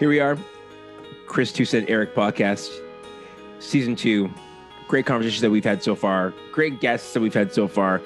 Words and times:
Here 0.00 0.08
we 0.08 0.18
are, 0.18 0.36
Chris 1.26 1.52
Toussaint 1.52 1.88
Eric 1.88 2.16
podcast, 2.16 2.68
season 3.60 3.94
two. 3.94 4.28
Great 4.88 5.06
conversations 5.06 5.40
that 5.40 5.50
we've 5.50 5.64
had 5.64 5.84
so 5.84 5.94
far. 5.94 6.34
Great 6.50 6.80
guests 6.80 7.14
that 7.14 7.20
we've 7.20 7.32
had 7.32 7.52
so 7.54 7.68
far. 7.68 8.02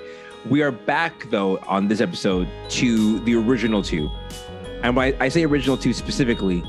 We 0.50 0.60
are 0.60 0.70
back 0.70 1.30
though 1.30 1.56
on 1.66 1.88
this 1.88 2.02
episode 2.02 2.46
to 2.70 3.18
the 3.20 3.34
original 3.36 3.82
two, 3.82 4.10
and 4.82 4.94
when 4.94 5.16
I 5.18 5.30
say 5.30 5.44
original 5.44 5.78
two 5.78 5.94
specifically, 5.94 6.62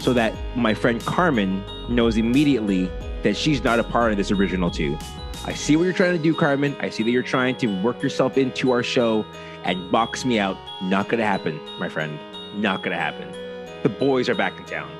so 0.00 0.12
that 0.14 0.34
my 0.56 0.74
friend 0.74 1.00
Carmen 1.06 1.62
knows 1.88 2.16
immediately 2.16 2.90
that 3.22 3.36
she's 3.36 3.62
not 3.62 3.78
a 3.78 3.84
part 3.84 4.10
of 4.10 4.16
this 4.16 4.32
original 4.32 4.72
two. 4.72 4.98
I 5.44 5.52
see 5.52 5.76
what 5.76 5.84
you're 5.84 5.92
trying 5.92 6.16
to 6.16 6.22
do, 6.22 6.34
Carmen. 6.34 6.74
I 6.80 6.90
see 6.90 7.04
that 7.04 7.10
you're 7.12 7.22
trying 7.22 7.56
to 7.58 7.68
work 7.80 8.02
yourself 8.02 8.36
into 8.36 8.72
our 8.72 8.82
show 8.82 9.24
and 9.62 9.90
box 9.92 10.24
me 10.24 10.40
out. 10.40 10.58
Not 10.82 11.08
to 11.10 11.24
happen, 11.24 11.60
my 11.78 11.88
friend. 11.88 12.18
Not 12.60 12.82
to 12.82 12.92
happen. 12.92 13.47
The 13.82 13.88
boys 13.88 14.28
are 14.28 14.34
back 14.34 14.58
in 14.58 14.64
town. 14.64 14.90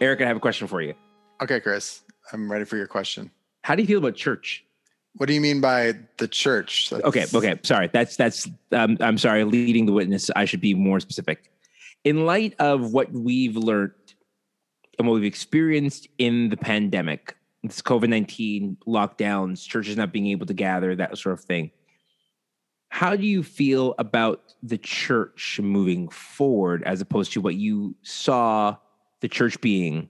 Eric, 0.00 0.20
I 0.20 0.26
have 0.26 0.36
a 0.36 0.40
question 0.40 0.66
for 0.66 0.80
you. 0.80 0.94
Okay, 1.42 1.60
Chris, 1.60 2.02
I'm 2.32 2.50
ready 2.50 2.64
for 2.64 2.76
your 2.76 2.86
question. 2.86 3.30
How 3.62 3.74
do 3.74 3.82
you 3.82 3.88
feel 3.88 3.98
about 3.98 4.14
church? 4.14 4.64
What 5.16 5.26
do 5.26 5.32
you 5.34 5.40
mean 5.40 5.60
by 5.60 5.94
the 6.18 6.28
church? 6.28 6.90
That's... 6.90 7.04
Okay, 7.04 7.26
okay, 7.34 7.58
sorry. 7.62 7.90
That's 7.92 8.16
that's. 8.16 8.48
Um, 8.72 8.96
I'm 9.00 9.18
sorry. 9.18 9.44
Leading 9.44 9.86
the 9.86 9.92
witness, 9.92 10.30
I 10.36 10.44
should 10.44 10.60
be 10.60 10.74
more 10.74 11.00
specific. 11.00 11.50
In 12.04 12.26
light 12.26 12.54
of 12.60 12.92
what 12.92 13.12
we've 13.12 13.56
learned 13.56 13.92
and 14.98 15.06
what 15.06 15.14
we've 15.14 15.24
experienced 15.24 16.08
in 16.18 16.48
the 16.48 16.56
pandemic, 16.56 17.36
this 17.62 17.82
COVID 17.82 18.08
nineteen 18.08 18.76
lockdowns, 18.86 19.66
churches 19.66 19.96
not 19.96 20.12
being 20.12 20.28
able 20.28 20.46
to 20.46 20.54
gather, 20.54 20.94
that 20.96 21.16
sort 21.18 21.38
of 21.38 21.44
thing. 21.44 21.70
How 22.90 23.14
do 23.16 23.26
you 23.26 23.42
feel 23.42 23.94
about 23.98 24.54
the 24.62 24.78
church 24.78 25.60
moving 25.62 26.08
forward, 26.08 26.82
as 26.84 27.00
opposed 27.00 27.32
to 27.34 27.40
what 27.40 27.54
you 27.54 27.94
saw 28.02 28.76
the 29.20 29.28
church 29.28 29.60
being 29.60 30.08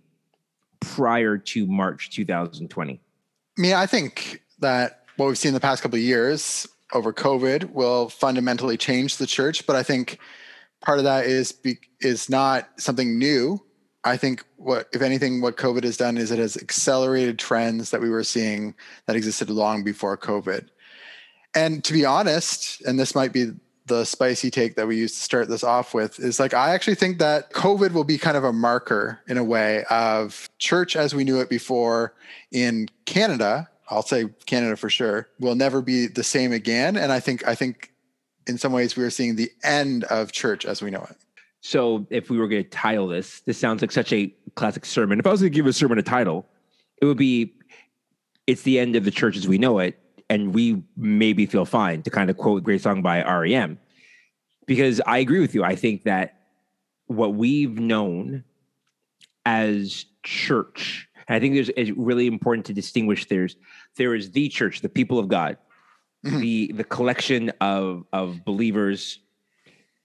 prior 0.80 1.36
to 1.38 1.66
March 1.66 2.10
2020? 2.10 3.00
I 3.58 3.60
mean, 3.60 3.74
I 3.74 3.86
think 3.86 4.42
that 4.60 5.04
what 5.16 5.26
we've 5.26 5.36
seen 5.36 5.54
the 5.54 5.60
past 5.60 5.82
couple 5.82 5.98
of 5.98 6.04
years 6.04 6.68
over 6.94 7.12
COVID 7.12 7.72
will 7.72 8.08
fundamentally 8.08 8.76
change 8.76 9.16
the 9.16 9.26
church, 9.26 9.66
but 9.66 9.74
I 9.74 9.82
think 9.82 10.18
part 10.80 10.98
of 10.98 11.04
that 11.04 11.26
is 11.26 11.52
be, 11.52 11.78
is 12.00 12.30
not 12.30 12.68
something 12.78 13.18
new. 13.18 13.60
I 14.04 14.16
think 14.16 14.44
what, 14.56 14.88
if 14.92 15.02
anything, 15.02 15.40
what 15.40 15.56
COVID 15.56 15.84
has 15.84 15.96
done 15.96 16.16
is 16.16 16.30
it 16.30 16.38
has 16.38 16.56
accelerated 16.56 17.38
trends 17.38 17.90
that 17.90 18.00
we 18.00 18.10
were 18.10 18.24
seeing 18.24 18.74
that 19.06 19.16
existed 19.16 19.50
long 19.50 19.82
before 19.82 20.16
COVID. 20.16 20.68
And 21.54 21.82
to 21.84 21.92
be 21.92 22.04
honest, 22.04 22.80
and 22.82 22.98
this 22.98 23.14
might 23.14 23.32
be 23.32 23.52
the 23.88 24.04
spicy 24.04 24.50
take 24.50 24.76
that 24.76 24.86
we 24.86 24.96
used 24.96 25.16
to 25.16 25.22
start 25.22 25.48
this 25.48 25.64
off 25.64 25.94
with 25.94 26.20
is 26.20 26.38
like 26.38 26.54
I 26.54 26.74
actually 26.74 26.94
think 26.94 27.18
that 27.18 27.52
COVID 27.52 27.92
will 27.92 28.04
be 28.04 28.18
kind 28.18 28.36
of 28.36 28.44
a 28.44 28.52
marker 28.52 29.20
in 29.26 29.38
a 29.38 29.44
way 29.44 29.84
of 29.90 30.48
church 30.58 30.94
as 30.94 31.14
we 31.14 31.24
knew 31.24 31.40
it 31.40 31.48
before 31.48 32.14
in 32.52 32.88
Canada. 33.06 33.68
I'll 33.90 34.02
say 34.02 34.26
Canada 34.46 34.76
for 34.76 34.90
sure 34.90 35.28
will 35.40 35.54
never 35.54 35.80
be 35.80 36.06
the 36.06 36.22
same 36.22 36.52
again. 36.52 36.96
And 36.96 37.10
I 37.10 37.20
think 37.20 37.46
I 37.48 37.54
think 37.54 37.92
in 38.46 38.58
some 38.58 38.72
ways 38.72 38.96
we 38.96 39.04
are 39.04 39.10
seeing 39.10 39.36
the 39.36 39.50
end 39.64 40.04
of 40.04 40.32
church 40.32 40.64
as 40.64 40.82
we 40.82 40.90
know 40.90 41.06
it. 41.08 41.16
So 41.60 42.06
if 42.10 42.30
we 42.30 42.38
were 42.38 42.48
going 42.48 42.62
to 42.62 42.70
title 42.70 43.08
this, 43.08 43.40
this 43.40 43.58
sounds 43.58 43.82
like 43.82 43.90
such 43.90 44.12
a 44.12 44.32
classic 44.54 44.84
sermon. 44.84 45.18
If 45.18 45.26
I 45.26 45.30
was 45.30 45.40
going 45.40 45.52
to 45.52 45.56
give 45.56 45.66
a 45.66 45.72
sermon 45.72 45.98
a 45.98 46.02
title, 46.02 46.46
it 47.02 47.04
would 47.04 47.18
be 47.18 47.54
"It's 48.46 48.62
the 48.62 48.78
end 48.78 48.96
of 48.96 49.04
the 49.04 49.10
church 49.10 49.36
as 49.36 49.48
we 49.48 49.58
know 49.58 49.78
it." 49.78 49.98
and 50.30 50.54
we 50.54 50.82
maybe 50.96 51.46
feel 51.46 51.64
fine 51.64 52.02
to 52.02 52.10
kind 52.10 52.30
of 52.30 52.36
quote 52.36 52.62
great 52.62 52.82
song 52.82 53.02
by 53.02 53.22
REM 53.22 53.78
because 54.66 55.00
I 55.06 55.18
agree 55.18 55.40
with 55.40 55.54
you. 55.54 55.64
I 55.64 55.74
think 55.74 56.04
that 56.04 56.42
what 57.06 57.34
we've 57.34 57.78
known 57.78 58.44
as 59.46 60.04
church, 60.22 61.08
and 61.26 61.36
I 61.36 61.40
think 61.40 61.54
there's 61.54 61.70
it's 61.76 61.90
really 61.92 62.26
important 62.26 62.66
to 62.66 62.74
distinguish 62.74 63.26
there's 63.26 63.56
there 63.96 64.14
is 64.14 64.30
the 64.30 64.48
church, 64.48 64.80
the 64.80 64.88
people 64.88 65.18
of 65.18 65.28
God, 65.28 65.56
mm-hmm. 66.24 66.40
the 66.40 66.72
the 66.72 66.84
collection 66.84 67.50
of 67.60 68.04
of 68.12 68.44
believers 68.44 69.20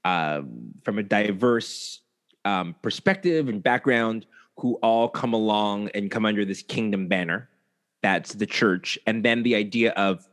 um, 0.05 0.73
from 0.83 0.99
a 0.99 1.03
diverse 1.03 2.01
um, 2.45 2.75
perspective 2.81 3.49
and 3.49 3.63
background 3.63 4.25
who 4.57 4.75
all 4.83 5.09
come 5.09 5.33
along 5.33 5.89
and 5.89 6.11
come 6.11 6.25
under 6.25 6.45
this 6.45 6.61
kingdom 6.61 7.07
banner 7.07 7.49
that's 8.03 8.33
the 8.33 8.45
church. 8.45 8.99
And 9.07 9.25
then 9.25 9.41
the 9.41 9.55
idea 9.55 9.93
of 9.93 10.27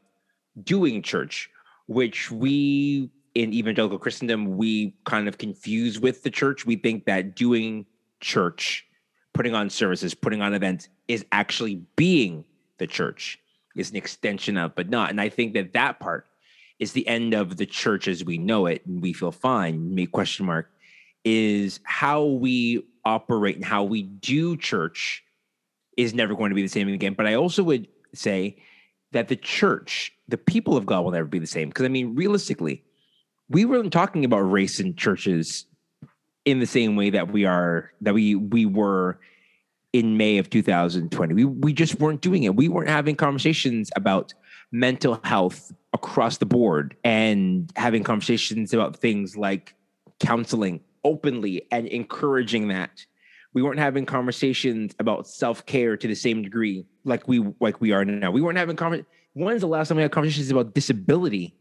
doing 0.62 1.00
church, 1.00 1.48
which 1.86 2.30
we 2.30 3.10
in 3.36 3.54
evangelical 3.54 3.98
Christendom, 3.98 4.56
we 4.56 4.92
kind 5.04 5.28
of 5.28 5.38
confuse 5.38 6.00
with 6.00 6.24
the 6.24 6.30
church. 6.30 6.66
We 6.66 6.74
think 6.74 7.06
that 7.06 7.36
doing 7.36 7.86
church, 8.18 8.84
putting 9.32 9.54
on 9.54 9.70
services, 9.70 10.14
putting 10.14 10.42
on 10.42 10.52
events 10.52 10.88
is 11.06 11.24
actually 11.30 11.76
being 11.94 12.44
the 12.78 12.88
church, 12.88 13.38
is 13.76 13.90
an 13.90 13.96
extension 13.96 14.56
of, 14.56 14.74
but 14.74 14.90
not. 14.90 15.10
And 15.10 15.20
I 15.20 15.28
think 15.28 15.54
that 15.54 15.72
that 15.74 16.00
part 16.00 16.26
is 16.80 16.92
the 16.92 17.06
end 17.06 17.34
of 17.34 17.58
the 17.58 17.66
church 17.66 18.08
as 18.08 18.24
we 18.24 18.38
know 18.38 18.66
it 18.66 18.84
and 18.86 19.00
we 19.02 19.12
feel 19.12 19.30
fine, 19.30 19.94
me 19.94 20.06
question 20.06 20.46
mark, 20.46 20.70
is 21.24 21.78
how 21.84 22.24
we 22.24 22.82
operate 23.04 23.56
and 23.56 23.64
how 23.64 23.84
we 23.84 24.02
do 24.02 24.56
church 24.56 25.22
is 25.96 26.14
never 26.14 26.34
going 26.34 26.48
to 26.48 26.54
be 26.54 26.62
the 26.62 26.68
same 26.68 26.88
again. 26.88 27.14
But 27.14 27.26
I 27.26 27.34
also 27.34 27.62
would 27.62 27.86
say 28.14 28.56
that 29.12 29.28
the 29.28 29.36
church, 29.36 30.12
the 30.28 30.38
people 30.38 30.76
of 30.76 30.86
God 30.86 31.04
will 31.04 31.10
never 31.10 31.26
be 31.26 31.38
the 31.38 31.46
same. 31.46 31.68
Because 31.68 31.84
I 31.84 31.88
mean, 31.88 32.14
realistically, 32.14 32.82
we 33.50 33.66
weren't 33.66 33.92
talking 33.92 34.24
about 34.24 34.40
race 34.40 34.80
in 34.80 34.96
churches 34.96 35.66
in 36.46 36.60
the 36.60 36.66
same 36.66 36.96
way 36.96 37.10
that 37.10 37.30
we 37.30 37.44
are 37.44 37.92
that 38.00 38.14
we 38.14 38.34
we 38.34 38.64
were 38.64 39.18
in 39.92 40.16
May 40.16 40.38
of 40.38 40.48
2020. 40.48 41.34
We 41.34 41.44
we 41.44 41.72
just 41.72 42.00
weren't 42.00 42.22
doing 42.22 42.44
it. 42.44 42.56
We 42.56 42.68
weren't 42.68 42.88
having 42.88 43.16
conversations 43.16 43.90
about 43.96 44.32
mental 44.72 45.20
health 45.24 45.72
across 45.92 46.38
the 46.38 46.46
board 46.46 46.96
and 47.04 47.72
having 47.76 48.04
conversations 48.04 48.72
about 48.72 48.96
things 48.96 49.36
like 49.36 49.74
counseling 50.20 50.80
openly 51.04 51.66
and 51.70 51.86
encouraging 51.88 52.68
that 52.68 53.04
we 53.52 53.62
weren't 53.62 53.78
having 53.78 54.06
conversations 54.06 54.94
about 54.98 55.26
self-care 55.26 55.96
to 55.96 56.06
the 56.06 56.14
same 56.14 56.42
degree 56.42 56.84
like 57.04 57.26
we 57.26 57.44
like 57.60 57.80
we 57.80 57.92
are 57.92 58.04
now. 58.04 58.30
We 58.30 58.40
weren't 58.40 58.58
having 58.58 58.76
conversations. 58.76 59.08
When's 59.32 59.60
the 59.60 59.66
last 59.66 59.88
time 59.88 59.96
we 59.96 60.02
had 60.02 60.12
conversations 60.12 60.50
about 60.50 60.74
disability 60.74 61.54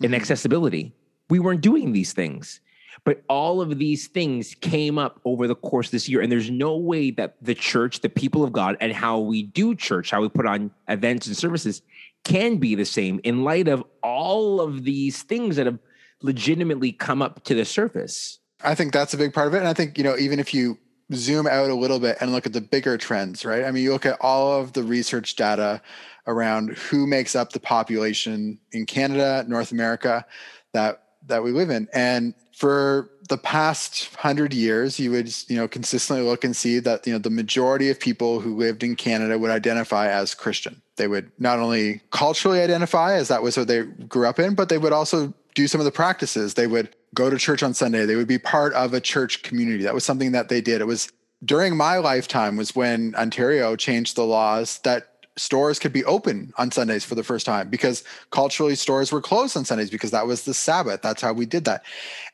and 0.00 0.06
mm-hmm. 0.06 0.14
accessibility? 0.14 0.94
We 1.28 1.38
weren't 1.38 1.60
doing 1.60 1.92
these 1.92 2.12
things. 2.12 2.60
But 3.04 3.22
all 3.28 3.60
of 3.60 3.78
these 3.78 4.08
things 4.08 4.54
came 4.54 4.98
up 4.98 5.20
over 5.24 5.46
the 5.46 5.54
course 5.54 5.88
of 5.88 5.92
this 5.92 6.08
year. 6.08 6.22
And 6.22 6.32
there's 6.32 6.50
no 6.50 6.76
way 6.76 7.10
that 7.12 7.36
the 7.40 7.54
church, 7.54 8.00
the 8.00 8.08
people 8.08 8.42
of 8.42 8.52
God, 8.52 8.76
and 8.80 8.92
how 8.92 9.20
we 9.20 9.44
do 9.44 9.74
church, 9.74 10.10
how 10.10 10.22
we 10.22 10.28
put 10.28 10.46
on 10.46 10.72
events 10.88 11.26
and 11.26 11.36
services 11.36 11.82
can 12.26 12.56
be 12.56 12.74
the 12.74 12.84
same 12.84 13.20
in 13.22 13.44
light 13.44 13.68
of 13.68 13.84
all 14.02 14.60
of 14.60 14.82
these 14.82 15.22
things 15.22 15.54
that 15.54 15.66
have 15.66 15.78
legitimately 16.22 16.90
come 16.90 17.22
up 17.22 17.44
to 17.44 17.54
the 17.54 17.64
surface. 17.64 18.40
I 18.64 18.74
think 18.74 18.92
that's 18.92 19.14
a 19.14 19.16
big 19.16 19.32
part 19.32 19.46
of 19.46 19.54
it. 19.54 19.58
And 19.58 19.68
I 19.68 19.72
think, 19.72 19.96
you 19.96 20.02
know, 20.02 20.16
even 20.16 20.40
if 20.40 20.52
you 20.52 20.76
zoom 21.14 21.46
out 21.46 21.70
a 21.70 21.74
little 21.74 22.00
bit 22.00 22.16
and 22.20 22.32
look 22.32 22.44
at 22.44 22.52
the 22.52 22.60
bigger 22.60 22.98
trends, 22.98 23.44
right? 23.44 23.64
I 23.64 23.70
mean, 23.70 23.84
you 23.84 23.92
look 23.92 24.06
at 24.06 24.20
all 24.20 24.60
of 24.60 24.72
the 24.72 24.82
research 24.82 25.36
data 25.36 25.80
around 26.26 26.70
who 26.70 27.06
makes 27.06 27.36
up 27.36 27.52
the 27.52 27.60
population 27.60 28.58
in 28.72 28.86
Canada, 28.86 29.44
North 29.46 29.70
America 29.70 30.26
that 30.72 31.02
that 31.26 31.44
we 31.44 31.52
live 31.52 31.70
in. 31.70 31.88
And 31.92 32.34
for 32.56 33.10
the 33.28 33.38
past 33.38 34.12
hundred 34.16 34.52
years, 34.52 34.98
you 34.98 35.12
would 35.12 35.32
you 35.48 35.56
know 35.56 35.68
consistently 35.68 36.24
look 36.24 36.42
and 36.42 36.56
see 36.56 36.80
that 36.80 37.06
you 37.06 37.12
know 37.12 37.20
the 37.20 37.30
majority 37.30 37.88
of 37.88 38.00
people 38.00 38.40
who 38.40 38.56
lived 38.56 38.82
in 38.82 38.96
Canada 38.96 39.38
would 39.38 39.52
identify 39.52 40.08
as 40.08 40.34
Christian. 40.34 40.82
They 40.96 41.08
would 41.08 41.30
not 41.38 41.58
only 41.58 42.00
culturally 42.10 42.60
identify 42.60 43.14
as 43.14 43.28
that 43.28 43.42
was 43.42 43.56
what 43.56 43.68
they 43.68 43.82
grew 43.82 44.26
up 44.26 44.38
in, 44.38 44.54
but 44.54 44.68
they 44.68 44.78
would 44.78 44.92
also 44.92 45.32
do 45.54 45.66
some 45.66 45.80
of 45.80 45.84
the 45.84 45.92
practices. 45.92 46.54
They 46.54 46.66
would 46.66 46.94
go 47.14 47.30
to 47.30 47.38
church 47.38 47.62
on 47.62 47.74
Sunday. 47.74 48.06
They 48.06 48.16
would 48.16 48.28
be 48.28 48.38
part 48.38 48.72
of 48.74 48.94
a 48.94 49.00
church 49.00 49.42
community. 49.42 49.84
That 49.84 49.94
was 49.94 50.04
something 50.04 50.32
that 50.32 50.48
they 50.48 50.60
did. 50.60 50.80
It 50.80 50.86
was 50.86 51.10
during 51.44 51.76
my 51.76 51.98
lifetime 51.98 52.56
was 52.56 52.74
when 52.74 53.14
Ontario 53.14 53.76
changed 53.76 54.16
the 54.16 54.24
laws 54.24 54.78
that 54.84 55.12
stores 55.36 55.78
could 55.78 55.92
be 55.92 56.04
open 56.04 56.52
on 56.56 56.70
Sundays 56.70 57.04
for 57.04 57.14
the 57.14 57.22
first 57.22 57.44
time 57.44 57.68
because 57.68 58.04
culturally 58.30 58.74
stores 58.74 59.12
were 59.12 59.20
closed 59.20 59.56
on 59.56 59.64
Sundays 59.64 59.90
because 59.90 60.10
that 60.10 60.26
was 60.26 60.44
the 60.44 60.54
Sabbath. 60.54 61.02
That's 61.02 61.20
how 61.20 61.32
we 61.32 61.44
did 61.44 61.64
that. 61.66 61.84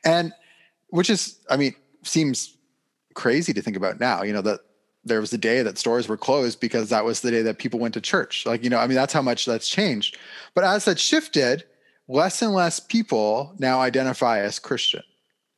And 0.05 0.33
which 0.89 1.09
is, 1.09 1.37
I 1.49 1.57
mean, 1.57 1.75
seems 2.03 2.55
crazy 3.13 3.53
to 3.53 3.61
think 3.61 3.75
about 3.75 3.99
now, 3.99 4.23
you 4.23 4.33
know, 4.33 4.41
that 4.41 4.61
there 5.05 5.19
was 5.19 5.33
a 5.33 5.37
day 5.37 5.61
that 5.61 5.77
stores 5.77 6.07
were 6.07 6.17
closed 6.17 6.59
because 6.59 6.89
that 6.89 7.05
was 7.05 7.21
the 7.21 7.31
day 7.31 7.41
that 7.41 7.57
people 7.57 7.79
went 7.79 7.93
to 7.95 8.01
church. 8.01 8.45
Like, 8.45 8.63
you 8.63 8.69
know, 8.69 8.79
I 8.79 8.87
mean, 8.87 8.95
that's 8.95 9.13
how 9.13 9.21
much 9.21 9.45
that's 9.45 9.67
changed. 9.67 10.17
But 10.53 10.63
as 10.63 10.85
that 10.85 10.99
shifted, 10.99 11.65
less 12.07 12.41
and 12.41 12.53
less 12.53 12.79
people 12.79 13.53
now 13.59 13.81
identify 13.81 14.39
as 14.39 14.59
Christian 14.59 15.03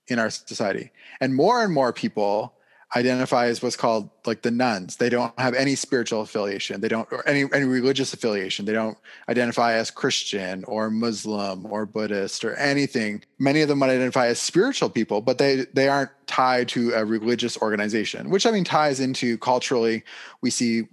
in 0.07 0.19
our 0.19 0.29
society. 0.29 0.91
And 1.21 1.35
more 1.35 1.63
and 1.63 1.73
more 1.73 1.93
people 1.93 2.54
identify 2.95 3.47
as 3.47 3.61
what's 3.61 3.75
called 3.75 4.09
like 4.25 4.41
the 4.41 4.51
nones. 4.51 4.97
They 4.97 5.09
don't 5.09 5.37
have 5.39 5.53
any 5.53 5.75
spiritual 5.75 6.21
affiliation. 6.21 6.81
They 6.81 6.87
don't 6.87 7.11
or 7.11 7.27
any 7.27 7.45
any 7.53 7.65
religious 7.65 8.13
affiliation. 8.13 8.65
They 8.65 8.73
don't 8.73 8.97
identify 9.27 9.73
as 9.73 9.91
Christian 9.91 10.63
or 10.65 10.89
Muslim 10.89 11.65
or 11.65 11.85
Buddhist 11.85 12.45
or 12.45 12.55
anything. 12.55 13.23
Many 13.39 13.61
of 13.61 13.69
them 13.69 13.79
might 13.79 13.89
identify 13.89 14.27
as 14.27 14.39
spiritual 14.39 14.89
people, 14.89 15.21
but 15.21 15.37
they 15.37 15.65
they 15.73 15.87
aren't 15.87 16.11
tied 16.27 16.67
to 16.69 16.93
a 16.93 17.03
religious 17.03 17.57
organization, 17.57 18.29
which 18.29 18.45
I 18.45 18.51
mean 18.51 18.63
ties 18.63 18.99
into 18.99 19.37
culturally 19.37 20.03
we 20.41 20.49
see 20.49 20.87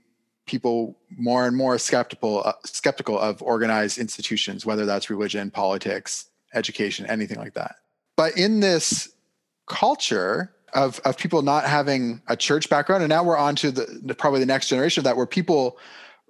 people 0.46 0.98
more 1.16 1.46
and 1.46 1.56
more 1.56 1.78
skeptical 1.78 2.42
uh, 2.44 2.52
skeptical 2.64 3.18
of 3.18 3.40
organized 3.42 3.98
institutions 3.98 4.66
whether 4.66 4.86
that's 4.86 5.10
religion, 5.10 5.50
politics, 5.50 6.26
education, 6.54 7.06
anything 7.06 7.38
like 7.38 7.54
that. 7.54 7.76
But 8.16 8.36
in 8.36 8.60
this 8.60 9.12
culture 9.66 10.52
of 10.74 11.00
of 11.04 11.16
people 11.16 11.42
not 11.42 11.64
having 11.64 12.22
a 12.28 12.36
church 12.36 12.68
background, 12.68 13.02
and 13.02 13.10
now 13.10 13.22
we're 13.22 13.36
on 13.36 13.56
to 13.56 13.70
the, 13.70 14.14
probably 14.14 14.40
the 14.40 14.46
next 14.46 14.68
generation 14.68 15.00
of 15.00 15.04
that, 15.04 15.16
where 15.16 15.26
people 15.26 15.78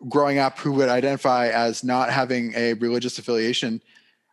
growing 0.09 0.39
up 0.39 0.59
who 0.59 0.73
would 0.73 0.89
identify 0.89 1.49
as 1.49 1.85
not 1.85 2.11
having 2.11 2.53
a 2.55 2.75
religious 2.75 3.19
affiliation. 3.19 3.81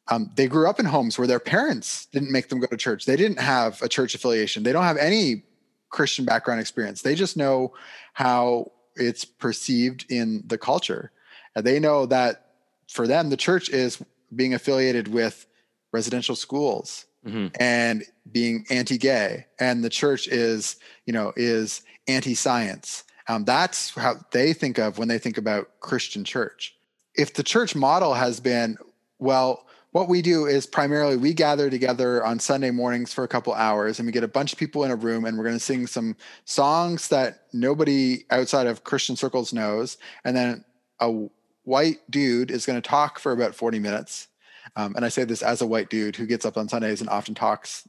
Um, 0.07 0.31
they 0.35 0.47
grew 0.47 0.67
up 0.67 0.79
in 0.79 0.87
homes 0.87 1.19
where 1.19 1.27
their 1.27 1.39
parents 1.39 2.07
didn't 2.07 2.31
make 2.31 2.49
them 2.49 2.59
go 2.59 2.65
to 2.65 2.77
church. 2.77 3.05
They 3.05 3.15
didn't 3.15 3.39
have 3.39 3.79
a 3.83 3.87
church 3.87 4.15
affiliation. 4.15 4.63
They 4.63 4.73
don't 4.73 4.83
have 4.83 4.97
any 4.97 5.43
Christian 5.89 6.25
background 6.25 6.59
experience. 6.59 7.03
They 7.03 7.13
just 7.13 7.37
know 7.37 7.73
how 8.13 8.71
it's 8.95 9.23
perceived 9.23 10.05
in 10.09 10.43
the 10.47 10.57
culture. 10.57 11.11
And 11.55 11.63
they 11.63 11.79
know 11.79 12.07
that 12.07 12.53
for 12.87 13.05
them, 13.05 13.29
the 13.29 13.37
church 13.37 13.69
is 13.69 14.03
being 14.35 14.55
affiliated 14.55 15.07
with 15.07 15.45
residential 15.91 16.35
schools 16.35 17.05
mm-hmm. 17.29 17.47
and 17.59 18.03
being 18.31 18.65
anti-gay 18.69 19.45
and 19.59 19.83
the 19.83 19.89
church 19.89 20.27
is 20.27 20.77
you 21.05 21.13
know 21.13 21.33
is 21.35 21.81
anti-science 22.07 23.03
um, 23.27 23.45
that's 23.45 23.91
how 23.91 24.15
they 24.31 24.53
think 24.53 24.77
of 24.77 24.97
when 24.97 25.07
they 25.07 25.19
think 25.19 25.37
about 25.37 25.69
christian 25.79 26.23
church 26.23 26.75
if 27.15 27.33
the 27.33 27.43
church 27.43 27.75
model 27.75 28.13
has 28.13 28.39
been 28.39 28.77
well 29.19 29.65
what 29.91 30.07
we 30.07 30.21
do 30.21 30.45
is 30.45 30.67
primarily 30.67 31.17
we 31.17 31.33
gather 31.33 31.69
together 31.69 32.23
on 32.25 32.39
sunday 32.39 32.71
mornings 32.71 33.13
for 33.13 33.23
a 33.23 33.27
couple 33.27 33.53
hours 33.53 33.99
and 33.99 34.05
we 34.05 34.11
get 34.11 34.23
a 34.23 34.27
bunch 34.27 34.53
of 34.53 34.59
people 34.59 34.83
in 34.83 34.91
a 34.91 34.95
room 34.95 35.25
and 35.25 35.37
we're 35.37 35.43
going 35.43 35.55
to 35.55 35.59
sing 35.59 35.87
some 35.87 36.15
songs 36.45 37.07
that 37.07 37.45
nobody 37.53 38.25
outside 38.31 38.67
of 38.67 38.83
christian 38.83 39.15
circles 39.15 39.53
knows 39.53 39.97
and 40.23 40.35
then 40.35 40.63
a 40.99 41.27
white 41.63 41.99
dude 42.09 42.51
is 42.51 42.65
going 42.65 42.81
to 42.81 42.87
talk 42.87 43.19
for 43.19 43.31
about 43.31 43.55
40 43.55 43.79
minutes 43.79 44.27
um, 44.75 44.95
and 44.95 45.05
I 45.05 45.09
say 45.09 45.23
this 45.23 45.41
as 45.41 45.61
a 45.61 45.67
white 45.67 45.89
dude 45.89 46.15
who 46.15 46.25
gets 46.25 46.45
up 46.45 46.57
on 46.57 46.69
Sundays 46.69 47.01
and 47.01 47.09
often 47.09 47.35
talks, 47.35 47.87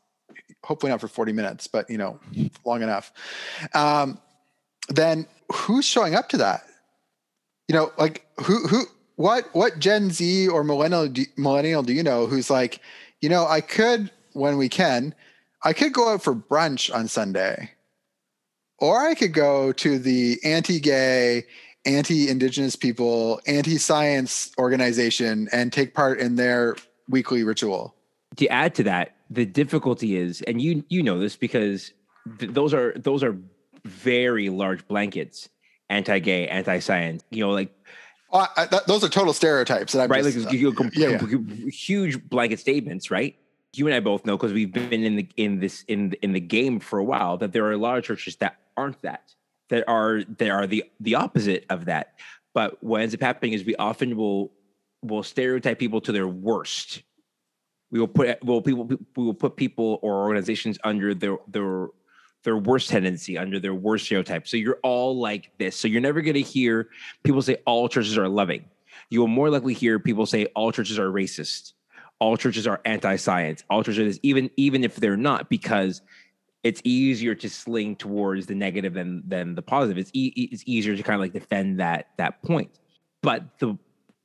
hopefully 0.65 0.91
not 0.91 1.01
for 1.01 1.09
40 1.09 1.33
minutes, 1.33 1.67
but 1.67 1.89
you 1.91 1.99
know, 1.99 2.19
long 2.65 2.83
enough. 2.83 3.13
Um, 3.75 4.19
then 4.89 5.27
who's 5.53 5.85
showing 5.85 6.15
up 6.15 6.29
to 6.31 6.39
that? 6.39 6.65
You 7.69 7.75
know, 7.75 7.93
like 7.99 8.27
who, 8.41 8.67
who, 8.67 8.85
what, 9.17 9.49
what 9.53 9.79
Gen 9.79 10.11
Z 10.11 10.49
or 10.49 10.65
millennial, 10.65 11.09
do, 11.09 11.25
millennial 11.37 11.83
do 11.83 11.93
you 11.93 12.03
know 12.03 12.27
who's 12.27 12.51
like, 12.51 12.81
you 13.21 13.29
know, 13.29 13.47
I 13.47 13.61
could, 13.61 14.11
when 14.33 14.57
we 14.57 14.69
can, 14.69 15.15
I 15.63 15.73
could 15.73 15.93
go 15.93 16.09
out 16.09 16.23
for 16.23 16.35
brunch 16.35 16.93
on 16.95 17.07
Sunday, 17.07 17.71
or 18.79 18.99
I 18.99 19.15
could 19.15 19.35
go 19.35 19.73
to 19.73 19.99
the 19.99 20.39
anti-gay, 20.43 21.45
anti-indigenous 21.87 22.77
people, 22.77 23.41
anti-science 23.47 24.53
organization 24.59 25.49
and 25.53 25.73
take 25.73 25.95
part 25.95 26.21
in 26.21 26.37
their 26.37 26.77
weekly 27.09 27.43
ritual. 27.43 27.95
To 28.37 28.47
add 28.49 28.75
to 28.77 28.83
that, 28.85 29.17
the 29.29 29.47
difficulty 29.47 30.17
is, 30.17 30.43
and 30.43 30.61
you 30.61 30.85
you 30.89 31.03
know 31.03 31.19
this 31.19 31.37
because 31.37 31.93
th- 32.39 32.53
those 32.53 32.73
are 32.75 32.93
those 32.97 33.25
are 33.25 33.37
very 33.85 34.51
large 34.51 34.87
blankets, 34.87 35.49
anti-gay, 35.89 36.49
anti-science. 36.49 37.25
You 37.31 37.47
know, 37.47 37.51
like 37.51 37.75
oh, 38.33 38.47
I, 38.57 38.67
that, 38.67 38.87
those 38.87 39.03
are 39.03 39.09
total 39.09 39.33
stereotypes. 39.33 39.95
That 39.95 40.05
I'm 40.05 40.11
right, 40.11 40.23
just, 40.23 40.47
like 40.47 40.65
uh, 40.65 40.73
com- 40.73 40.91
yeah, 40.95 41.21
yeah. 41.29 41.71
huge 41.71 42.23
blanket 42.29 42.61
statements, 42.61 43.11
right? 43.11 43.37
You 43.73 43.87
and 43.87 43.95
I 43.95 44.01
both 44.01 44.25
know 44.27 44.37
because 44.37 44.53
we've 44.53 44.73
been 44.73 45.05
in 45.05 45.17
the 45.17 45.29
in 45.37 45.61
this 45.61 45.85
in 45.89 46.13
in 46.23 46.33
the 46.33 46.41
game 46.41 46.79
for 46.79 46.99
a 46.99 47.05
while 47.05 47.37
that 47.39 47.53
there 47.53 47.65
are 47.65 47.73
a 47.73 47.79
lot 47.79 47.99
of 47.99 48.05
churches 48.05 48.37
that 48.37 48.57
aren't 48.77 49.01
that 49.03 49.35
that 49.71 49.89
are 49.89 50.23
that 50.39 50.51
are 50.51 50.67
the 50.67 50.85
the 51.01 51.15
opposite 51.15 51.65
of 51.71 51.87
that. 51.87 52.15
But 52.53 52.83
what 52.83 53.01
ends 53.01 53.15
up 53.15 53.21
happening 53.21 53.55
is 53.55 53.65
we 53.65 53.77
often 53.77 54.17
will 54.17 54.53
will 55.03 55.23
stereotype 55.23 55.79
people 55.79 56.01
to 56.03 56.13
their 56.13 56.29
worst. 56.29 57.03
We 57.91 57.99
will 57.99 58.09
put 58.09 58.45
will 58.45 58.63
people 58.63 58.85
we 58.85 59.25
will 59.25 59.35
put 59.35 59.57
people 59.57 59.99
or 60.03 60.23
organizations 60.27 60.79
under 60.85 61.15
their 61.15 61.39
their 61.49 61.89
their 62.43 62.57
worst 62.57 62.89
tendency, 62.89 63.37
under 63.37 63.61
their 63.61 63.75
worst 63.75 64.07
stereotype. 64.07 64.49
So 64.49 64.57
you're 64.57 64.79
all 64.83 65.19
like 65.19 65.51
this. 65.59 65.77
So 65.77 65.89
you're 65.89 66.01
never 66.01 66.23
going 66.23 66.35
to 66.35 66.41
hear 66.41 66.89
people 67.23 67.43
say 67.43 67.57
all 67.67 67.89
churches 67.89 68.17
are 68.17 68.29
loving. 68.29 68.65
You 69.11 69.21
will 69.21 69.29
more 69.29 69.51
likely 69.51 69.75
hear 69.75 69.99
people 69.99 70.27
say 70.27 70.47
all 70.55 70.73
churches 70.73 70.99
are 70.99 71.11
racist, 71.11 71.73
all 72.19 72.37
churches 72.37 72.67
are 72.67 72.81
anti-science, 72.85 73.65
all 73.69 73.83
churches 73.83 73.99
are 73.99 74.05
this, 74.05 74.21
even 74.23 74.51
even 74.57 74.85
if 74.85 74.97
they're 74.97 75.17
not, 75.17 75.51
because 75.51 76.03
it's 76.63 76.81
easier 76.85 77.35
to 77.35 77.49
sling 77.49 77.97
towards 77.97 78.47
the 78.47 78.55
negative 78.55 78.95
than 78.95 79.23
than 79.27 79.55
the 79.55 79.63
positive. 79.63 79.99
It's 79.99 80.11
e- 80.13 80.49
it's 80.53 80.63
easier 80.67 80.97
to 80.97 81.03
kind 81.03 81.15
of 81.15 81.21
like 81.21 81.33
defend 81.33 81.81
that 81.81 82.09
that 82.19 82.43
point. 82.43 82.79
But 83.23 83.59
the 83.59 83.79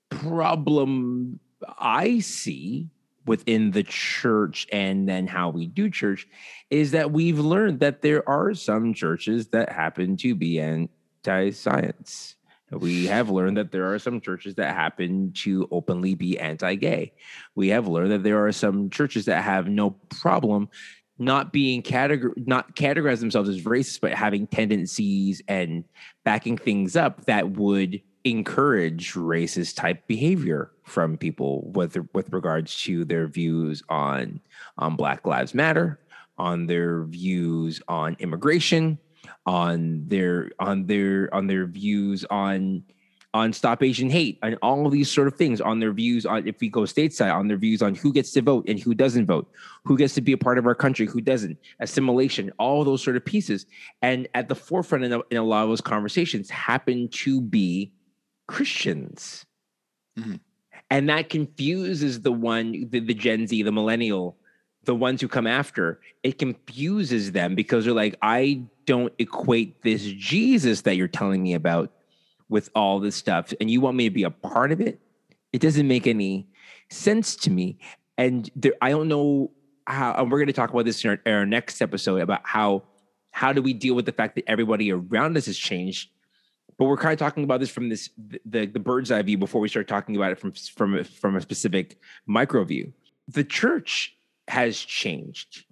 problem 0.10 1.40
I 1.78 2.20
see 2.20 2.90
within 3.26 3.72
the 3.72 3.84
church 3.84 4.68
and 4.72 5.10
then 5.10 5.28
how 5.28 5.50
we 5.50 5.68
do 5.68 5.90
church 5.90 6.28
is 6.70 6.92
that 6.92 7.12
we've 7.12 7.40
learned 7.40 7.80
that 7.80 8.02
there 8.02 8.28
are 8.30 8.54
some 8.54 8.94
churches 8.94 9.48
that 9.48 9.72
happen 9.72 10.16
to 10.18 10.36
be 10.36 10.60
anti-science. 10.60 12.36
We 12.72 13.06
have 13.06 13.30
learned 13.30 13.58
that 13.58 13.72
there 13.72 13.92
are 13.94 14.00
some 14.00 14.22
churches 14.22 14.56
that 14.56 14.76
happen 14.76 15.31
to 15.44 15.68
openly 15.72 16.16
be 16.16 16.38
anti 16.40 16.76
gay. 16.76 17.14
We 17.56 17.70
have 17.70 17.88
learned 17.88 18.12
that 18.12 18.24
there 18.24 18.46
are 18.46 18.52
some 18.52 18.90
churches 18.90 19.26
that 19.26 19.44
have 19.44 19.68
no 19.68 19.92
problem 19.92 20.70
not 21.18 21.54
being 21.54 21.82
categor 21.82 22.34
not 22.46 22.76
categorize 22.76 23.20
themselves 23.20 23.50
as 23.50 23.62
racist, 23.62 24.02
but 24.02 24.14
having 24.14 24.48
tendencies 24.48 25.42
and 25.48 25.84
backing 26.24 26.58
things 26.58 26.96
up 26.96 27.26
that 27.26 27.52
would 27.52 28.02
encourage 28.26 29.14
racist 29.14 29.76
type 29.76 30.06
behavior 30.08 30.72
from 30.84 31.18
people 31.18 31.70
with 31.72 31.98
with 32.14 32.34
regards 32.34 32.82
to 32.82 33.06
their 33.06 33.28
views 33.28 33.84
on 33.90 34.42
on 34.78 34.95
Black 34.95 35.26
Lives 35.26 35.54
Matter, 35.54 36.00
on 36.38 36.66
their 36.66 37.04
views 37.04 37.81
on 37.88 38.18
immigration, 38.19 38.98
on 39.45 40.04
their 40.07 40.52
on 40.60 40.86
their 40.86 41.34
on 41.34 41.48
their 41.48 41.66
views 41.66 42.26
on 42.30 42.84
on 43.35 43.51
Stop 43.51 43.83
Asian 43.83 44.09
Hate 44.09 44.39
and 44.42 44.57
all 44.61 44.85
of 44.85 44.94
these 44.94 45.11
sort 45.11 45.27
of 45.27 45.35
things 45.35 45.59
on 45.59 45.80
their 45.80 45.92
views 45.92 46.25
on 46.25 46.47
if 46.47 46.61
we 46.61 46.69
go 46.69 46.81
stateside 46.83 47.35
on 47.35 47.49
their 47.49 47.57
views 47.57 47.81
on 47.81 47.94
who 47.94 48.13
gets 48.13 48.31
to 48.31 48.42
vote 48.42 48.63
and 48.69 48.80
who 48.80 48.94
doesn't 48.94 49.25
vote, 49.25 49.51
who 49.83 49.97
gets 49.97 50.13
to 50.13 50.21
be 50.21 50.31
a 50.31 50.37
part 50.37 50.57
of 50.57 50.65
our 50.65 50.73
country, 50.73 51.06
who 51.06 51.19
doesn't, 51.19 51.57
assimilation, 51.81 52.49
all 52.59 52.85
those 52.85 53.04
sort 53.04 53.18
of 53.18 53.25
pieces. 53.25 53.65
And 54.01 54.30
at 54.35 54.47
the 54.47 54.56
forefront 54.56 55.04
in 55.04 55.11
a, 55.11 55.19
in 55.31 55.35
a 55.35 55.44
lot 55.44 55.63
of 55.63 55.69
those 55.69 55.81
conversations 55.81 56.49
happen 56.49 57.09
to 57.09 57.42
be 57.42 57.92
Christians. 58.47 59.45
Mm-hmm. 60.18 60.35
And 60.89 61.09
that 61.09 61.27
confuses 61.27 62.21
the 62.21 62.31
one, 62.31 62.87
the, 62.89 63.01
the 63.01 63.13
Gen 63.13 63.47
Z, 63.47 63.63
the 63.63 63.71
millennial, 63.71 64.37
the 64.85 64.95
ones 64.95 65.19
who 65.19 65.27
come 65.27 65.45
after. 65.45 65.99
It 66.23 66.39
confuses 66.39 67.33
them 67.33 67.54
because 67.54 67.83
they're 67.83 67.94
like, 67.94 68.15
I 68.21 68.61
don't 68.85 69.11
equate 69.19 69.81
this 69.81 70.04
Jesus 70.04 70.83
that 70.83 70.95
you're 70.95 71.09
telling 71.09 71.44
me 71.44 71.54
about 71.54 71.92
with 72.49 72.69
all 72.75 72.99
this 72.99 73.16
stuff 73.16 73.54
and 73.59 73.69
you 73.69 73.81
want 73.81 73.97
me 73.97 74.06
to 74.06 74.14
be 74.14 74.23
a 74.23 74.30
part 74.30 74.71
of 74.71 74.81
it, 74.81 74.99
it 75.54 75.61
doesn't 75.61 75.87
make 75.87 76.07
any 76.07 76.47
sense 76.90 77.35
to 77.35 77.52
me. 77.52 77.78
And 78.18 78.49
there, 78.56 78.73
I 78.81 78.92
don't 78.92 79.07
know 79.07 79.52
how, 79.87 80.14
and 80.14 80.31
we're 80.31 80.40
going 80.40 80.47
to 80.47 80.54
talk 80.54 80.69
about 80.69 80.85
this 80.85 81.04
in 81.04 81.11
our, 81.11 81.19
in 81.25 81.33
our 81.33 81.45
next 81.45 81.81
episode 81.81 82.21
about 82.21 82.42
how, 82.44 82.83
how 83.31 83.52
do 83.54 83.61
we 83.61 83.73
deal 83.73 83.95
with 83.95 84.06
the 84.06 84.11
fact 84.11 84.35
that 84.35 84.45
everybody 84.47 84.92
around 84.92 85.37
us 85.37 85.45
has 85.47 85.57
changed 85.57 86.09
but 86.78 86.85
we're 86.85 86.97
kind 86.97 87.14
of 87.14 87.19
talking 87.19 87.44
about 87.44 87.59
this 87.59 87.69
from 87.69 87.90
this 87.90 88.09
the, 88.45 88.66
the 88.66 88.80
bird's 88.80 89.11
eye 89.11 89.21
view 89.21 89.37
before 89.37 89.61
we 89.61 89.69
start 89.69 89.87
talking 89.87 90.16
about 90.16 90.31
it 90.31 90.40
from 90.40 90.52
from 90.52 91.04
from 91.04 91.35
a 91.35 91.42
specific 91.42 91.99
micro 92.25 92.64
view. 92.64 92.94
The 93.28 93.44
church 93.44 94.16
has 94.47 94.78
changed. 94.78 95.65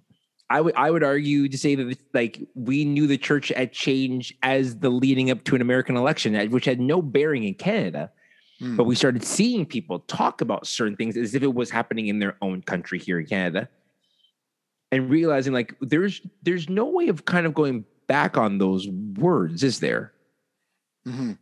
I 0.54 0.60
would 0.60 0.76
I 0.76 0.88
would 0.88 1.02
argue 1.02 1.48
to 1.48 1.58
say 1.58 1.74
that 1.74 1.98
like 2.12 2.40
we 2.54 2.84
knew 2.84 3.08
the 3.08 3.18
church 3.18 3.48
had 3.48 3.72
changed 3.72 4.36
as 4.44 4.78
the 4.78 4.88
leading 4.88 5.32
up 5.32 5.42
to 5.44 5.56
an 5.56 5.60
American 5.60 5.96
election, 5.96 6.32
which 6.52 6.64
had 6.64 6.78
no 6.78 7.02
bearing 7.02 7.42
in 7.42 7.54
Canada. 7.54 8.12
Mm. 8.60 8.76
But 8.76 8.84
we 8.84 8.94
started 8.94 9.24
seeing 9.24 9.66
people 9.66 9.98
talk 10.06 10.40
about 10.40 10.64
certain 10.64 10.94
things 10.94 11.16
as 11.16 11.34
if 11.34 11.42
it 11.42 11.54
was 11.54 11.70
happening 11.70 12.06
in 12.06 12.20
their 12.20 12.36
own 12.40 12.62
country 12.62 13.00
here 13.00 13.18
in 13.18 13.26
Canada, 13.26 13.68
and 14.92 15.10
realizing 15.10 15.52
like 15.52 15.74
there's 15.80 16.20
there's 16.44 16.68
no 16.68 16.84
way 16.84 17.08
of 17.08 17.24
kind 17.24 17.46
of 17.46 17.54
going 17.54 17.84
back 18.06 18.36
on 18.36 18.58
those 18.58 18.86
words, 19.16 19.64
is 19.64 19.80
there? 19.80 20.12
Mm-hmm. 21.04 21.32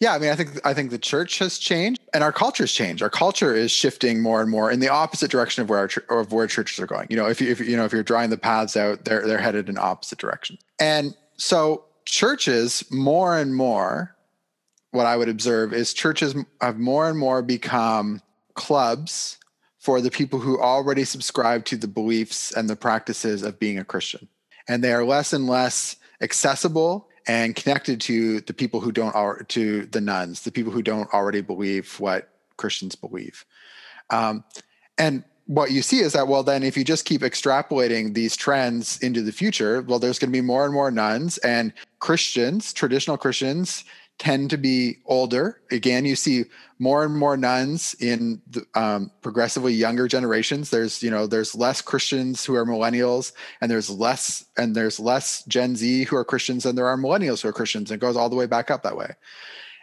Yeah, 0.00 0.14
I 0.14 0.18
mean, 0.18 0.30
I 0.30 0.34
think 0.34 0.66
I 0.66 0.72
think 0.72 0.90
the 0.90 0.98
church 0.98 1.40
has 1.40 1.58
changed 1.58 1.95
and 2.16 2.24
our 2.24 2.32
culture's 2.32 2.72
changed. 2.72 3.02
Our 3.02 3.10
culture 3.10 3.54
is 3.54 3.70
shifting 3.70 4.22
more 4.22 4.40
and 4.40 4.50
more 4.50 4.70
in 4.70 4.80
the 4.80 4.88
opposite 4.88 5.30
direction 5.30 5.62
of 5.62 5.68
where 5.68 5.80
our, 5.80 6.20
of 6.20 6.32
where 6.32 6.46
churches 6.46 6.80
are 6.80 6.86
going. 6.86 7.06
You 7.10 7.16
know, 7.18 7.26
if 7.26 7.42
you 7.42 7.50
if 7.50 7.60
you 7.60 7.76
know 7.76 7.84
if 7.84 7.92
you're 7.92 8.02
drawing 8.02 8.30
the 8.30 8.38
paths 8.38 8.74
out, 8.74 9.04
they're 9.04 9.26
they're 9.26 9.36
headed 9.36 9.68
in 9.68 9.76
opposite 9.76 10.16
directions. 10.16 10.58
And 10.80 11.14
so 11.36 11.84
churches 12.06 12.90
more 12.90 13.36
and 13.36 13.54
more, 13.54 14.16
what 14.92 15.04
I 15.04 15.18
would 15.18 15.28
observe 15.28 15.74
is 15.74 15.92
churches 15.92 16.34
have 16.62 16.78
more 16.78 17.06
and 17.06 17.18
more 17.18 17.42
become 17.42 18.22
clubs 18.54 19.36
for 19.78 20.00
the 20.00 20.10
people 20.10 20.38
who 20.38 20.58
already 20.58 21.04
subscribe 21.04 21.66
to 21.66 21.76
the 21.76 21.86
beliefs 21.86 22.50
and 22.50 22.70
the 22.70 22.76
practices 22.76 23.42
of 23.42 23.60
being 23.60 23.78
a 23.78 23.84
Christian. 23.84 24.26
And 24.66 24.82
they 24.82 24.94
are 24.94 25.04
less 25.04 25.34
and 25.34 25.46
less 25.46 25.96
accessible 26.22 27.08
and 27.26 27.56
connected 27.56 28.00
to 28.02 28.40
the 28.42 28.54
people 28.54 28.80
who 28.80 28.92
don't 28.92 29.48
to 29.48 29.86
the 29.86 30.00
nones, 30.00 30.42
the 30.42 30.52
people 30.52 30.72
who 30.72 30.82
don't 30.82 31.12
already 31.12 31.40
believe 31.40 31.98
what 31.98 32.28
Christians 32.56 32.94
believe. 32.94 33.44
Um, 34.10 34.44
and 34.98 35.24
what 35.46 35.70
you 35.70 35.80
see 35.80 36.00
is 36.00 36.12
that 36.12 36.26
well 36.26 36.42
then 36.42 36.62
if 36.62 36.76
you 36.76 36.84
just 36.84 37.04
keep 37.04 37.22
extrapolating 37.22 38.14
these 38.14 38.36
trends 38.36 38.98
into 39.00 39.22
the 39.22 39.30
future 39.30 39.82
well 39.82 39.98
there's 39.98 40.18
going 40.18 40.30
to 40.30 40.36
be 40.36 40.40
more 40.40 40.64
and 40.64 40.74
more 40.74 40.90
nones 40.90 41.38
and 41.38 41.72
christians 42.00 42.72
traditional 42.72 43.16
christians 43.16 43.84
tend 44.18 44.48
to 44.50 44.56
be 44.56 44.96
older 45.04 45.60
again 45.70 46.04
you 46.04 46.16
see 46.16 46.44
more 46.78 47.04
and 47.04 47.16
more 47.16 47.36
nones 47.36 47.94
in 48.00 48.40
the, 48.48 48.64
um, 48.74 49.10
progressively 49.20 49.72
younger 49.72 50.08
generations 50.08 50.70
there's 50.70 51.02
you 51.02 51.10
know 51.10 51.26
there's 51.26 51.54
less 51.54 51.82
christians 51.82 52.44
who 52.44 52.54
are 52.54 52.64
millennials 52.64 53.32
and 53.60 53.70
there's 53.70 53.90
less 53.90 54.44
and 54.56 54.74
there's 54.74 54.98
less 54.98 55.44
gen 55.44 55.76
z 55.76 56.04
who 56.04 56.16
are 56.16 56.24
christians 56.24 56.62
than 56.62 56.76
there 56.76 56.86
are 56.86 56.96
millennials 56.96 57.42
who 57.42 57.48
are 57.48 57.52
christians 57.52 57.90
and 57.90 58.00
it 58.00 58.04
goes 58.04 58.16
all 58.16 58.30
the 58.30 58.36
way 58.36 58.46
back 58.46 58.70
up 58.70 58.82
that 58.82 58.96
way 58.96 59.12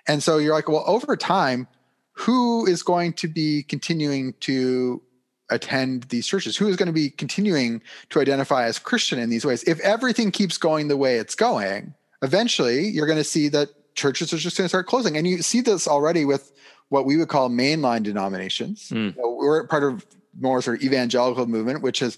and 0.08 0.24
so 0.24 0.40
you're 0.40 0.54
like 0.54 0.68
well 0.68 0.84
over 0.88 1.16
time 1.16 1.68
who 2.14 2.66
is 2.66 2.84
going 2.84 3.14
to 3.14 3.28
be 3.28 3.64
continuing 3.64 4.34
to 4.40 5.02
attend 5.50 6.04
these 6.04 6.28
churches? 6.28 6.58
Who 6.58 6.68
is 6.68 6.76
going 6.76 6.88
to 6.88 6.94
be 6.94 7.10
continuing 7.10 7.82
to 8.10 8.20
identify 8.20 8.66
as 8.66 8.80
Christian 8.80 9.20
in 9.20 9.30
these 9.30 9.46
ways? 9.46 9.64
If 9.64 9.80
everything 9.82 10.32
keeps 10.32 10.58
going 10.58 10.88
the 10.88 10.98
way 10.98 11.18
it's 11.18 11.36
going, 11.36 11.94
eventually 12.22 12.88
you're 12.88 13.08
going 13.08 13.18
to 13.18 13.24
see 13.24 13.50
that 13.50 13.70
churches 13.96 14.34
are 14.34 14.38
just 14.38 14.58
going 14.58 14.66
to 14.66 14.70
start 14.70 14.88
closing. 14.88 15.18
And 15.18 15.28
you 15.28 15.42
see 15.42 15.62
this 15.62 15.88
already 15.88 16.26
with 16.26 16.52
what 16.90 17.06
we 17.06 17.18
would 17.18 17.30
call 17.30 17.50
mainline 17.50 18.04
denominations. 18.04 18.90
Mm. 18.90 19.16
You 19.16 19.22
know, 19.22 19.38
we're 19.40 19.68
part 19.68 19.84
of 19.84 20.06
more 20.40 20.62
sort 20.62 20.78
of 20.78 20.84
evangelical 20.84 21.46
movement, 21.46 21.82
which 21.82 22.02
is 22.02 22.18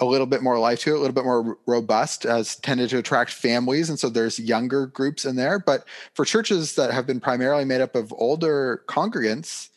a 0.00 0.04
little 0.04 0.26
bit 0.26 0.42
more 0.42 0.58
life 0.58 0.80
to 0.80 0.94
it, 0.94 0.96
a 0.96 1.00
little 1.00 1.14
bit 1.14 1.24
more 1.24 1.58
robust, 1.66 2.22
has 2.22 2.56
tended 2.56 2.88
to 2.90 2.98
attract 2.98 3.32
families. 3.32 3.88
And 3.88 3.98
so 3.98 4.08
there's 4.08 4.38
younger 4.38 4.86
groups 4.86 5.24
in 5.24 5.36
there. 5.36 5.58
But 5.58 5.84
for 6.14 6.24
churches 6.24 6.76
that 6.76 6.92
have 6.92 7.06
been 7.06 7.20
primarily 7.20 7.64
made 7.64 7.80
up 7.80 7.96
of 7.96 8.12
older 8.16 8.84
congregants, 8.86 9.70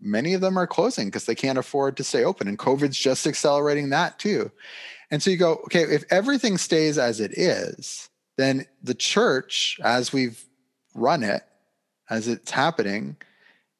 many 0.00 0.34
of 0.34 0.40
them 0.40 0.56
are 0.56 0.66
closing 0.66 1.06
because 1.06 1.26
they 1.26 1.34
can't 1.34 1.58
afford 1.58 1.96
to 1.96 2.04
stay 2.04 2.24
open. 2.24 2.48
And 2.48 2.58
COVID's 2.58 2.98
just 2.98 3.26
accelerating 3.26 3.90
that 3.90 4.18
too. 4.18 4.50
And 5.10 5.22
so 5.22 5.30
you 5.30 5.36
go, 5.36 5.54
okay, 5.66 5.82
if 5.82 6.04
everything 6.10 6.58
stays 6.58 6.98
as 6.98 7.20
it 7.20 7.36
is, 7.38 8.08
then 8.36 8.66
the 8.82 8.94
church, 8.94 9.78
as 9.84 10.12
we've 10.12 10.44
run 10.94 11.22
it, 11.22 11.42
as 12.08 12.28
it's 12.28 12.50
happening, 12.50 13.16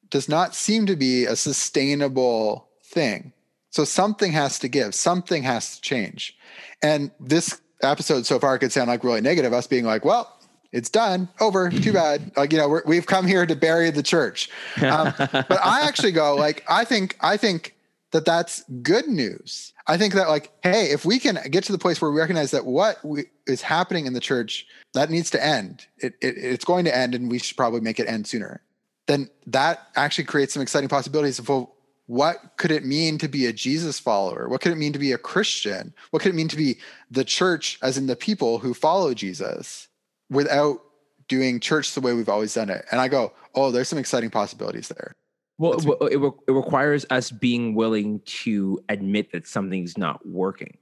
does 0.09 0.29
not 0.29 0.55
seem 0.55 0.85
to 0.85 0.95
be 0.95 1.25
a 1.25 1.35
sustainable 1.35 2.67
thing. 2.83 3.33
So 3.69 3.85
something 3.85 4.33
has 4.33 4.59
to 4.59 4.67
give, 4.67 4.93
something 4.93 5.43
has 5.43 5.75
to 5.75 5.81
change. 5.81 6.37
And 6.83 7.11
this 7.19 7.61
episode 7.81 8.25
so 8.25 8.37
far 8.39 8.59
could 8.59 8.71
sound 8.71 8.89
like 8.89 9.03
really 9.03 9.21
negative, 9.21 9.53
us 9.53 9.67
being 9.67 9.85
like, 9.85 10.03
well, 10.03 10.37
it's 10.71 10.89
done, 10.89 11.29
over, 11.39 11.69
too 11.69 11.93
bad. 12.01 12.31
Like, 12.35 12.51
you 12.51 12.57
know, 12.57 12.81
we 12.85 12.95
have 12.95 13.05
come 13.05 13.25
here 13.25 13.45
to 13.45 13.55
bury 13.55 13.89
the 13.91 14.03
church. 14.03 14.49
Um, 14.81 15.13
but 15.17 15.59
I 15.63 15.81
actually 15.87 16.11
go 16.11 16.35
like, 16.35 16.63
I 16.69 16.83
think, 16.83 17.17
I 17.21 17.37
think 17.37 17.75
that 18.11 18.25
that's 18.25 18.63
good 18.81 19.07
news. 19.07 19.73
I 19.87 19.97
think 19.97 20.13
that 20.13 20.29
like, 20.29 20.51
hey, 20.63 20.91
if 20.91 21.05
we 21.05 21.19
can 21.19 21.39
get 21.49 21.63
to 21.65 21.71
the 21.71 21.77
place 21.77 22.01
where 22.01 22.11
we 22.11 22.19
recognize 22.19 22.51
that 22.51 22.65
what 22.65 23.03
we, 23.03 23.25
is 23.47 23.61
happening 23.61 24.05
in 24.05 24.13
the 24.13 24.19
church, 24.19 24.67
that 24.93 25.09
needs 25.09 25.29
to 25.31 25.43
end. 25.43 25.85
It, 25.97 26.13
it, 26.21 26.37
it's 26.37 26.65
going 26.65 26.85
to 26.85 26.95
end, 26.95 27.15
and 27.15 27.29
we 27.29 27.39
should 27.39 27.57
probably 27.57 27.81
make 27.81 27.99
it 27.99 28.07
end 28.07 28.27
sooner. 28.27 28.61
Then 29.07 29.29
that 29.47 29.87
actually 29.95 30.25
creates 30.25 30.53
some 30.53 30.61
exciting 30.61 30.89
possibilities 30.89 31.39
of 31.39 31.49
well, 31.49 31.75
what 32.07 32.57
could 32.57 32.71
it 32.71 32.85
mean 32.85 33.17
to 33.19 33.29
be 33.29 33.45
a 33.45 33.53
Jesus 33.53 33.97
follower? 33.97 34.49
What 34.49 34.59
could 34.59 34.73
it 34.73 34.77
mean 34.77 34.91
to 34.93 34.99
be 34.99 35.13
a 35.13 35.17
Christian? 35.17 35.93
What 36.09 36.21
could 36.21 36.33
it 36.33 36.35
mean 36.35 36.49
to 36.49 36.57
be 36.57 36.77
the 37.09 37.23
church, 37.23 37.79
as 37.81 37.97
in 37.97 38.07
the 38.07 38.17
people 38.17 38.59
who 38.59 38.73
follow 38.73 39.13
Jesus? 39.13 39.87
without 40.31 40.81
doing 41.27 41.59
church 41.59 41.93
the 41.93 42.01
way 42.01 42.13
we've 42.13 42.29
always 42.29 42.53
done 42.53 42.69
it. 42.69 42.85
And 42.91 42.99
I 42.99 43.07
go, 43.07 43.33
oh, 43.53 43.69
there's 43.69 43.89
some 43.89 43.99
exciting 43.99 44.31
possibilities 44.31 44.87
there. 44.87 45.13
Well, 45.61 45.73
it, 46.07 46.13
it, 46.13 46.33
it 46.47 46.51
requires 46.51 47.05
us 47.11 47.29
being 47.29 47.75
willing 47.75 48.21
to 48.21 48.79
admit 48.89 49.31
that 49.31 49.45
something's 49.45 49.95
not 49.95 50.25
working. 50.25 50.79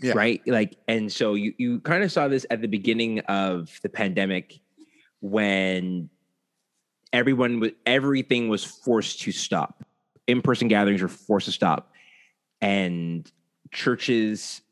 Yeah. 0.00 0.12
Right. 0.14 0.40
Like, 0.46 0.76
and 0.86 1.12
so 1.12 1.34
you, 1.34 1.52
you 1.58 1.80
kind 1.80 2.04
of 2.04 2.12
saw 2.12 2.28
this 2.28 2.46
at 2.48 2.60
the 2.62 2.68
beginning 2.68 3.18
of 3.20 3.80
the 3.82 3.88
pandemic 3.88 4.60
when 5.20 6.08
everyone 7.12 7.58
was, 7.58 7.72
everything 7.84 8.48
was 8.48 8.64
forced 8.64 9.20
to 9.22 9.32
stop. 9.32 9.84
In 10.28 10.42
person 10.42 10.68
gatherings 10.68 11.02
were 11.02 11.08
forced 11.08 11.46
to 11.46 11.52
stop. 11.52 11.92
And 12.60 13.28
churches, 13.72 14.62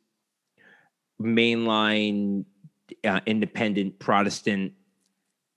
mainline 1.21 2.45
uh, 3.05 3.21
independent, 3.27 3.99
Protestant, 3.99 4.73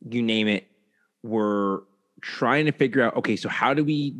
you 0.09 0.23
name 0.23 0.47
it, 0.47 0.67
were 1.21 1.83
trying 2.21 2.65
to 2.65 2.71
figure 2.71 3.01
out 3.03 3.15
okay, 3.17 3.35
so 3.35 3.49
how 3.49 3.73
do 3.73 3.83
we 3.83 4.15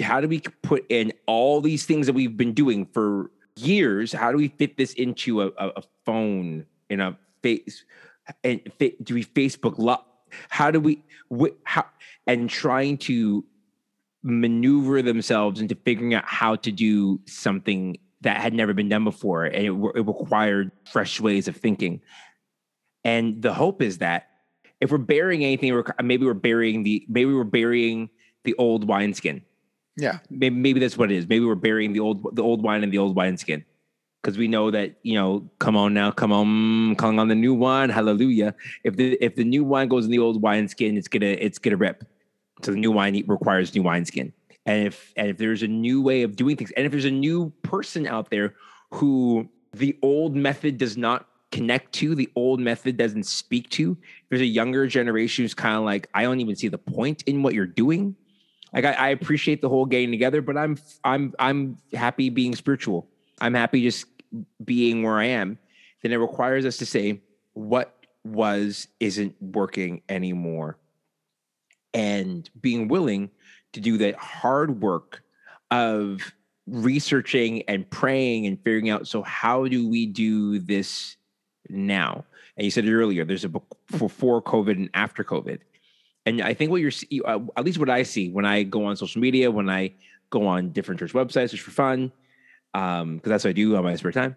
how 0.00 0.20
do 0.20 0.28
we 0.28 0.40
put 0.62 0.84
in 0.88 1.12
all 1.26 1.60
these 1.60 1.86
things 1.86 2.06
that 2.06 2.12
we've 2.12 2.36
been 2.36 2.52
doing 2.52 2.86
for 2.86 3.30
years? 3.56 4.12
How 4.12 4.30
do 4.30 4.36
we 4.36 4.48
fit 4.48 4.76
this 4.76 4.92
into 4.92 5.42
a, 5.42 5.46
a, 5.58 5.68
a 5.76 5.82
phone 6.04 6.66
in 6.90 7.00
a 7.00 7.16
face 7.42 7.84
and 8.42 8.60
fit, 8.78 9.04
do 9.04 9.14
we 9.14 9.24
Facebook 9.24 9.78
lo- 9.78 10.04
how 10.48 10.70
do 10.70 10.80
we 10.80 11.02
wh- 11.32 11.54
how 11.64 11.84
and 12.26 12.50
trying 12.50 12.98
to 12.98 13.44
maneuver 14.22 15.02
themselves 15.02 15.60
into 15.60 15.76
figuring 15.84 16.14
out 16.14 16.24
how 16.24 16.56
to 16.56 16.72
do 16.72 17.20
something 17.26 17.96
that 18.22 18.38
had 18.38 18.52
never 18.52 18.74
been 18.74 18.88
done 18.88 19.04
before 19.04 19.44
and 19.44 19.54
it, 19.54 19.70
it 19.70 20.06
required 20.06 20.72
fresh 20.90 21.20
ways 21.20 21.46
of 21.46 21.56
thinking 21.56 22.00
and 23.04 23.40
the 23.42 23.54
hope 23.54 23.80
is 23.80 23.98
that 23.98 24.30
if 24.80 24.90
we're 24.90 24.98
burying 24.98 25.44
anything, 25.44 25.82
maybe 26.02 26.26
we're 26.26 26.34
burying 26.34 26.82
the 26.82 27.04
maybe 27.08 27.32
we're 27.32 27.44
burying 27.44 28.10
the 28.44 28.54
old 28.58 28.86
wineskin. 28.86 29.42
Yeah, 29.96 30.18
maybe, 30.28 30.54
maybe 30.54 30.80
that's 30.80 30.98
what 30.98 31.10
it 31.10 31.16
is. 31.16 31.28
Maybe 31.28 31.44
we're 31.44 31.54
burying 31.54 31.92
the 31.92 32.00
old 32.00 32.36
the 32.36 32.42
old 32.42 32.62
wine 32.62 32.82
and 32.82 32.92
the 32.92 32.98
old 32.98 33.16
wineskin 33.16 33.64
because 34.22 34.36
we 34.36 34.48
know 34.48 34.70
that 34.70 34.96
you 35.02 35.14
know. 35.14 35.48
Come 35.58 35.76
on 35.76 35.94
now, 35.94 36.10
come 36.10 36.32
on, 36.32 36.96
calling 36.96 37.18
on 37.18 37.28
the 37.28 37.34
new 37.34 37.54
wine. 37.54 37.88
Hallelujah! 37.88 38.54
If 38.84 38.96
the 38.96 39.16
if 39.20 39.36
the 39.36 39.44
new 39.44 39.64
wine 39.64 39.88
goes 39.88 40.04
in 40.04 40.10
the 40.10 40.18
old 40.18 40.42
wineskin, 40.42 40.98
it's 40.98 41.08
gonna 41.08 41.26
it's 41.26 41.58
gonna 41.58 41.76
rip. 41.76 42.04
So 42.62 42.72
the 42.72 42.78
new 42.78 42.92
wine 42.92 43.22
requires 43.26 43.74
new 43.74 43.82
wineskin. 43.82 44.32
And 44.66 44.86
if 44.86 45.12
and 45.16 45.28
if 45.28 45.38
there's 45.38 45.62
a 45.62 45.68
new 45.68 46.02
way 46.02 46.22
of 46.22 46.36
doing 46.36 46.56
things, 46.56 46.72
and 46.72 46.84
if 46.84 46.92
there's 46.92 47.04
a 47.04 47.10
new 47.10 47.50
person 47.62 48.06
out 48.06 48.30
there 48.30 48.54
who 48.90 49.48
the 49.72 49.96
old 50.02 50.34
method 50.34 50.76
does 50.76 50.96
not 50.96 51.28
connect 51.56 51.94
to, 51.94 52.14
the 52.14 52.30
old 52.36 52.60
method 52.60 52.98
doesn't 52.98 53.24
speak 53.24 53.70
to. 53.70 53.96
There's 54.28 54.42
a 54.42 54.46
younger 54.46 54.86
generation 54.86 55.42
who's 55.42 55.54
kind 55.54 55.74
of 55.74 55.84
like, 55.84 56.06
I 56.12 56.22
don't 56.22 56.40
even 56.40 56.54
see 56.54 56.68
the 56.68 56.76
point 56.76 57.22
in 57.22 57.42
what 57.42 57.54
you're 57.54 57.64
doing. 57.64 58.14
Like 58.74 58.84
I, 58.84 58.92
I 58.92 59.08
appreciate 59.08 59.62
the 59.62 59.68
whole 59.70 59.86
getting 59.86 60.10
together, 60.10 60.42
but 60.42 60.58
I'm 60.58 60.76
I'm 61.02 61.32
I'm 61.38 61.78
happy 61.94 62.28
being 62.28 62.54
spiritual. 62.54 63.08
I'm 63.40 63.54
happy 63.54 63.82
just 63.82 64.04
being 64.62 65.02
where 65.02 65.18
I 65.18 65.26
am. 65.26 65.58
Then 66.02 66.12
it 66.12 66.16
requires 66.16 66.66
us 66.66 66.76
to 66.78 66.86
say 66.86 67.22
what 67.54 67.96
was 68.22 68.88
isn't 69.00 69.34
working 69.40 70.02
anymore. 70.10 70.76
And 71.94 72.50
being 72.60 72.88
willing 72.88 73.30
to 73.72 73.80
do 73.80 73.96
that 73.98 74.16
hard 74.16 74.82
work 74.82 75.22
of 75.70 76.20
researching 76.66 77.62
and 77.62 77.88
praying 77.88 78.46
and 78.46 78.58
figuring 78.62 78.90
out 78.90 79.06
so 79.06 79.22
how 79.22 79.66
do 79.68 79.88
we 79.88 80.04
do 80.04 80.58
this 80.58 81.16
now. 81.68 82.24
And 82.56 82.64
you 82.64 82.70
said 82.70 82.88
earlier, 82.88 83.24
there's 83.24 83.44
a 83.44 83.48
book 83.48 83.76
before 83.98 84.42
COVID 84.42 84.72
and 84.72 84.90
after 84.94 85.22
COVID. 85.24 85.60
And 86.24 86.42
I 86.42 86.54
think 86.54 86.70
what 86.70 86.80
you're, 86.80 86.92
uh, 87.24 87.40
at 87.56 87.64
least 87.64 87.78
what 87.78 87.90
I 87.90 88.02
see 88.02 88.30
when 88.30 88.44
I 88.44 88.62
go 88.64 88.86
on 88.86 88.96
social 88.96 89.20
media, 89.20 89.50
when 89.50 89.70
I 89.70 89.92
go 90.30 90.46
on 90.46 90.70
different 90.70 90.98
church 90.98 91.12
websites 91.12 91.50
just 91.50 91.62
for 91.62 91.70
fun, 91.70 92.10
because 92.72 93.02
um, 93.02 93.20
that's 93.24 93.44
what 93.44 93.50
I 93.50 93.52
do 93.52 93.76
on 93.76 93.84
my 93.84 93.94
spare 93.94 94.12
time, 94.12 94.36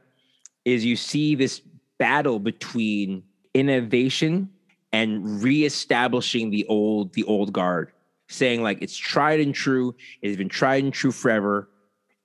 is 0.66 0.86
you 0.86 0.96
see 0.96 1.36
this 1.36 1.62
battle 1.98 2.40
between 2.40 3.24
innovation 3.54 4.50
and 4.94 5.42
reestablishing 5.42 6.50
the 6.50 6.66
old, 6.68 7.14
the 7.14 7.24
old 7.24 7.54
guard, 7.54 7.92
saying 8.28 8.62
like 8.62 8.82
it's 8.82 8.96
tried 8.96 9.40
and 9.40 9.56
true, 9.56 9.96
it's 10.22 10.38
been 10.38 10.50
tried 10.50 10.84
and 10.84 10.94
true 10.94 11.12
forever, 11.12 11.70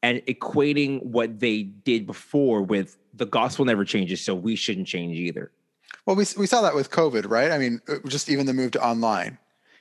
and 0.05 0.19
equating 0.27 1.03
what 1.03 1.41
they 1.41 1.63
did 1.63 2.07
before 2.07 2.61
with 2.61 2.99
the 3.15 3.25
gospel 3.25 3.65
never 3.65 3.87
changes, 3.87 4.21
so 4.21 4.35
we 4.35 4.55
shouldn't 4.55 4.87
change 4.87 5.17
either. 5.17 5.51
Well, 6.05 6.15
we 6.15 6.27
we 6.37 6.47
saw 6.47 6.61
that 6.61 6.75
with 6.75 6.91
COVID, 6.91 7.31
right? 7.31 7.51
I 7.51 7.57
mean, 7.57 7.81
uh, 7.89 8.07
just 8.07 8.29
even 8.29 8.45
the 8.45 8.53
move 8.53 8.73
to 8.73 8.87
online. 8.87 9.39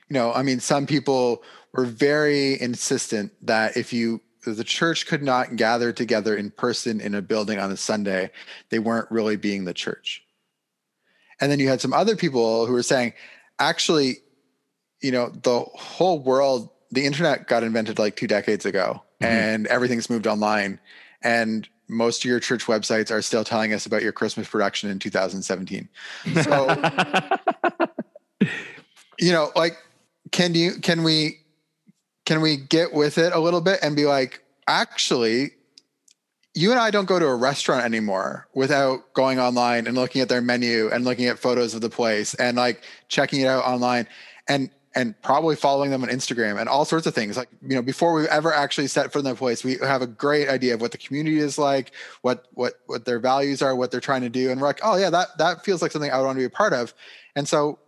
You 0.08 0.14
know, 0.14 0.32
I 0.32 0.42
mean, 0.42 0.60
some 0.60 0.86
people 0.86 1.42
were 1.74 1.84
very 1.84 2.58
insistent 2.58 3.32
that 3.42 3.76
if 3.76 3.92
you 3.92 4.22
the 4.46 4.64
church 4.64 5.06
could 5.06 5.22
not 5.22 5.56
gather 5.56 5.92
together 5.92 6.34
in 6.34 6.50
person 6.50 7.02
in 7.02 7.14
a 7.14 7.20
building 7.20 7.58
on 7.58 7.70
a 7.70 7.76
Sunday, 7.76 8.30
they 8.70 8.78
weren't 8.78 9.10
really 9.10 9.36
being 9.36 9.64
the 9.64 9.74
church. 9.74 10.24
And 11.38 11.52
then 11.52 11.60
you 11.60 11.68
had 11.68 11.82
some 11.82 11.92
other 11.92 12.16
people 12.16 12.64
who 12.64 12.72
were 12.72 12.82
saying, 12.82 13.12
actually, 13.58 14.18
you 15.02 15.12
know, 15.12 15.28
the 15.28 15.60
whole 15.74 16.18
world, 16.18 16.70
the 16.90 17.04
internet 17.04 17.46
got 17.46 17.62
invented 17.62 17.98
like 17.98 18.16
two 18.16 18.26
decades 18.26 18.64
ago 18.64 19.03
mm-hmm. 19.20 19.32
and 19.32 19.66
everything's 19.66 20.10
moved 20.10 20.26
online. 20.26 20.80
And 21.22 21.68
most 21.88 22.24
of 22.24 22.30
your 22.30 22.40
church 22.40 22.64
websites 22.64 23.10
are 23.10 23.22
still 23.22 23.44
telling 23.44 23.72
us 23.72 23.86
about 23.86 24.02
your 24.02 24.12
Christmas 24.12 24.48
production 24.48 24.90
in 24.90 24.98
2017. 24.98 25.88
So, 26.42 26.68
you 29.18 29.32
know, 29.32 29.50
like, 29.54 29.76
can 30.30 30.54
you, 30.54 30.72
can 30.80 31.02
we, 31.02 31.40
can 32.24 32.40
we 32.40 32.56
get 32.56 32.92
with 32.92 33.18
it 33.18 33.32
a 33.32 33.38
little 33.38 33.60
bit 33.60 33.80
and 33.82 33.94
be 33.94 34.06
like, 34.06 34.42
actually, 34.66 35.50
you 36.54 36.70
and 36.70 36.80
I 36.80 36.90
don't 36.90 37.06
go 37.06 37.18
to 37.18 37.26
a 37.26 37.34
restaurant 37.34 37.84
anymore 37.84 38.48
without 38.54 39.12
going 39.12 39.38
online 39.38 39.86
and 39.86 39.96
looking 39.96 40.22
at 40.22 40.28
their 40.28 40.40
menu 40.40 40.88
and 40.90 41.04
looking 41.04 41.26
at 41.26 41.38
photos 41.38 41.74
of 41.74 41.80
the 41.80 41.90
place 41.90 42.34
and 42.34 42.56
like 42.56 42.82
checking 43.08 43.40
it 43.40 43.46
out 43.46 43.64
online 43.64 44.06
and 44.48 44.70
and 44.94 45.20
probably 45.22 45.56
following 45.56 45.90
them 45.90 46.02
on 46.02 46.08
Instagram 46.08 46.60
and 46.60 46.68
all 46.68 46.84
sorts 46.84 47.06
of 47.06 47.14
things. 47.14 47.36
Like, 47.36 47.48
you 47.62 47.74
know, 47.74 47.82
before 47.82 48.14
we've 48.14 48.26
ever 48.26 48.52
actually 48.52 48.86
set 48.86 49.12
foot 49.12 49.20
in 49.20 49.24
that 49.24 49.36
place, 49.36 49.64
we 49.64 49.76
have 49.82 50.02
a 50.02 50.06
great 50.06 50.48
idea 50.48 50.74
of 50.74 50.80
what 50.80 50.92
the 50.92 50.98
community 50.98 51.38
is 51.38 51.58
like, 51.58 51.92
what 52.22 52.46
what 52.54 52.74
what 52.86 53.04
their 53.04 53.18
values 53.18 53.62
are, 53.62 53.74
what 53.74 53.90
they're 53.90 54.00
trying 54.00 54.22
to 54.22 54.28
do. 54.28 54.50
And 54.50 54.60
we're 54.60 54.66
like, 54.66 54.80
oh 54.82 54.96
yeah, 54.96 55.10
that 55.10 55.36
that 55.38 55.64
feels 55.64 55.82
like 55.82 55.92
something 55.92 56.10
I 56.10 56.18
would 56.18 56.26
want 56.26 56.36
to 56.36 56.40
be 56.40 56.46
a 56.46 56.50
part 56.50 56.72
of. 56.72 56.94
And 57.36 57.48
so 57.48 57.78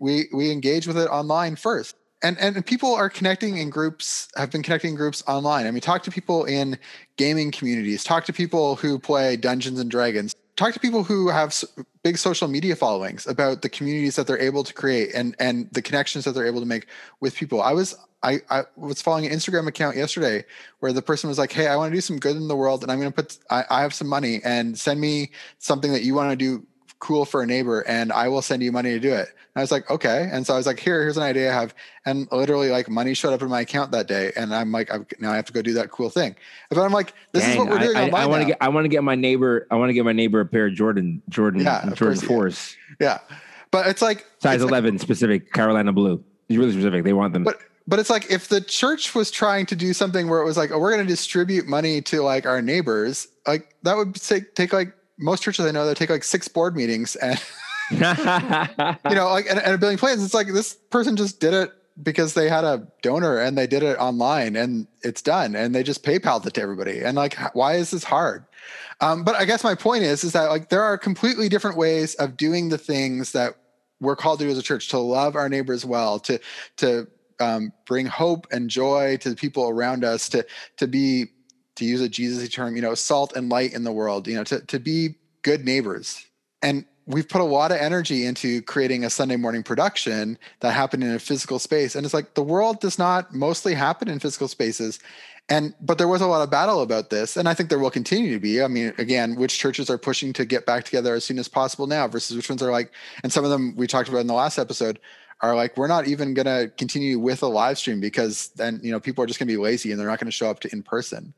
we 0.00 0.28
we 0.32 0.50
engage 0.50 0.86
with 0.86 0.96
it 0.96 1.06
online 1.08 1.56
first 1.56 1.96
and 2.22 2.38
and 2.38 2.64
people 2.64 2.94
are 2.94 3.10
connecting 3.10 3.58
in 3.58 3.70
groups 3.70 4.28
have 4.36 4.50
been 4.50 4.62
connecting 4.62 4.90
in 4.90 4.96
groups 4.96 5.22
online 5.26 5.66
i 5.66 5.70
mean 5.70 5.80
talk 5.80 6.02
to 6.02 6.10
people 6.10 6.44
in 6.44 6.78
gaming 7.16 7.50
communities 7.50 8.04
talk 8.04 8.24
to 8.24 8.32
people 8.32 8.76
who 8.76 8.98
play 8.98 9.36
dungeons 9.36 9.80
and 9.80 9.90
dragons 9.90 10.34
talk 10.56 10.74
to 10.74 10.80
people 10.80 11.04
who 11.04 11.28
have 11.28 11.54
big 12.02 12.18
social 12.18 12.48
media 12.48 12.76
followings 12.76 13.26
about 13.26 13.62
the 13.62 13.68
communities 13.68 14.16
that 14.16 14.26
they're 14.26 14.40
able 14.40 14.64
to 14.64 14.74
create 14.74 15.14
and 15.14 15.34
and 15.38 15.68
the 15.72 15.82
connections 15.82 16.24
that 16.24 16.32
they're 16.32 16.46
able 16.46 16.60
to 16.60 16.66
make 16.66 16.86
with 17.20 17.34
people. 17.34 17.62
I 17.62 17.72
was 17.72 17.96
I, 18.22 18.40
I 18.50 18.62
was 18.76 19.02
following 19.02 19.26
an 19.26 19.32
Instagram 19.32 19.66
account 19.66 19.96
yesterday 19.96 20.44
where 20.78 20.92
the 20.92 21.02
person 21.02 21.28
was 21.28 21.38
like, 21.38 21.52
Hey, 21.52 21.66
I 21.66 21.76
want 21.76 21.90
to 21.90 21.96
do 21.96 22.00
some 22.00 22.18
good 22.18 22.36
in 22.36 22.48
the 22.48 22.56
world 22.56 22.82
and 22.82 22.92
I'm 22.92 23.00
going 23.00 23.10
to 23.10 23.14
put, 23.14 23.38
I, 23.50 23.64
I 23.68 23.80
have 23.82 23.92
some 23.92 24.06
money 24.06 24.40
and 24.44 24.78
send 24.78 25.00
me 25.00 25.32
something 25.58 25.92
that 25.92 26.02
you 26.02 26.14
want 26.14 26.30
to 26.30 26.36
do 26.36 26.64
cool 27.02 27.24
for 27.24 27.42
a 27.42 27.46
neighbor 27.46 27.80
and 27.88 28.12
I 28.12 28.28
will 28.28 28.42
send 28.42 28.62
you 28.62 28.70
money 28.70 28.90
to 28.90 29.00
do 29.00 29.12
it. 29.12 29.26
And 29.28 29.56
I 29.56 29.60
was 29.60 29.72
like, 29.72 29.90
okay. 29.90 30.28
And 30.30 30.46
so 30.46 30.54
I 30.54 30.56
was 30.56 30.66
like, 30.66 30.78
here, 30.78 31.02
here's 31.02 31.16
an 31.16 31.24
idea 31.24 31.50
I 31.50 31.54
have. 31.60 31.74
And 32.06 32.28
literally 32.30 32.70
like 32.70 32.88
money 32.88 33.12
showed 33.12 33.32
up 33.32 33.42
in 33.42 33.48
my 33.48 33.62
account 33.62 33.90
that 33.90 34.06
day. 34.06 34.30
And 34.36 34.54
I'm 34.54 34.70
like, 34.70 34.88
I've, 34.88 35.04
now 35.18 35.32
I 35.32 35.36
have 35.36 35.44
to 35.46 35.52
go 35.52 35.62
do 35.62 35.74
that 35.74 35.90
cool 35.90 36.10
thing. 36.10 36.36
But 36.70 36.78
I'm 36.78 36.92
like, 36.92 37.12
this 37.32 37.42
Dang, 37.42 37.50
is 37.50 37.58
what 37.58 37.68
we're 37.68 37.80
doing. 37.80 37.96
I, 37.96 38.08
I, 38.08 38.22
I 38.22 38.26
want 38.26 38.42
to 38.42 38.46
get, 38.46 38.58
I 38.60 38.68
want 38.68 38.84
to 38.84 38.88
get 38.88 39.02
my 39.02 39.16
neighbor, 39.16 39.66
I 39.72 39.74
want 39.74 39.90
to 39.90 39.94
get 39.94 40.04
my 40.04 40.12
neighbor 40.12 40.38
a 40.38 40.46
pair 40.46 40.68
of 40.68 40.74
Jordan, 40.74 41.20
Jordan, 41.28 41.62
yeah, 41.62 41.90
Jordan 41.92 42.20
Force. 42.20 42.76
Yeah. 43.00 43.18
But 43.72 43.88
it's 43.88 44.00
like 44.00 44.24
size 44.38 44.62
it's 44.62 44.70
11 44.70 44.94
like, 44.94 45.00
specific 45.00 45.52
Carolina 45.52 45.92
blue. 45.92 46.22
It's 46.48 46.56
really 46.56 46.70
specific. 46.70 47.02
They 47.02 47.12
want 47.12 47.32
them. 47.32 47.42
But, 47.42 47.58
but 47.88 47.98
it's 47.98 48.10
like 48.10 48.30
if 48.30 48.46
the 48.46 48.60
church 48.60 49.12
was 49.12 49.32
trying 49.32 49.66
to 49.66 49.74
do 49.74 49.92
something 49.92 50.28
where 50.28 50.40
it 50.40 50.44
was 50.44 50.56
like, 50.56 50.70
oh, 50.70 50.78
we're 50.78 50.92
going 50.92 51.04
to 51.04 51.12
distribute 51.12 51.66
money 51.66 52.00
to 52.02 52.22
like 52.22 52.46
our 52.46 52.62
neighbors, 52.62 53.26
like 53.44 53.74
that 53.82 53.96
would 53.96 54.14
take, 54.14 54.54
take 54.54 54.72
like 54.72 54.94
most 55.18 55.42
churches 55.42 55.64
I 55.66 55.70
know 55.70 55.86
that 55.86 55.96
take 55.96 56.10
like 56.10 56.24
six 56.24 56.48
board 56.48 56.76
meetings 56.76 57.16
and 57.16 57.42
you 57.90 57.98
know, 57.98 59.28
like 59.30 59.46
and, 59.50 59.58
and 59.58 59.74
a 59.74 59.78
billion 59.78 59.98
plans. 59.98 60.24
It's 60.24 60.34
like 60.34 60.48
this 60.48 60.74
person 60.90 61.16
just 61.16 61.40
did 61.40 61.52
it 61.52 61.72
because 62.02 62.34
they 62.34 62.48
had 62.48 62.64
a 62.64 62.88
donor 63.02 63.38
and 63.38 63.56
they 63.58 63.66
did 63.66 63.82
it 63.82 63.98
online 63.98 64.56
and 64.56 64.86
it's 65.02 65.20
done 65.20 65.54
and 65.54 65.74
they 65.74 65.82
just 65.82 66.02
PayPal'd 66.02 66.46
it 66.46 66.54
to 66.54 66.62
everybody. 66.62 67.00
And 67.00 67.16
like, 67.16 67.36
why 67.54 67.74
is 67.74 67.90
this 67.90 68.04
hard? 68.04 68.46
Um, 69.00 69.24
but 69.24 69.34
I 69.34 69.44
guess 69.44 69.62
my 69.62 69.74
point 69.74 70.04
is, 70.04 70.24
is 70.24 70.32
that 70.32 70.48
like 70.48 70.68
there 70.68 70.82
are 70.82 70.96
completely 70.96 71.48
different 71.48 71.76
ways 71.76 72.14
of 72.14 72.36
doing 72.36 72.68
the 72.68 72.78
things 72.78 73.32
that 73.32 73.56
we're 74.00 74.16
called 74.16 74.38
to 74.38 74.46
do 74.46 74.50
as 74.50 74.58
a 74.58 74.62
church 74.62 74.88
to 74.88 74.98
love 74.98 75.36
our 75.36 75.48
neighbors 75.48 75.84
well, 75.84 76.18
to 76.20 76.40
to 76.76 77.06
um, 77.40 77.72
bring 77.86 78.06
hope 78.06 78.46
and 78.50 78.70
joy 78.70 79.16
to 79.18 79.30
the 79.30 79.36
people 79.36 79.68
around 79.68 80.04
us, 80.04 80.28
to 80.30 80.46
to 80.78 80.86
be 80.86 81.26
to 81.76 81.84
use 81.84 82.00
a 82.00 82.08
Jesus 82.08 82.48
term, 82.48 82.76
you 82.76 82.82
know, 82.82 82.94
salt 82.94 83.34
and 83.36 83.48
light 83.48 83.72
in 83.72 83.84
the 83.84 83.92
world, 83.92 84.28
you 84.28 84.34
know, 84.34 84.44
to 84.44 84.60
to 84.60 84.78
be 84.78 85.16
good 85.42 85.64
neighbors. 85.64 86.26
And 86.62 86.84
we've 87.06 87.28
put 87.28 87.40
a 87.40 87.44
lot 87.44 87.72
of 87.72 87.78
energy 87.78 88.24
into 88.24 88.62
creating 88.62 89.04
a 89.04 89.10
Sunday 89.10 89.36
morning 89.36 89.62
production 89.62 90.38
that 90.60 90.72
happened 90.72 91.02
in 91.02 91.10
a 91.10 91.18
physical 91.18 91.58
space. 91.58 91.94
And 91.94 92.04
it's 92.04 92.14
like 92.14 92.34
the 92.34 92.42
world 92.42 92.80
does 92.80 92.98
not 92.98 93.34
mostly 93.34 93.74
happen 93.74 94.08
in 94.08 94.18
physical 94.20 94.48
spaces. 94.48 95.00
And 95.48 95.74
but 95.80 95.98
there 95.98 96.06
was 96.06 96.20
a 96.20 96.26
lot 96.26 96.42
of 96.42 96.50
battle 96.50 96.80
about 96.80 97.10
this. 97.10 97.36
And 97.36 97.48
I 97.48 97.54
think 97.54 97.68
there 97.68 97.78
will 97.78 97.90
continue 97.90 98.32
to 98.32 98.40
be. 98.40 98.62
I 98.62 98.68
mean, 98.68 98.92
again, 98.98 99.34
which 99.34 99.58
churches 99.58 99.90
are 99.90 99.98
pushing 99.98 100.32
to 100.34 100.44
get 100.44 100.66
back 100.66 100.84
together 100.84 101.14
as 101.14 101.24
soon 101.24 101.38
as 101.38 101.48
possible 101.48 101.86
now 101.86 102.06
versus 102.06 102.36
which 102.36 102.48
ones 102.48 102.62
are 102.62 102.70
like, 102.70 102.92
and 103.22 103.32
some 103.32 103.44
of 103.44 103.50
them 103.50 103.74
we 103.76 103.86
talked 103.86 104.08
about 104.08 104.20
in 104.20 104.28
the 104.28 104.34
last 104.34 104.58
episode 104.58 105.00
are 105.40 105.56
like, 105.56 105.76
we're 105.76 105.88
not 105.88 106.06
even 106.06 106.34
gonna 106.34 106.68
continue 106.68 107.18
with 107.18 107.42
a 107.42 107.48
live 107.48 107.76
stream 107.76 107.98
because 107.98 108.50
then 108.50 108.78
you 108.82 108.92
know 108.92 109.00
people 109.00 109.24
are 109.24 109.26
just 109.26 109.40
gonna 109.40 109.48
be 109.48 109.56
lazy 109.56 109.90
and 109.90 110.00
they're 110.00 110.06
not 110.06 110.20
gonna 110.20 110.30
show 110.30 110.48
up 110.48 110.60
to 110.60 110.72
in 110.72 110.82
person. 110.82 111.34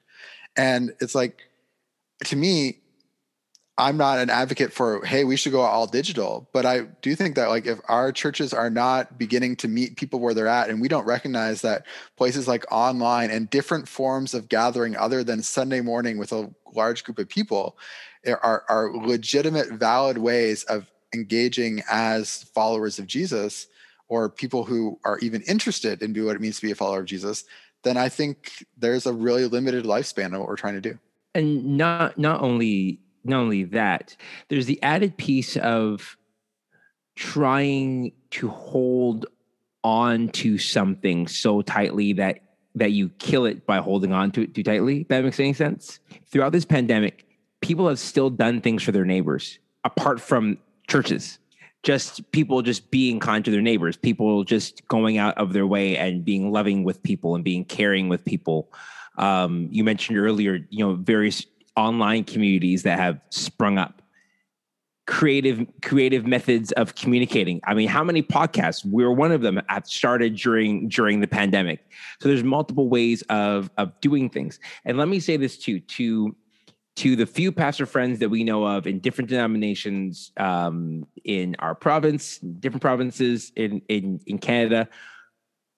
And 0.57 0.93
it's 1.01 1.15
like 1.15 1.43
to 2.25 2.37
me, 2.37 2.79
I'm 3.77 3.97
not 3.97 4.19
an 4.19 4.31
advocate 4.31 4.73
for, 4.73 5.05
hey, 5.05 5.25
we 5.25 5.37
should 5.37 5.51
go 5.51 5.63
all 5.63 5.87
digital. 5.89 6.49
But 6.53 6.65
I 6.65 6.83
do 7.03 7.17
think 7.17 7.35
that, 7.35 7.49
like, 7.49 7.67
if 7.67 7.81
our 7.89 8.13
churches 8.13 8.55
are 8.55 8.71
not 8.71 9.19
beginning 9.19 9.57
to 9.57 9.69
meet 9.69 9.97
people 9.97 10.21
where 10.21 10.33
they're 10.33 10.47
at, 10.47 10.71
and 10.71 10.81
we 10.81 10.87
don't 10.87 11.05
recognize 11.05 11.63
that 11.63 11.85
places 12.17 12.47
like 12.47 12.65
online 12.71 13.33
and 13.33 13.51
different 13.51 13.89
forms 13.89 14.33
of 14.33 14.49
gathering 14.49 14.97
other 14.97 15.25
than 15.25 15.43
Sunday 15.43 15.81
morning 15.81 16.19
with 16.19 16.31
a 16.31 16.49
large 16.73 17.03
group 17.03 17.19
of 17.19 17.29
people 17.29 17.77
eh, 18.25 18.35
are, 18.43 18.65
are 18.69 18.93
legitimate, 18.95 19.71
valid 19.73 20.19
ways 20.19 20.63
of 20.65 20.89
engaging 21.13 21.83
as 21.91 22.45
followers 22.55 23.01
of 23.01 23.09
Jesus 23.09 23.67
or 24.09 24.29
people 24.29 24.65
who 24.65 25.01
are 25.05 25.19
even 25.19 25.43
interested 25.43 26.03
in 26.03 26.15
what 26.25 26.37
it 26.37 26.41
means 26.41 26.57
to 26.57 26.67
be 26.67 26.71
a 26.71 26.77
follower 26.77 27.01
of 27.01 27.07
Jesus, 27.07 27.45
then 27.85 27.97
I 27.97 28.09
think 28.09 28.67
there's 28.77 29.07
a 29.07 29.13
really 29.13 29.47
limited 29.47 29.85
lifespan 29.85 30.33
of 30.35 30.41
what 30.41 30.49
we're 30.49 30.57
trying 30.57 30.75
to 30.75 30.81
do. 30.81 30.99
And 31.35 31.77
not 31.77 32.19
not 32.19 32.41
only 32.43 33.01
not 33.25 33.41
only 33.41 33.65
that, 33.65 34.17
there's 34.49 34.67
the 34.67 34.83
added 34.83 35.17
piece 35.17 35.57
of 35.57 36.17
trying 37.17 38.13
to 38.31 38.49
hold 38.49 39.27
on 39.83 40.29
to 40.31 40.59
something 40.59 41.27
so 41.29 41.63
tightly 41.63 42.13
that 42.15 42.41
that 42.75 42.93
you 42.93 43.09
kill 43.19 43.47
it 43.47 43.67
by 43.67 43.79
holding 43.79 44.13
on 44.13 44.33
to 44.33 44.43
it 44.43 44.55
too 44.55 44.63
tightly. 44.63 45.07
That 45.09 45.25
makes 45.25 45.39
any 45.39 45.53
sense. 45.53 46.01
Throughout 46.27 46.53
this 46.53 46.65
pandemic, 46.65 47.27
people 47.61 47.89
have 47.89 47.99
still 47.99 48.31
done 48.31 48.61
things 48.61 48.83
for 48.83 48.93
their 48.93 49.05
neighbors 49.05 49.59
apart 49.85 50.21
from 50.21 50.59
churches. 50.89 51.39
Just 51.85 52.31
people 52.33 52.63
just 52.63 52.91
being 52.91 53.21
kind 53.21 53.45
to 53.45 53.51
their 53.51 53.61
neighbors, 53.61 53.97
people 53.97 54.43
just 54.43 54.87
going 54.89 55.19
out 55.19 55.37
of 55.37 55.53
their 55.53 55.67
way 55.67 55.97
and 55.97 56.25
being 56.25 56.51
loving 56.51 56.83
with 56.83 57.03
people 57.03 57.35
and 57.35 57.45
being 57.45 57.65
caring 57.65 58.09
with 58.09 58.25
people. 58.25 58.73
Um, 59.19 59.69
you 59.71 59.85
mentioned 59.85 60.19
earlier, 60.19 60.67
you 60.71 60.85
know, 60.85 60.95
various 60.95 61.47
online 61.77 62.25
communities 62.25 62.83
that 62.85 62.99
have 62.99 63.21
sprung 63.31 63.79
up. 63.79 64.01
Creative 65.07 65.67
creative 65.83 66.27
methods 66.27 66.73
of 66.73 66.95
communicating. 66.95 67.61
I 67.65 67.75
mean 67.75 67.89
how 67.89 68.03
many 68.03 68.23
podcasts? 68.23 68.87
We're 68.87 69.13
one 69.13 69.33
of 69.33 69.43
them 69.43 69.61
have 69.69 69.87
started 69.87 70.35
during 70.35 70.89
during 70.89 71.21
the 71.21 71.27
pandemic. 71.27 71.81
So 72.23 72.31
there's 72.31 72.43
multiple 72.43 72.89
ways 72.89 73.21
of 73.29 73.69
of 73.77 73.93
doing 74.01 74.31
things. 74.31 74.59
And 74.87 74.97
let 74.97 75.09
me 75.09 75.21
say 75.21 75.37
this 75.37 75.59
too 75.59 75.81
to 75.81 76.35
to 76.97 77.17
the 77.17 77.27
few 77.27 77.51
pastor 77.51 77.87
friends 77.87 78.21
that 78.21 78.29
we 78.29 78.45
know 78.45 78.65
of 78.65 78.87
in 78.87 79.01
different 79.01 79.29
denominations 79.29 80.33
um, 80.37 81.07
in 81.25 81.57
our 81.59 81.75
province 81.75 82.39
different 82.39 82.83
provinces 82.83 83.53
in 83.57 83.83
in 83.89 84.21
in 84.27 84.39
canada 84.39 84.89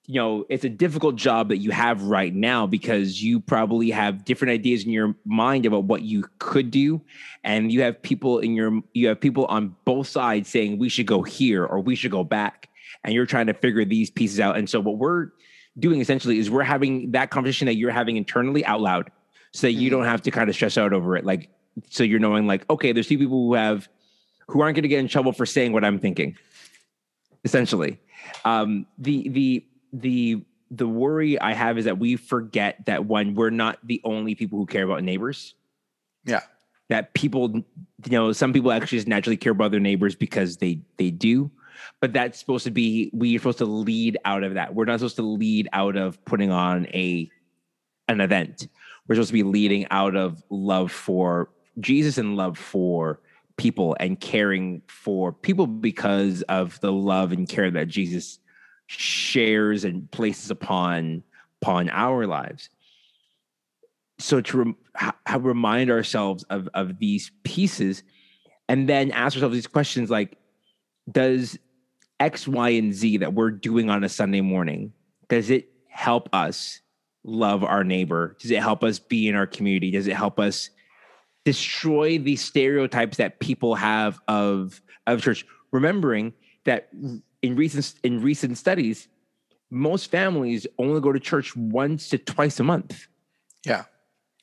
you 0.07 0.21
know 0.21 0.47
it's 0.49 0.65
a 0.65 0.69
difficult 0.69 1.17
job 1.17 1.49
that 1.49 1.59
you 1.59 1.71
have 1.71 2.03
right 2.05 2.35
now 2.35 2.67
because 2.67 3.23
you 3.23 3.41
probably 3.41 3.91
have 3.91 4.25
different 4.25 4.53
ideas 4.53 4.85
in 4.85 4.91
your 4.91 5.15
mind 5.25 5.67
about 5.67 5.85
what 5.85 6.03
you 6.03 6.25
could 6.39 6.71
do. 6.71 7.01
And 7.45 7.73
you 7.73 7.83
have 7.83 8.01
people 8.01 8.39
in 8.39 8.55
your 8.55 8.81
you 8.95 9.09
have 9.09 9.21
people 9.21 9.47
on 9.47 9.75
both 9.85 10.07
sides 10.07 10.49
saying 10.49 10.79
we 10.79 10.89
should 10.89 11.07
go 11.07 11.23
here 11.23 11.65
or 11.65 11.81
we 11.81 11.97
should 11.97 12.11
go 12.11 12.25
back. 12.25 12.69
And 13.05 13.15
you're 13.15 13.27
trying 13.27 13.47
to 13.47 13.55
figure 13.55 13.85
these 13.85 14.11
pieces 14.11 14.41
out. 14.41 14.57
And 14.57 14.69
so 14.69 14.81
what 14.81 14.99
we're 14.99 15.29
doing 15.79 16.01
essentially 16.01 16.39
is 16.39 16.51
we're 16.51 16.63
having 16.63 17.13
that 17.13 17.31
conversation 17.31 17.67
that 17.67 17.77
you're 17.77 17.91
having 17.91 18.17
internally 18.17 18.65
out 18.65 18.81
loud 18.81 19.11
so 19.57 19.67
that 19.67 19.73
you 19.73 19.91
don't 19.91 20.05
have 20.05 20.23
to 20.23 20.31
kind 20.31 20.49
of 20.49 20.55
stress 20.55 20.79
out 20.79 20.93
over 20.93 21.17
it 21.17 21.25
like 21.25 21.49
so 21.91 22.03
you're 22.03 22.21
knowing 22.21 22.47
like 22.47 22.69
okay 22.71 22.93
there's 22.93 23.07
two 23.07 23.19
people 23.19 23.47
who 23.47 23.55
have 23.55 23.89
who 24.49 24.61
aren't 24.61 24.77
going 24.77 24.83
to 24.83 24.89
get 24.89 25.01
in 25.01 25.09
trouble 25.09 25.33
for 25.33 25.47
saying 25.47 25.73
what 25.73 25.85
i'm 25.85 25.99
thinking 25.99 26.37
essentially 27.45 27.99
um 28.45 28.87
the 28.99 29.29
the 29.29 29.67
the 29.93 30.43
the 30.71 30.89
worry 30.89 31.41
I 31.41 31.53
have 31.53 31.79
is 31.79 31.85
that 31.85 31.99
we 31.99 32.17
forget 32.17 32.85
that 32.87 33.07
when 33.07 33.35
we're 33.35 33.51
not 33.51 33.79
the 33.85 34.01
only 34.05 34.35
people 34.35 34.59
who 34.59 34.67
care 34.67 34.85
about 34.85 35.03
neighbors. 35.03 35.55
Yeah. 36.25 36.41
That 36.89 37.15
people, 37.15 37.53
you 37.55 37.65
know, 38.11 38.33
some 38.33 38.53
people 38.53 38.73
actually 38.73 38.99
just 38.99 39.09
naturally 39.09 39.37
care 39.37 39.53
about 39.53 39.71
their 39.71 39.81
neighbors 39.81 40.15
because 40.15 40.57
they 40.59 40.81
they 40.99 41.11
do, 41.11 41.51
but 42.01 42.13
that's 42.13 42.39
supposed 42.39 42.65
to 42.65 42.71
be 42.71 43.11
we're 43.13 43.39
supposed 43.39 43.59
to 43.59 43.65
lead 43.65 44.19
out 44.25 44.45
of 44.45 44.55
that. 44.55 44.75
We're 44.75 44.85
not 44.85 45.01
supposed 45.01 45.17
to 45.17 45.23
lead 45.23 45.69
out 45.73 45.97
of 45.97 46.25
putting 46.25 46.53
on 46.53 46.87
a 46.87 47.29
an 48.09 48.21
event. 48.21 48.69
We're 49.07 49.15
supposed 49.15 49.29
to 49.29 49.35
be 49.35 49.43
leading 49.43 49.87
out 49.91 50.17
of 50.17 50.43
love 50.51 50.91
for 50.91 51.51
Jesus 51.81 52.19
and 52.19 52.37
love 52.37 52.59
for 52.59 53.21
people 53.57 53.97
and 54.01 54.21
caring 54.21 54.83
for 54.87 55.33
people 55.33 55.67
because 55.67 56.43
of 56.43 56.79
the 56.81 56.93
love 56.93 57.33
and 57.33 57.49
care 57.49 57.71
that 57.71 57.89
Jesus 57.89 58.39
shares 58.87 59.85
and 59.85 60.11
places 60.11 60.51
upon 60.51 61.23
upon 61.63 61.89
our 61.91 62.27
lives. 62.27 62.69
So 64.19 64.41
to 64.41 64.77
remind 65.39 65.91
ourselves 65.91 66.45
of 66.45 66.69
of 66.75 66.99
these 66.99 67.31
pieces, 67.45 68.03
and 68.69 68.89
then 68.89 69.11
ask 69.13 69.37
ourselves 69.37 69.55
these 69.55 69.67
questions 69.67 70.11
like, 70.11 70.37
does 71.11 71.59
X, 72.19 72.49
Y, 72.49 72.71
and 72.71 72.95
Z 72.95 73.19
that 73.19 73.35
we're 73.35 73.51
doing 73.51 73.91
on 73.91 74.05
a 74.05 74.09
Sunday 74.09 74.41
morning 74.41 74.93
does 75.29 75.51
it 75.51 75.69
help 75.89 76.29
us 76.33 76.81
love 77.27 77.65
our 77.65 77.85
neighbor? 77.85 78.37
Does 78.41 78.51
it 78.51 78.61
help 78.61 78.83
us 78.83 78.99
be 78.99 79.29
in 79.29 79.35
our 79.35 79.47
community? 79.47 79.91
Does 79.91 80.07
it 80.07 80.15
help 80.15 80.41
us 80.41 80.71
destroy 81.45 82.19
the 82.19 82.37
stereotypes 82.37 83.19
that 83.19 83.41
people 83.41 83.75
have 83.75 84.19
of 84.29 84.81
of 85.07 85.23
church? 85.23 85.45
Remembering 85.73 86.33
that 86.65 86.89
in 87.43 87.57
recent 87.57 87.95
in 88.03 88.23
recent 88.23 88.57
studies, 88.57 89.09
most 89.71 90.11
families 90.11 90.67
only 90.79 91.01
go 91.01 91.13
to 91.13 91.21
church 91.21 91.55
once 91.57 92.09
to 92.11 92.19
twice 92.19 92.61
a 92.61 92.65
month. 92.65 93.07
Yeah. 93.65 93.85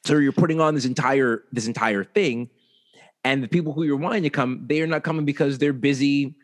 So 0.06 0.18
you're 0.18 0.34
putting 0.34 0.60
on 0.60 0.76
this 0.76 0.86
entire 0.86 1.46
this 1.52 1.66
entire 1.66 2.04
thing, 2.04 2.50
and 3.24 3.42
the 3.42 3.48
people 3.48 3.74
who 3.74 3.84
you're 3.84 3.98
wanting 3.98 4.24
to 4.24 4.30
come, 4.30 4.66
they 4.68 4.82
are 4.82 4.88
not 4.88 5.04
coming 5.04 5.26
because 5.26 5.58
they're 5.58 5.74
busy 5.74 6.36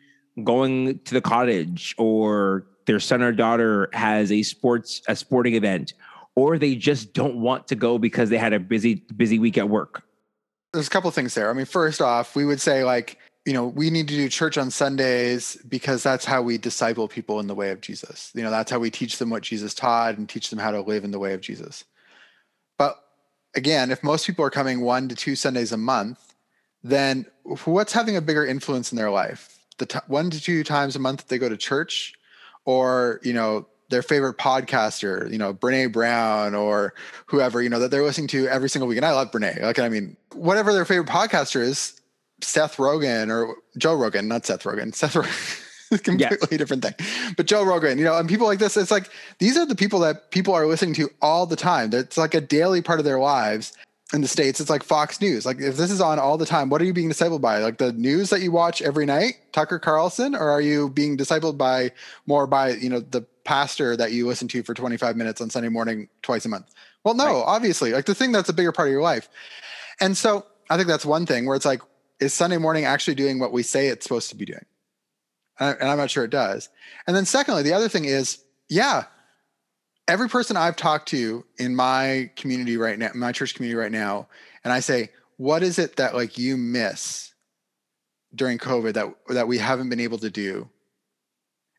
going 0.44 0.98
to 1.00 1.14
the 1.14 1.20
cottage 1.20 1.94
or 1.98 2.66
their 2.86 3.00
son 3.00 3.22
or 3.22 3.32
daughter 3.32 3.90
has 3.92 4.32
a 4.32 4.42
sports 4.42 5.02
a 5.06 5.14
sporting 5.14 5.54
event 5.54 5.92
or 6.36 6.58
they 6.58 6.74
just 6.74 7.12
don't 7.12 7.36
want 7.36 7.68
to 7.68 7.74
go 7.74 7.98
because 7.98 8.30
they 8.30 8.38
had 8.38 8.52
a 8.52 8.60
busy 8.60 8.96
busy 9.16 9.38
week 9.38 9.58
at 9.58 9.68
work 9.68 10.02
there's 10.72 10.86
a 10.86 10.90
couple 10.90 11.10
things 11.10 11.34
there 11.34 11.50
i 11.50 11.52
mean 11.52 11.66
first 11.66 12.00
off 12.00 12.34
we 12.36 12.44
would 12.44 12.60
say 12.60 12.84
like 12.84 13.18
you 13.46 13.52
know, 13.52 13.66
we 13.66 13.90
need 13.90 14.08
to 14.08 14.14
do 14.14 14.28
church 14.28 14.58
on 14.58 14.70
Sundays 14.70 15.56
because 15.68 16.02
that's 16.02 16.24
how 16.24 16.42
we 16.42 16.58
disciple 16.58 17.08
people 17.08 17.40
in 17.40 17.46
the 17.46 17.54
way 17.54 17.70
of 17.70 17.80
Jesus. 17.80 18.30
You 18.34 18.42
know, 18.42 18.50
that's 18.50 18.70
how 18.70 18.78
we 18.78 18.90
teach 18.90 19.18
them 19.18 19.30
what 19.30 19.42
Jesus 19.42 19.74
taught 19.74 20.18
and 20.18 20.28
teach 20.28 20.50
them 20.50 20.58
how 20.58 20.70
to 20.70 20.82
live 20.82 21.04
in 21.04 21.10
the 21.10 21.18
way 21.18 21.32
of 21.32 21.40
Jesus. 21.40 21.84
But 22.76 23.02
again, 23.54 23.90
if 23.90 24.02
most 24.02 24.26
people 24.26 24.44
are 24.44 24.50
coming 24.50 24.82
one 24.82 25.08
to 25.08 25.14
two 25.14 25.36
Sundays 25.36 25.72
a 25.72 25.78
month, 25.78 26.34
then 26.82 27.26
what's 27.64 27.92
having 27.92 28.16
a 28.16 28.20
bigger 28.20 28.44
influence 28.44 28.92
in 28.92 28.96
their 28.96 29.10
life? 29.10 29.58
The 29.78 29.86
t- 29.86 29.98
one 30.06 30.28
to 30.30 30.40
two 30.40 30.62
times 30.62 30.94
a 30.94 30.98
month 30.98 31.28
they 31.28 31.38
go 31.38 31.48
to 31.48 31.56
church, 31.56 32.14
or 32.66 33.20
you 33.22 33.32
know, 33.32 33.66
their 33.90 34.02
favorite 34.02 34.38
podcaster, 34.38 35.30
you 35.30 35.38
know, 35.38 35.52
Brene 35.52 35.92
Brown 35.92 36.54
or 36.54 36.94
whoever, 37.26 37.60
you 37.60 37.68
know, 37.68 37.78
that 37.80 37.90
they're 37.90 38.04
listening 38.04 38.28
to 38.28 38.48
every 38.48 38.70
single 38.70 38.88
week. 38.88 38.96
And 38.96 39.04
I 39.04 39.12
love 39.12 39.30
Brene. 39.30 39.60
Like, 39.60 39.78
I 39.78 39.88
mean, 39.88 40.16
whatever 40.34 40.72
their 40.72 40.84
favorite 40.84 41.08
podcaster 41.08 41.60
is, 41.60 42.00
Seth 42.42 42.76
Rogen 42.76 43.30
or 43.30 43.56
Joe 43.76 43.94
Rogan, 43.94 44.28
not 44.28 44.46
Seth 44.46 44.62
Rogen, 44.62 44.94
Seth 44.94 45.14
Rogen. 45.14 45.56
completely 46.04 46.48
yeah. 46.52 46.56
different 46.56 46.84
thing. 46.84 46.94
But 47.36 47.46
Joe 47.46 47.64
Rogan, 47.64 47.98
you 47.98 48.04
know, 48.04 48.16
and 48.16 48.28
people 48.28 48.46
like 48.46 48.60
this, 48.60 48.76
it's 48.76 48.92
like 48.92 49.10
these 49.38 49.58
are 49.58 49.66
the 49.66 49.74
people 49.74 49.98
that 50.00 50.30
people 50.30 50.54
are 50.54 50.66
listening 50.66 50.94
to 50.94 51.10
all 51.20 51.46
the 51.46 51.56
time. 51.56 51.92
It's 51.92 52.16
like 52.16 52.34
a 52.34 52.40
daily 52.40 52.80
part 52.80 53.00
of 53.00 53.04
their 53.04 53.18
lives. 53.18 53.72
In 54.12 54.22
the 54.22 54.28
States, 54.28 54.58
it's 54.58 54.70
like 54.70 54.82
Fox 54.82 55.20
News. 55.20 55.46
Like 55.46 55.60
if 55.60 55.76
this 55.76 55.92
is 55.92 56.00
on 56.00 56.18
all 56.18 56.36
the 56.36 56.44
time, 56.44 56.68
what 56.68 56.82
are 56.82 56.84
you 56.84 56.92
being 56.92 57.08
discipled 57.08 57.40
by? 57.40 57.58
Like 57.58 57.78
the 57.78 57.92
news 57.92 58.30
that 58.30 58.40
you 58.40 58.50
watch 58.50 58.82
every 58.82 59.06
night, 59.06 59.34
Tucker 59.52 59.78
Carlson, 59.78 60.34
or 60.34 60.50
are 60.50 60.60
you 60.60 60.90
being 60.90 61.16
discipled 61.16 61.56
by 61.56 61.92
more 62.26 62.48
by, 62.48 62.70
you 62.70 62.88
know, 62.88 62.98
the 62.98 63.24
pastor 63.50 63.96
that 63.96 64.12
you 64.12 64.28
listen 64.28 64.46
to 64.46 64.62
for 64.62 64.74
25 64.74 65.16
minutes 65.16 65.40
on 65.40 65.50
Sunday 65.50 65.68
morning 65.68 66.08
twice 66.22 66.44
a 66.44 66.48
month? 66.48 66.72
Well, 67.02 67.14
no, 67.14 67.24
right. 67.24 67.44
obviously, 67.46 67.92
like 67.92 68.04
the 68.04 68.14
thing 68.14 68.30
that's 68.30 68.48
a 68.48 68.52
bigger 68.52 68.70
part 68.70 68.86
of 68.86 68.92
your 68.92 69.02
life. 69.02 69.28
And 70.00 70.16
so 70.16 70.46
I 70.70 70.76
think 70.76 70.86
that's 70.86 71.04
one 71.04 71.26
thing 71.26 71.46
where 71.46 71.56
it's 71.56 71.64
like, 71.64 71.82
is 72.20 72.32
Sunday 72.32 72.58
morning 72.58 72.84
actually 72.84 73.16
doing 73.16 73.40
what 73.40 73.50
we 73.50 73.64
say 73.64 73.88
it's 73.88 74.04
supposed 74.04 74.30
to 74.30 74.36
be 74.36 74.44
doing? 74.44 74.64
And 75.58 75.82
I'm 75.82 75.98
not 75.98 76.10
sure 76.12 76.22
it 76.22 76.30
does. 76.30 76.68
And 77.08 77.16
then, 77.16 77.26
secondly, 77.26 77.64
the 77.64 77.72
other 77.72 77.88
thing 77.88 78.04
is, 78.04 78.38
yeah, 78.68 79.06
every 80.06 80.28
person 80.28 80.56
I've 80.56 80.76
talked 80.76 81.08
to 81.08 81.44
in 81.58 81.74
my 81.74 82.30
community 82.36 82.76
right 82.76 83.00
now, 83.00 83.10
my 83.16 83.32
church 83.32 83.56
community 83.56 83.76
right 83.76 83.90
now, 83.90 84.28
and 84.62 84.72
I 84.72 84.78
say, 84.78 85.10
what 85.38 85.64
is 85.64 85.80
it 85.80 85.96
that 85.96 86.14
like 86.14 86.38
you 86.38 86.56
miss 86.56 87.34
during 88.32 88.58
COVID 88.58 88.92
that 88.92 89.12
that 89.34 89.48
we 89.48 89.58
haven't 89.58 89.88
been 89.88 89.98
able 89.98 90.18
to 90.18 90.30
do? 90.30 90.68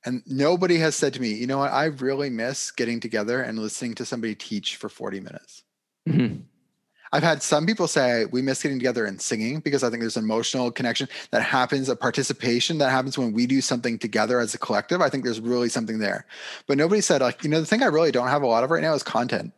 And 0.05 0.23
nobody 0.25 0.77
has 0.77 0.95
said 0.95 1.13
to 1.13 1.21
me, 1.21 1.33
you 1.33 1.47
know 1.47 1.59
what, 1.59 1.71
I 1.71 1.85
really 1.85 2.29
miss 2.29 2.71
getting 2.71 2.99
together 2.99 3.41
and 3.41 3.59
listening 3.59 3.93
to 3.95 4.05
somebody 4.05 4.33
teach 4.33 4.77
for 4.77 4.89
40 4.89 5.19
minutes. 5.19 5.63
Mm-hmm. 6.09 6.41
I've 7.13 7.23
had 7.23 7.43
some 7.43 7.65
people 7.65 7.87
say 7.87 8.25
we 8.25 8.41
miss 8.41 8.63
getting 8.63 8.79
together 8.79 9.05
and 9.05 9.21
singing 9.21 9.59
because 9.59 9.83
I 9.83 9.89
think 9.89 10.01
there's 10.01 10.15
an 10.15 10.23
emotional 10.23 10.71
connection 10.71 11.09
that 11.31 11.43
happens, 11.43 11.89
a 11.89 11.95
participation 11.95 12.77
that 12.77 12.89
happens 12.89 13.17
when 13.17 13.33
we 13.33 13.45
do 13.45 13.59
something 13.59 13.99
together 13.99 14.39
as 14.39 14.53
a 14.53 14.57
collective. 14.57 15.01
I 15.01 15.09
think 15.09 15.25
there's 15.25 15.41
really 15.41 15.67
something 15.67 15.99
there. 15.99 16.25
But 16.67 16.77
nobody 16.77 17.01
said, 17.01 17.21
like, 17.21 17.43
you 17.43 17.49
know, 17.49 17.59
the 17.59 17.65
thing 17.65 17.83
I 17.83 17.87
really 17.87 18.11
don't 18.11 18.29
have 18.29 18.43
a 18.43 18.47
lot 18.47 18.63
of 18.63 18.71
right 18.71 18.81
now 18.81 18.93
is 18.93 19.03
content. 19.03 19.51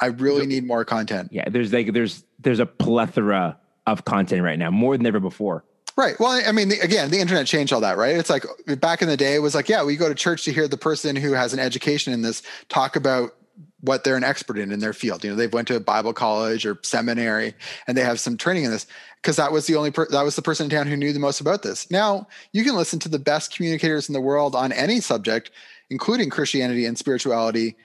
I 0.00 0.06
really 0.06 0.46
need 0.46 0.64
more 0.64 0.84
content. 0.84 1.30
Yeah, 1.32 1.48
there's 1.48 1.72
like 1.72 1.92
there's 1.92 2.24
there's 2.38 2.60
a 2.60 2.66
plethora 2.66 3.58
of 3.86 4.04
content 4.04 4.42
right 4.42 4.58
now, 4.58 4.70
more 4.70 4.96
than 4.96 5.06
ever 5.06 5.18
before. 5.18 5.64
Right. 5.98 6.14
Well, 6.20 6.40
I 6.46 6.52
mean, 6.52 6.68
the, 6.68 6.78
again, 6.78 7.10
the 7.10 7.18
internet 7.18 7.48
changed 7.48 7.72
all 7.72 7.80
that, 7.80 7.96
right? 7.96 8.14
It's 8.14 8.30
like 8.30 8.44
back 8.78 9.02
in 9.02 9.08
the 9.08 9.16
day, 9.16 9.34
it 9.34 9.40
was 9.40 9.56
like, 9.56 9.68
yeah, 9.68 9.82
we 9.82 9.96
go 9.96 10.08
to 10.08 10.14
church 10.14 10.44
to 10.44 10.52
hear 10.52 10.68
the 10.68 10.76
person 10.76 11.16
who 11.16 11.32
has 11.32 11.52
an 11.52 11.58
education 11.58 12.12
in 12.12 12.22
this 12.22 12.44
talk 12.68 12.94
about 12.94 13.34
what 13.80 14.04
they're 14.04 14.16
an 14.16 14.22
expert 14.22 14.58
in 14.58 14.70
in 14.70 14.78
their 14.78 14.92
field. 14.92 15.24
You 15.24 15.30
know, 15.30 15.36
they've 15.36 15.52
went 15.52 15.66
to 15.68 15.74
a 15.74 15.80
Bible 15.80 16.12
college 16.12 16.64
or 16.64 16.78
seminary 16.84 17.52
and 17.88 17.96
they 17.96 18.04
have 18.04 18.20
some 18.20 18.36
training 18.36 18.62
in 18.62 18.70
this 18.70 18.86
because 19.16 19.34
that 19.36 19.50
was 19.50 19.66
the 19.66 19.74
only 19.74 19.90
per- 19.90 20.08
that 20.10 20.22
was 20.22 20.36
the 20.36 20.42
person 20.42 20.66
in 20.66 20.70
town 20.70 20.86
who 20.86 20.96
knew 20.96 21.12
the 21.12 21.18
most 21.18 21.40
about 21.40 21.64
this. 21.64 21.90
Now 21.90 22.28
you 22.52 22.62
can 22.62 22.76
listen 22.76 23.00
to 23.00 23.08
the 23.08 23.18
best 23.18 23.56
communicators 23.56 24.08
in 24.08 24.12
the 24.12 24.20
world 24.20 24.54
on 24.54 24.70
any 24.70 25.00
subject, 25.00 25.50
including 25.90 26.30
Christianity 26.30 26.86
and 26.86 26.96
spirituality. 26.96 27.76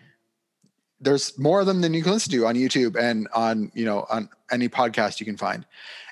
There's 1.04 1.38
more 1.38 1.60
of 1.60 1.66
them 1.66 1.82
than 1.82 1.94
you 1.94 2.04
can 2.04 2.12
listen 2.12 2.32
to 2.32 2.46
on 2.46 2.56
YouTube 2.56 3.00
and 3.00 3.28
on 3.34 3.72
you 3.74 3.86
know 3.86 4.06
on 4.10 4.30
any 4.52 4.70
podcast 4.70 5.20
you 5.20 5.26
can 5.26 5.38
find. 5.38 5.66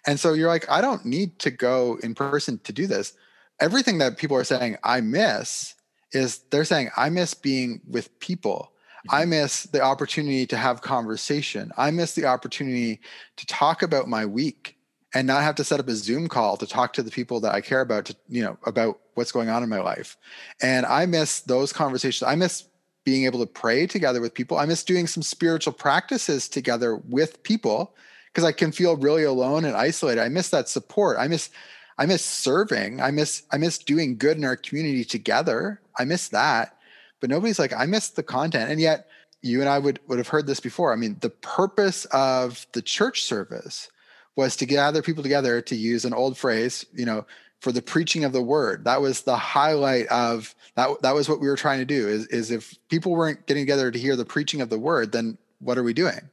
And 0.06 0.20
so 0.20 0.34
you're 0.34 0.48
like, 0.48 0.70
I 0.70 0.82
don't 0.82 1.06
need 1.06 1.40
to 1.40 1.52
go 1.52 2.00
in 2.04 2.16
person 2.16 2.60
to 2.64 2.74
do 2.74 2.88
this. 2.88 3.14
Everything 3.60 4.00
that 4.00 4.18
people 4.18 4.36
are 4.38 4.44
saying 4.44 4.78
I 4.84 5.02
miss 5.02 5.76
is 6.12 6.40
they're 6.50 6.66
saying 6.66 6.90
I 6.98 7.10
miss 7.10 7.34
being 7.34 7.82
with 7.88 8.20
people 8.20 8.72
I 9.10 9.22
mm-hmm. 9.22 9.32
miss 9.32 9.64
the 9.64 9.82
opportunity 9.82 10.46
to 10.48 10.58
have 10.58 10.82
conversation. 10.82 11.72
I 11.78 11.92
miss 11.92 12.14
the 12.14 12.26
opportunity 12.26 13.02
to 13.38 13.46
talk 13.48 13.82
about 13.82 14.08
my 14.08 14.26
week 14.26 14.78
and 15.14 15.28
not 15.28 15.44
have 15.44 15.56
to 15.56 15.64
set 15.64 15.80
up 15.80 15.88
a 15.88 15.96
Zoom 15.96 16.28
call 16.28 16.56
to 16.58 16.68
talk 16.68 16.94
to 16.94 17.04
the 17.04 17.12
people 17.12 17.40
that 17.42 17.54
I 17.54 17.62
care 17.62 17.82
about 17.82 18.06
to, 18.06 18.16
you 18.30 18.44
know, 18.44 18.58
about 18.66 19.00
what's 19.16 19.32
going 19.32 19.50
on 19.50 19.64
in 19.64 19.70
my 19.70 19.82
life. 19.82 20.18
And 20.62 20.86
I 20.86 21.06
miss 21.06 21.42
those 21.42 21.74
conversations. 21.74 22.24
I 22.24 22.36
miss 22.36 22.66
being 23.04 23.26
able 23.26 23.40
to 23.40 23.48
pray 23.48 23.88
together 23.88 24.22
with 24.22 24.34
people. 24.34 24.58
I 24.58 24.66
miss 24.66 24.84
doing 24.84 25.08
some 25.08 25.24
spiritual 25.24 25.74
practices 25.74 26.48
together 26.48 26.96
with 26.96 27.42
people 27.44 27.96
because 28.28 28.44
I 28.44 28.52
can 28.52 28.72
feel 28.72 28.96
really 28.96 29.24
alone 29.24 29.66
and 29.66 29.76
isolated. 29.76 30.22
I 30.22 30.30
miss 30.30 30.50
that 30.50 30.70
support. 30.70 31.18
I 31.20 31.28
miss 31.28 31.50
I 31.98 32.06
miss 32.06 32.26
serving. 32.26 33.02
I 33.02 33.12
miss 33.12 33.44
I 33.52 33.58
miss 33.58 33.78
doing 33.78 34.18
good 34.18 34.38
in 34.38 34.46
our 34.46 34.56
community 34.56 35.04
together. 35.04 35.82
I 35.98 36.06
miss 36.06 36.30
that 36.30 36.78
but 37.22 37.30
nobody's 37.30 37.60
like, 37.60 37.72
I 37.72 37.86
miss 37.86 38.10
the 38.10 38.24
content. 38.24 38.70
And 38.70 38.82
yet 38.82 39.08
you 39.42 39.62
and 39.62 39.70
I 39.70 39.80
would, 39.80 40.00
would 40.08 40.18
have 40.18 40.28
heard 40.28 40.48
this 40.48 40.60
before. 40.60 40.92
I 40.92 40.98
mean, 40.98 41.18
the 41.22 41.30
purpose 41.30 42.06
of 42.06 42.68
the 42.74 42.82
church 42.82 43.24
service 43.24 43.90
was 44.36 44.56
to 44.58 44.66
gather 44.66 45.02
people 45.02 45.24
together 45.24 45.62
to 45.62 45.76
use 45.76 46.04
an 46.04 46.14
old 46.14 46.38
phrase, 46.38 46.86
you 46.94 47.06
know, 47.06 47.26
for 47.62 47.72
the 47.72 47.82
preaching 47.82 48.26
of 48.26 48.34
the 48.34 48.42
word. 48.42 48.84
That 48.86 49.02
was 49.02 49.22
the 49.22 49.38
highlight 49.38 50.08
of 50.08 50.54
that. 50.76 51.02
That 51.04 51.16
was 51.16 51.30
what 51.30 51.40
we 51.40 51.48
were 51.48 51.56
trying 51.56 51.80
to 51.80 51.86
do 51.86 52.08
is, 52.08 52.26
is 52.28 52.52
if 52.52 52.76
people 52.90 53.14
weren't 53.14 53.46
getting 53.46 53.62
together 53.62 53.92
to 53.92 54.00
hear 54.00 54.16
the 54.16 54.26
preaching 54.26 54.62
of 54.62 54.70
the 54.70 54.80
word, 54.80 55.12
then 55.12 55.38
what 55.60 55.78
are 55.78 55.84
we 55.84 55.94
doing? 55.94 56.30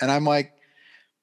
And 0.00 0.10
I'm 0.10 0.24
like, 0.24 0.52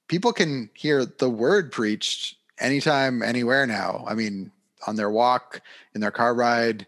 people 0.09 0.33
can 0.33 0.69
hear 0.73 1.05
the 1.05 1.29
word 1.29 1.71
preached 1.71 2.35
anytime, 2.59 3.23
anywhere 3.23 3.65
now. 3.65 4.03
I 4.07 4.13
mean, 4.13 4.51
on 4.87 4.97
their 4.97 5.09
walk, 5.09 5.61
in 5.95 6.01
their 6.01 6.11
car 6.11 6.35
ride, 6.35 6.85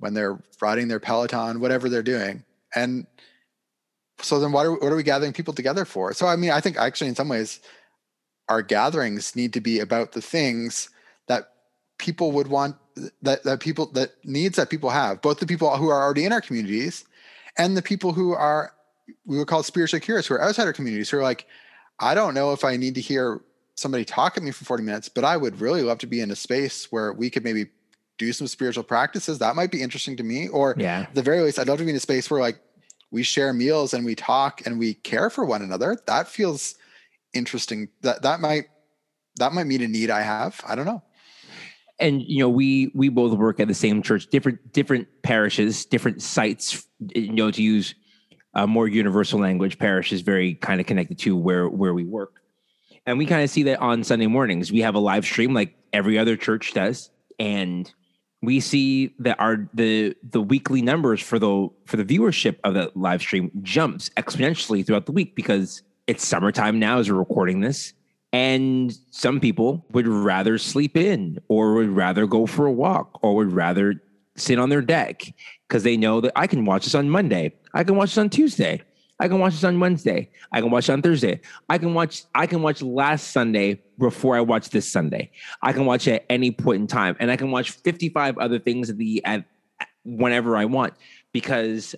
when 0.00 0.12
they're 0.12 0.42
riding 0.60 0.88
their 0.88 1.00
Peloton, 1.00 1.60
whatever 1.60 1.88
they're 1.88 2.02
doing. 2.02 2.44
And 2.74 3.06
so 4.20 4.40
then 4.40 4.50
what 4.50 4.66
are, 4.66 4.72
what 4.72 4.92
are 4.92 4.96
we 4.96 5.04
gathering 5.04 5.32
people 5.32 5.54
together 5.54 5.84
for? 5.84 6.12
So, 6.12 6.26
I 6.26 6.34
mean, 6.34 6.50
I 6.50 6.60
think 6.60 6.76
actually 6.76 7.08
in 7.08 7.14
some 7.14 7.28
ways 7.28 7.60
our 8.48 8.60
gatherings 8.60 9.36
need 9.36 9.52
to 9.52 9.60
be 9.60 9.78
about 9.78 10.12
the 10.12 10.20
things 10.20 10.90
people 12.02 12.32
would 12.32 12.48
want 12.48 12.76
that, 13.22 13.44
that 13.44 13.60
people 13.60 13.86
that 13.92 14.10
needs 14.24 14.56
that 14.56 14.68
people 14.68 14.90
have, 14.90 15.22
both 15.22 15.38
the 15.38 15.46
people 15.46 15.74
who 15.76 15.88
are 15.88 16.02
already 16.02 16.24
in 16.24 16.32
our 16.32 16.40
communities 16.40 17.04
and 17.56 17.76
the 17.76 17.82
people 17.82 18.12
who 18.12 18.32
are 18.32 18.74
we 19.24 19.38
would 19.38 19.46
call 19.46 19.62
spiritually 19.62 20.00
curious 20.00 20.26
who 20.26 20.34
are 20.34 20.42
outside 20.42 20.66
our 20.66 20.72
communities 20.72 21.10
who 21.10 21.18
are 21.18 21.22
like, 21.22 21.46
I 21.98 22.14
don't 22.14 22.34
know 22.34 22.52
if 22.52 22.64
I 22.64 22.76
need 22.76 22.96
to 22.96 23.00
hear 23.00 23.40
somebody 23.76 24.04
talk 24.04 24.36
at 24.36 24.42
me 24.42 24.50
for 24.50 24.64
40 24.64 24.82
minutes, 24.82 25.08
but 25.08 25.24
I 25.24 25.36
would 25.36 25.60
really 25.60 25.82
love 25.82 25.98
to 25.98 26.06
be 26.06 26.20
in 26.20 26.30
a 26.30 26.36
space 26.36 26.90
where 26.90 27.12
we 27.12 27.30
could 27.30 27.44
maybe 27.44 27.66
do 28.18 28.32
some 28.32 28.46
spiritual 28.46 28.84
practices. 28.84 29.38
That 29.38 29.56
might 29.56 29.70
be 29.70 29.82
interesting 29.82 30.16
to 30.16 30.22
me. 30.22 30.48
Or 30.48 30.74
yeah. 30.76 31.06
the 31.14 31.22
very 31.22 31.40
least, 31.40 31.58
I'd 31.58 31.68
love 31.68 31.78
to 31.78 31.84
be 31.84 31.90
in 31.90 31.96
a 31.96 32.00
space 32.00 32.30
where 32.30 32.40
like 32.40 32.58
we 33.10 33.22
share 33.22 33.52
meals 33.52 33.94
and 33.94 34.04
we 34.04 34.14
talk 34.14 34.66
and 34.66 34.78
we 34.78 34.94
care 34.94 35.30
for 35.30 35.44
one 35.44 35.62
another. 35.62 35.96
That 36.06 36.28
feels 36.28 36.74
interesting. 37.32 37.88
That 38.02 38.22
that 38.22 38.40
might 38.40 38.66
that 39.36 39.52
might 39.52 39.66
meet 39.66 39.82
a 39.82 39.88
need 39.88 40.10
I 40.10 40.22
have. 40.22 40.60
I 40.66 40.74
don't 40.74 40.86
know. 40.86 41.02
And 42.02 42.22
you 42.22 42.40
know, 42.40 42.48
we 42.48 42.90
we 42.94 43.08
both 43.08 43.32
work 43.38 43.60
at 43.60 43.68
the 43.68 43.74
same 43.74 44.02
church, 44.02 44.26
different 44.26 44.72
different 44.72 45.08
parishes, 45.22 45.86
different 45.86 46.20
sites. 46.20 46.86
You 47.14 47.32
know, 47.32 47.50
to 47.50 47.62
use 47.62 47.94
a 48.54 48.66
more 48.66 48.88
universal 48.88 49.40
language, 49.40 49.78
parish 49.78 50.12
is 50.12 50.20
very 50.20 50.54
kind 50.54 50.80
of 50.80 50.86
connected 50.86 51.18
to 51.20 51.36
where 51.36 51.68
where 51.68 51.94
we 51.94 52.04
work, 52.04 52.40
and 53.06 53.18
we 53.18 53.26
kind 53.26 53.42
of 53.42 53.50
see 53.50 53.62
that 53.64 53.80
on 53.80 54.04
Sunday 54.04 54.26
mornings. 54.26 54.72
We 54.72 54.80
have 54.80 54.94
a 54.94 54.98
live 54.98 55.24
stream 55.24 55.54
like 55.54 55.74
every 55.92 56.18
other 56.18 56.36
church 56.36 56.74
does, 56.74 57.10
and 57.38 57.90
we 58.42 58.58
see 58.58 59.14
that 59.20 59.38
our 59.40 59.68
the 59.72 60.16
the 60.28 60.42
weekly 60.42 60.82
numbers 60.82 61.22
for 61.22 61.38
the 61.38 61.68
for 61.86 61.96
the 61.96 62.04
viewership 62.04 62.56
of 62.64 62.74
that 62.74 62.96
live 62.96 63.22
stream 63.22 63.50
jumps 63.62 64.10
exponentially 64.16 64.84
throughout 64.84 65.06
the 65.06 65.12
week 65.12 65.36
because 65.36 65.82
it's 66.06 66.26
summertime 66.26 66.78
now 66.78 66.98
as 66.98 67.08
we're 67.08 67.16
recording 67.16 67.60
this 67.60 67.94
and 68.32 68.96
some 69.10 69.40
people 69.40 69.84
would 69.92 70.08
rather 70.08 70.56
sleep 70.58 70.96
in 70.96 71.38
or 71.48 71.74
would 71.74 71.90
rather 71.90 72.26
go 72.26 72.46
for 72.46 72.66
a 72.66 72.72
walk 72.72 73.18
or 73.22 73.34
would 73.34 73.52
rather 73.52 74.02
sit 74.36 74.58
on 74.58 74.70
their 74.70 74.80
deck 74.80 75.22
because 75.68 75.82
they 75.82 75.96
know 75.96 76.20
that 76.20 76.32
I 76.34 76.46
can 76.46 76.64
watch 76.64 76.84
this 76.84 76.94
on 76.94 77.10
Monday. 77.10 77.54
I 77.74 77.84
can 77.84 77.96
watch 77.96 78.10
this 78.10 78.18
on 78.18 78.30
Tuesday. 78.30 78.82
I 79.20 79.28
can 79.28 79.38
watch 79.38 79.52
this 79.52 79.64
on 79.64 79.78
Wednesday. 79.78 80.30
I 80.50 80.60
can 80.60 80.70
watch 80.70 80.88
it 80.88 80.92
on 80.92 81.02
Thursday. 81.02 81.40
I 81.68 81.78
can 81.78 81.94
watch 81.94 82.24
I 82.34 82.46
can 82.46 82.62
watch 82.62 82.82
last 82.82 83.30
Sunday 83.30 83.82
before 83.98 84.34
I 84.36 84.40
watch 84.40 84.70
this 84.70 84.90
Sunday. 84.90 85.30
I 85.62 85.72
can 85.72 85.84
watch 85.84 86.08
at 86.08 86.24
any 86.28 86.50
point 86.50 86.80
in 86.80 86.86
time. 86.86 87.16
And 87.20 87.30
I 87.30 87.36
can 87.36 87.50
watch 87.50 87.70
55 87.70 88.38
other 88.38 88.58
things 88.58 88.90
at 88.90 88.98
the 88.98 89.24
at 89.24 89.44
whenever 90.04 90.56
I 90.56 90.64
want 90.64 90.94
because 91.32 91.94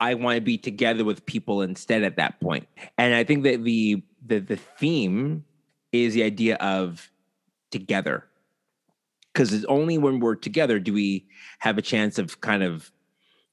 I 0.00 0.14
want 0.14 0.36
to 0.36 0.40
be 0.40 0.56
together 0.56 1.04
with 1.04 1.26
people 1.26 1.62
instead 1.62 2.04
at 2.04 2.16
that 2.16 2.40
point. 2.40 2.66
And 2.96 3.14
I 3.14 3.24
think 3.24 3.42
that 3.42 3.64
the 3.64 4.02
the 4.24 4.38
the 4.38 4.56
theme 4.56 5.44
is 5.92 6.14
the 6.14 6.22
idea 6.22 6.56
of 6.56 7.10
together. 7.70 8.24
Because 9.32 9.52
it's 9.52 9.64
only 9.66 9.96
when 9.96 10.20
we're 10.20 10.34
together 10.34 10.78
do 10.78 10.92
we 10.92 11.26
have 11.60 11.78
a 11.78 11.82
chance 11.82 12.18
of 12.18 12.40
kind 12.40 12.62
of 12.62 12.90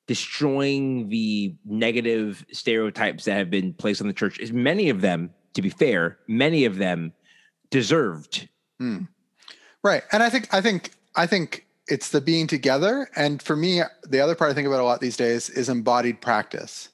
destroying 0.08 1.08
the 1.10 1.56
negative 1.65 2.43
stereotypes 2.52 3.25
that 3.25 3.36
have 3.36 3.52
been 3.52 3.73
placed 3.73 4.02
on 4.02 4.08
the 4.08 4.13
church. 4.13 4.41
Many 4.52 4.89
of 4.89 5.02
them, 5.02 5.30
to 5.54 5.62
be 5.62 5.69
fair, 5.69 6.17
many 6.28 6.65
of 6.65 6.78
them 6.78 7.13
deserved. 7.69 8.49
Mm. 8.82 9.08
Right. 9.84 10.02
And 10.12 10.23
I 10.23 10.32
think 10.32 10.52
I 10.52 10.62
think 10.62 10.91
I 11.15 11.28
think 11.28 11.67
it's 11.88 12.10
the 12.10 12.21
being 12.21 12.47
together. 12.47 13.08
And 13.15 13.39
for 13.39 13.56
me, 13.56 13.82
the 14.08 14.19
other 14.19 14.34
part 14.34 14.49
I 14.49 14.54
think 14.54 14.67
about 14.67 14.80
a 14.80 14.84
lot 14.84 14.99
these 14.99 15.15
days 15.15 15.49
is 15.49 15.69
embodied 15.69 16.21
practice. 16.21 16.89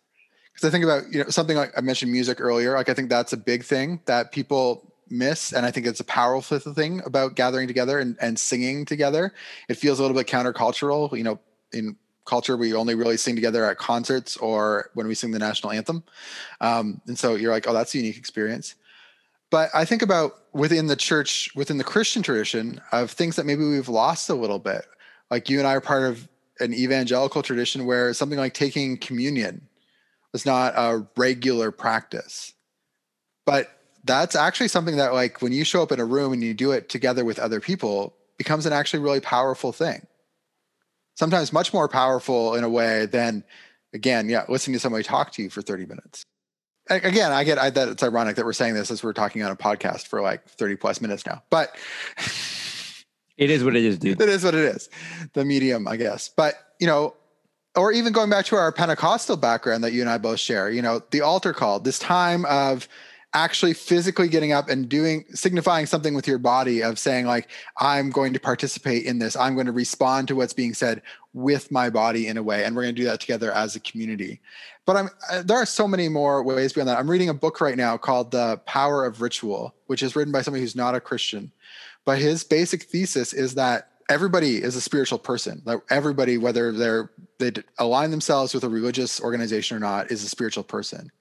Because 0.53 0.67
I 0.67 0.71
think 0.71 0.83
about, 0.83 1.03
you 1.11 1.23
know, 1.23 1.29
something 1.29 1.55
like 1.55 1.71
I 1.77 1.81
mentioned 1.81 2.11
music 2.11 2.41
earlier. 2.41 2.73
Like 2.75 2.89
I 2.89 2.93
think 2.93 3.09
that's 3.09 3.33
a 3.33 3.37
big 3.37 3.63
thing 3.63 4.01
that 4.07 4.31
people 4.31 4.93
miss 5.09 5.53
and 5.53 5.65
i 5.65 5.71
think 5.71 5.85
it's 5.85 5.99
a 5.99 6.05
powerful 6.05 6.59
thing 6.59 7.01
about 7.05 7.35
gathering 7.35 7.67
together 7.67 7.99
and, 7.99 8.17
and 8.19 8.39
singing 8.39 8.85
together. 8.85 9.33
It 9.69 9.75
feels 9.75 9.99
a 9.99 10.01
little 10.01 10.17
bit 10.17 10.27
countercultural 10.27 11.15
you 11.17 11.23
know 11.23 11.39
in 11.73 11.95
culture 12.25 12.57
we 12.57 12.73
only 12.73 12.95
really 12.95 13.17
sing 13.17 13.35
together 13.35 13.65
at 13.65 13.77
concerts 13.77 14.35
or 14.37 14.89
when 14.95 15.07
we 15.07 15.13
sing 15.13 15.29
the 15.29 15.37
national 15.37 15.71
anthem. 15.71 16.03
Um, 16.59 17.01
and 17.05 17.17
so 17.17 17.35
you're 17.35 17.51
like 17.51 17.67
oh 17.67 17.73
that's 17.73 17.93
a 17.93 17.97
unique 17.97 18.17
experience. 18.17 18.75
But 19.51 19.69
i 19.73 19.85
think 19.85 20.01
about 20.01 20.37
within 20.53 20.87
the 20.87 20.95
church 20.95 21.49
within 21.55 21.77
the 21.77 21.83
christian 21.83 22.23
tradition 22.23 22.81
of 22.91 23.11
things 23.11 23.35
that 23.35 23.45
maybe 23.45 23.65
we've 23.65 23.89
lost 23.89 24.29
a 24.29 24.35
little 24.35 24.59
bit. 24.59 24.85
Like 25.29 25.49
you 25.49 25.59
and 25.59 25.67
i 25.67 25.75
are 25.75 25.81
part 25.81 26.03
of 26.03 26.27
an 26.59 26.73
evangelical 26.73 27.43
tradition 27.43 27.85
where 27.85 28.13
something 28.13 28.39
like 28.39 28.53
taking 28.53 28.97
communion 28.97 29.67
was 30.31 30.45
not 30.45 30.73
a 30.75 31.05
regular 31.15 31.71
practice. 31.71 32.53
But 33.45 33.74
that's 34.05 34.35
actually 34.35 34.67
something 34.67 34.97
that 34.97 35.13
like 35.13 35.41
when 35.41 35.51
you 35.51 35.63
show 35.63 35.81
up 35.81 35.91
in 35.91 35.99
a 35.99 36.05
room 36.05 36.31
and 36.31 36.43
you 36.43 36.53
do 36.53 36.71
it 36.71 36.89
together 36.89 37.25
with 37.25 37.39
other 37.39 37.59
people 37.59 38.13
becomes 38.37 38.65
an 38.65 38.73
actually 38.73 38.99
really 38.99 39.19
powerful 39.19 39.71
thing. 39.71 40.05
Sometimes 41.15 41.51
much 41.51 41.73
more 41.73 41.87
powerful 41.87 42.55
in 42.55 42.63
a 42.63 42.69
way 42.69 43.05
than 43.05 43.43
again 43.93 44.29
yeah 44.29 44.45
listening 44.47 44.75
to 44.75 44.79
somebody 44.79 45.03
talk 45.03 45.31
to 45.31 45.41
you 45.41 45.49
for 45.49 45.61
30 45.61 45.85
minutes. 45.85 46.23
Again 46.87 47.31
i 47.31 47.43
get 47.43 47.57
I, 47.57 47.71
that 47.71 47.87
it's 47.87 48.03
ironic 48.03 48.35
that 48.35 48.45
we're 48.45 48.53
saying 48.53 48.75
this 48.75 48.91
as 48.91 49.03
we're 49.03 49.13
talking 49.13 49.41
on 49.41 49.51
a 49.51 49.55
podcast 49.55 50.05
for 50.05 50.21
like 50.21 50.47
30 50.47 50.75
plus 50.75 51.01
minutes 51.01 51.25
now 51.25 51.41
but 51.49 51.75
it 53.37 53.49
is 53.49 53.63
what 53.63 53.75
it 53.75 53.83
is 53.83 53.97
dude. 53.97 54.21
It 54.21 54.29
is 54.29 54.43
what 54.43 54.53
it 54.53 54.65
is. 54.75 54.87
The 55.33 55.45
medium 55.45 55.87
i 55.87 55.97
guess. 55.97 56.29
But 56.29 56.53
you 56.79 56.85
know 56.85 57.15
or 57.75 57.91
even 57.91 58.13
going 58.13 58.29
back 58.29 58.45
to 58.45 58.55
our 58.55 58.71
pentecostal 58.71 59.35
background 59.35 59.83
that 59.83 59.93
you 59.93 60.01
and 60.01 60.09
i 60.11 60.19
both 60.19 60.39
share 60.39 60.69
you 60.69 60.81
know 60.81 61.01
the 61.09 61.21
altar 61.21 61.53
call 61.53 61.79
this 61.79 61.97
time 61.97 62.45
of 62.45 62.87
actually 63.35 63.73
physically 63.73 64.29
getting 64.29 64.53
up 64.53 64.69
and 64.69 64.87
doing 64.87 65.25
signifying 65.33 65.85
something 65.85 66.13
with 66.13 66.25
your 66.25 66.37
body 66.37 66.81
of 66.81 66.97
saying 66.97 67.25
like 67.25 67.49
i'm 67.77 68.09
going 68.09 68.31
to 68.31 68.39
participate 68.39 69.03
in 69.05 69.19
this. 69.19 69.35
I'm 69.35 69.55
going 69.55 69.65
to 69.65 69.73
respond 69.73 70.29
to 70.29 70.35
what's 70.35 70.53
being 70.53 70.73
said 70.73 71.01
with 71.33 71.69
my 71.69 71.89
body 71.89 72.27
in 72.27 72.37
a 72.37 72.43
way 72.43 72.63
and 72.63 72.73
we're 72.75 72.83
going 72.83 72.95
to 72.95 73.01
do 73.01 73.07
that 73.07 73.19
together 73.19 73.51
as 73.51 73.75
a 73.75 73.81
community. 73.81 74.39
But 74.85 74.95
i'm 74.95 75.09
uh, 75.29 75.43
there 75.43 75.57
are 75.57 75.65
so 75.65 75.85
many 75.87 76.07
more 76.07 76.43
ways 76.43 76.71
beyond 76.71 76.87
that. 76.87 76.97
I'm 76.97 77.11
reading 77.11 77.27
a 77.27 77.33
book 77.33 77.59
right 77.59 77.75
now 77.75 77.97
called 77.97 78.31
the 78.31 78.57
power 78.65 79.05
of 79.05 79.21
ritual 79.21 79.75
which 79.87 80.01
is 80.01 80.15
written 80.15 80.31
by 80.31 80.41
somebody 80.41 80.61
who's 80.61 80.75
not 80.75 80.95
a 80.95 81.01
christian. 81.01 81.51
But 82.05 82.19
his 82.19 82.43
basic 82.43 82.83
thesis 82.83 83.33
is 83.33 83.55
that 83.55 83.89
everybody 84.09 84.63
is 84.63 84.77
a 84.77 84.81
spiritual 84.81 85.19
person. 85.19 85.61
That 85.65 85.81
everybody 85.89 86.37
whether 86.37 86.71
they're 86.71 87.11
they 87.39 87.51
align 87.79 88.11
themselves 88.11 88.53
with 88.53 88.63
a 88.63 88.69
religious 88.69 89.19
organization 89.19 89.75
or 89.75 89.81
not 89.81 90.09
is 90.09 90.23
a 90.23 90.29
spiritual 90.29 90.63
person. 90.63 91.11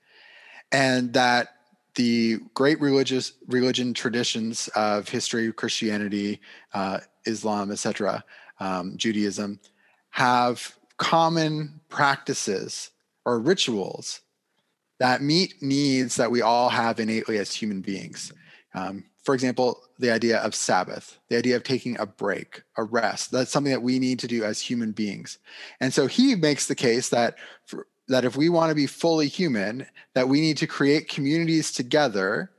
And 0.70 1.12
that 1.14 1.53
the 1.94 2.38
great 2.54 2.80
religious 2.80 3.32
religion 3.46 3.94
traditions 3.94 4.68
of 4.74 5.08
history, 5.08 5.52
Christianity, 5.52 6.40
uh, 6.72 7.00
Islam, 7.26 7.70
etc., 7.70 8.24
um, 8.60 8.96
Judaism, 8.96 9.60
have 10.10 10.76
common 10.96 11.80
practices 11.88 12.90
or 13.24 13.38
rituals 13.38 14.20
that 15.00 15.22
meet 15.22 15.60
needs 15.60 16.16
that 16.16 16.30
we 16.30 16.40
all 16.40 16.68
have 16.68 17.00
innately 17.00 17.38
as 17.38 17.52
human 17.52 17.80
beings. 17.80 18.32
Um, 18.74 19.04
for 19.24 19.34
example, 19.34 19.80
the 19.98 20.10
idea 20.10 20.38
of 20.38 20.54
Sabbath, 20.54 21.18
the 21.28 21.36
idea 21.36 21.56
of 21.56 21.62
taking 21.62 21.98
a 21.98 22.06
break, 22.06 22.62
a 22.76 22.84
rest. 22.84 23.30
That's 23.30 23.50
something 23.50 23.72
that 23.72 23.82
we 23.82 23.98
need 23.98 24.18
to 24.20 24.26
do 24.26 24.44
as 24.44 24.60
human 24.60 24.92
beings. 24.92 25.38
And 25.80 25.92
so 25.94 26.06
he 26.06 26.34
makes 26.34 26.66
the 26.66 26.74
case 26.74 27.08
that 27.08 27.36
that 28.08 28.24
if 28.24 28.36
we 28.36 28.48
want 28.48 28.70
to 28.70 28.74
be 28.74 28.86
fully 28.86 29.28
human, 29.28 29.86
that 30.14 30.28
we 30.28 30.40
need 30.40 30.56
to 30.58 30.66
create 30.66 31.08
communities 31.08 31.72
together 31.72 32.50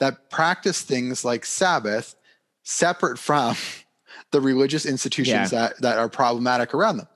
that 0.00 0.30
practice 0.30 0.82
things 0.82 1.24
like 1.24 1.44
Sabbath 1.44 2.16
separate 2.64 3.18
from 3.18 3.54
the 4.32 4.40
religious 4.40 4.84
institutions 4.84 5.52
yeah. 5.52 5.68
that, 5.68 5.80
that 5.80 5.98
are 5.98 6.08
problematic 6.08 6.74
around 6.74 6.96
them. 6.96 7.08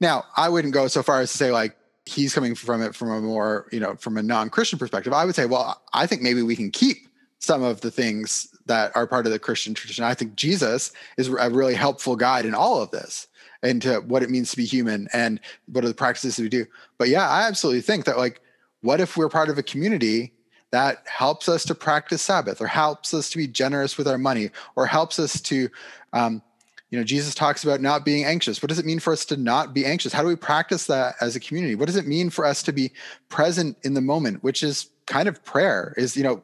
Now, 0.00 0.24
I 0.36 0.48
wouldn't 0.48 0.74
go 0.74 0.88
so 0.88 1.02
far 1.02 1.20
as 1.20 1.30
to 1.32 1.36
say 1.36 1.50
like 1.50 1.76
he's 2.06 2.34
coming 2.34 2.54
from 2.54 2.82
it 2.82 2.94
from 2.94 3.10
a 3.10 3.20
more, 3.20 3.66
you 3.72 3.80
know, 3.80 3.96
from 3.96 4.16
a 4.16 4.22
non-Christian 4.22 4.78
perspective. 4.78 5.12
I 5.12 5.24
would 5.24 5.34
say, 5.34 5.46
well, 5.46 5.82
I 5.92 6.06
think 6.06 6.22
maybe 6.22 6.42
we 6.42 6.56
can 6.56 6.70
keep 6.70 6.98
some 7.38 7.62
of 7.62 7.80
the 7.80 7.90
things 7.90 8.48
that 8.66 8.94
are 8.96 9.06
part 9.06 9.26
of 9.26 9.32
the 9.32 9.38
Christian 9.38 9.74
tradition. 9.74 10.04
I 10.04 10.14
think 10.14 10.36
Jesus 10.36 10.92
is 11.16 11.28
a 11.28 11.50
really 11.50 11.74
helpful 11.74 12.16
guide 12.16 12.46
in 12.46 12.54
all 12.54 12.80
of 12.80 12.90
this 12.90 13.26
into 13.62 14.00
what 14.00 14.22
it 14.22 14.30
means 14.30 14.50
to 14.50 14.56
be 14.56 14.64
human 14.64 15.08
and 15.12 15.40
what 15.66 15.84
are 15.84 15.88
the 15.88 15.94
practices 15.94 16.36
that 16.36 16.42
we 16.42 16.48
do. 16.48 16.66
But 16.98 17.08
yeah, 17.08 17.28
I 17.28 17.46
absolutely 17.46 17.82
think 17.82 18.04
that 18.04 18.18
like, 18.18 18.40
what 18.82 19.00
if 19.00 19.16
we're 19.16 19.28
part 19.28 19.48
of 19.48 19.58
a 19.58 19.62
community 19.62 20.32
that 20.70 21.02
helps 21.06 21.48
us 21.48 21.64
to 21.64 21.74
practice 21.74 22.22
Sabbath 22.22 22.60
or 22.60 22.66
helps 22.66 23.14
us 23.14 23.30
to 23.30 23.38
be 23.38 23.46
generous 23.46 23.96
with 23.96 24.06
our 24.06 24.18
money 24.18 24.50
or 24.74 24.86
helps 24.86 25.18
us 25.18 25.40
to, 25.42 25.68
um, 26.12 26.42
you 26.90 26.98
know, 26.98 27.04
Jesus 27.04 27.34
talks 27.34 27.64
about 27.64 27.80
not 27.80 28.04
being 28.04 28.24
anxious. 28.24 28.62
What 28.62 28.68
does 28.68 28.78
it 28.78 28.86
mean 28.86 29.00
for 29.00 29.12
us 29.12 29.24
to 29.26 29.36
not 29.36 29.74
be 29.74 29.84
anxious? 29.84 30.12
How 30.12 30.22
do 30.22 30.28
we 30.28 30.36
practice 30.36 30.86
that 30.86 31.14
as 31.20 31.34
a 31.34 31.40
community? 31.40 31.74
What 31.74 31.86
does 31.86 31.96
it 31.96 32.06
mean 32.06 32.30
for 32.30 32.44
us 32.44 32.62
to 32.64 32.72
be 32.72 32.92
present 33.28 33.76
in 33.82 33.94
the 33.94 34.00
moment, 34.00 34.42
which 34.44 34.62
is 34.62 34.90
kind 35.06 35.28
of 35.28 35.44
prayer, 35.44 35.94
is, 35.96 36.16
you 36.16 36.22
know, 36.22 36.42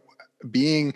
being, 0.51 0.95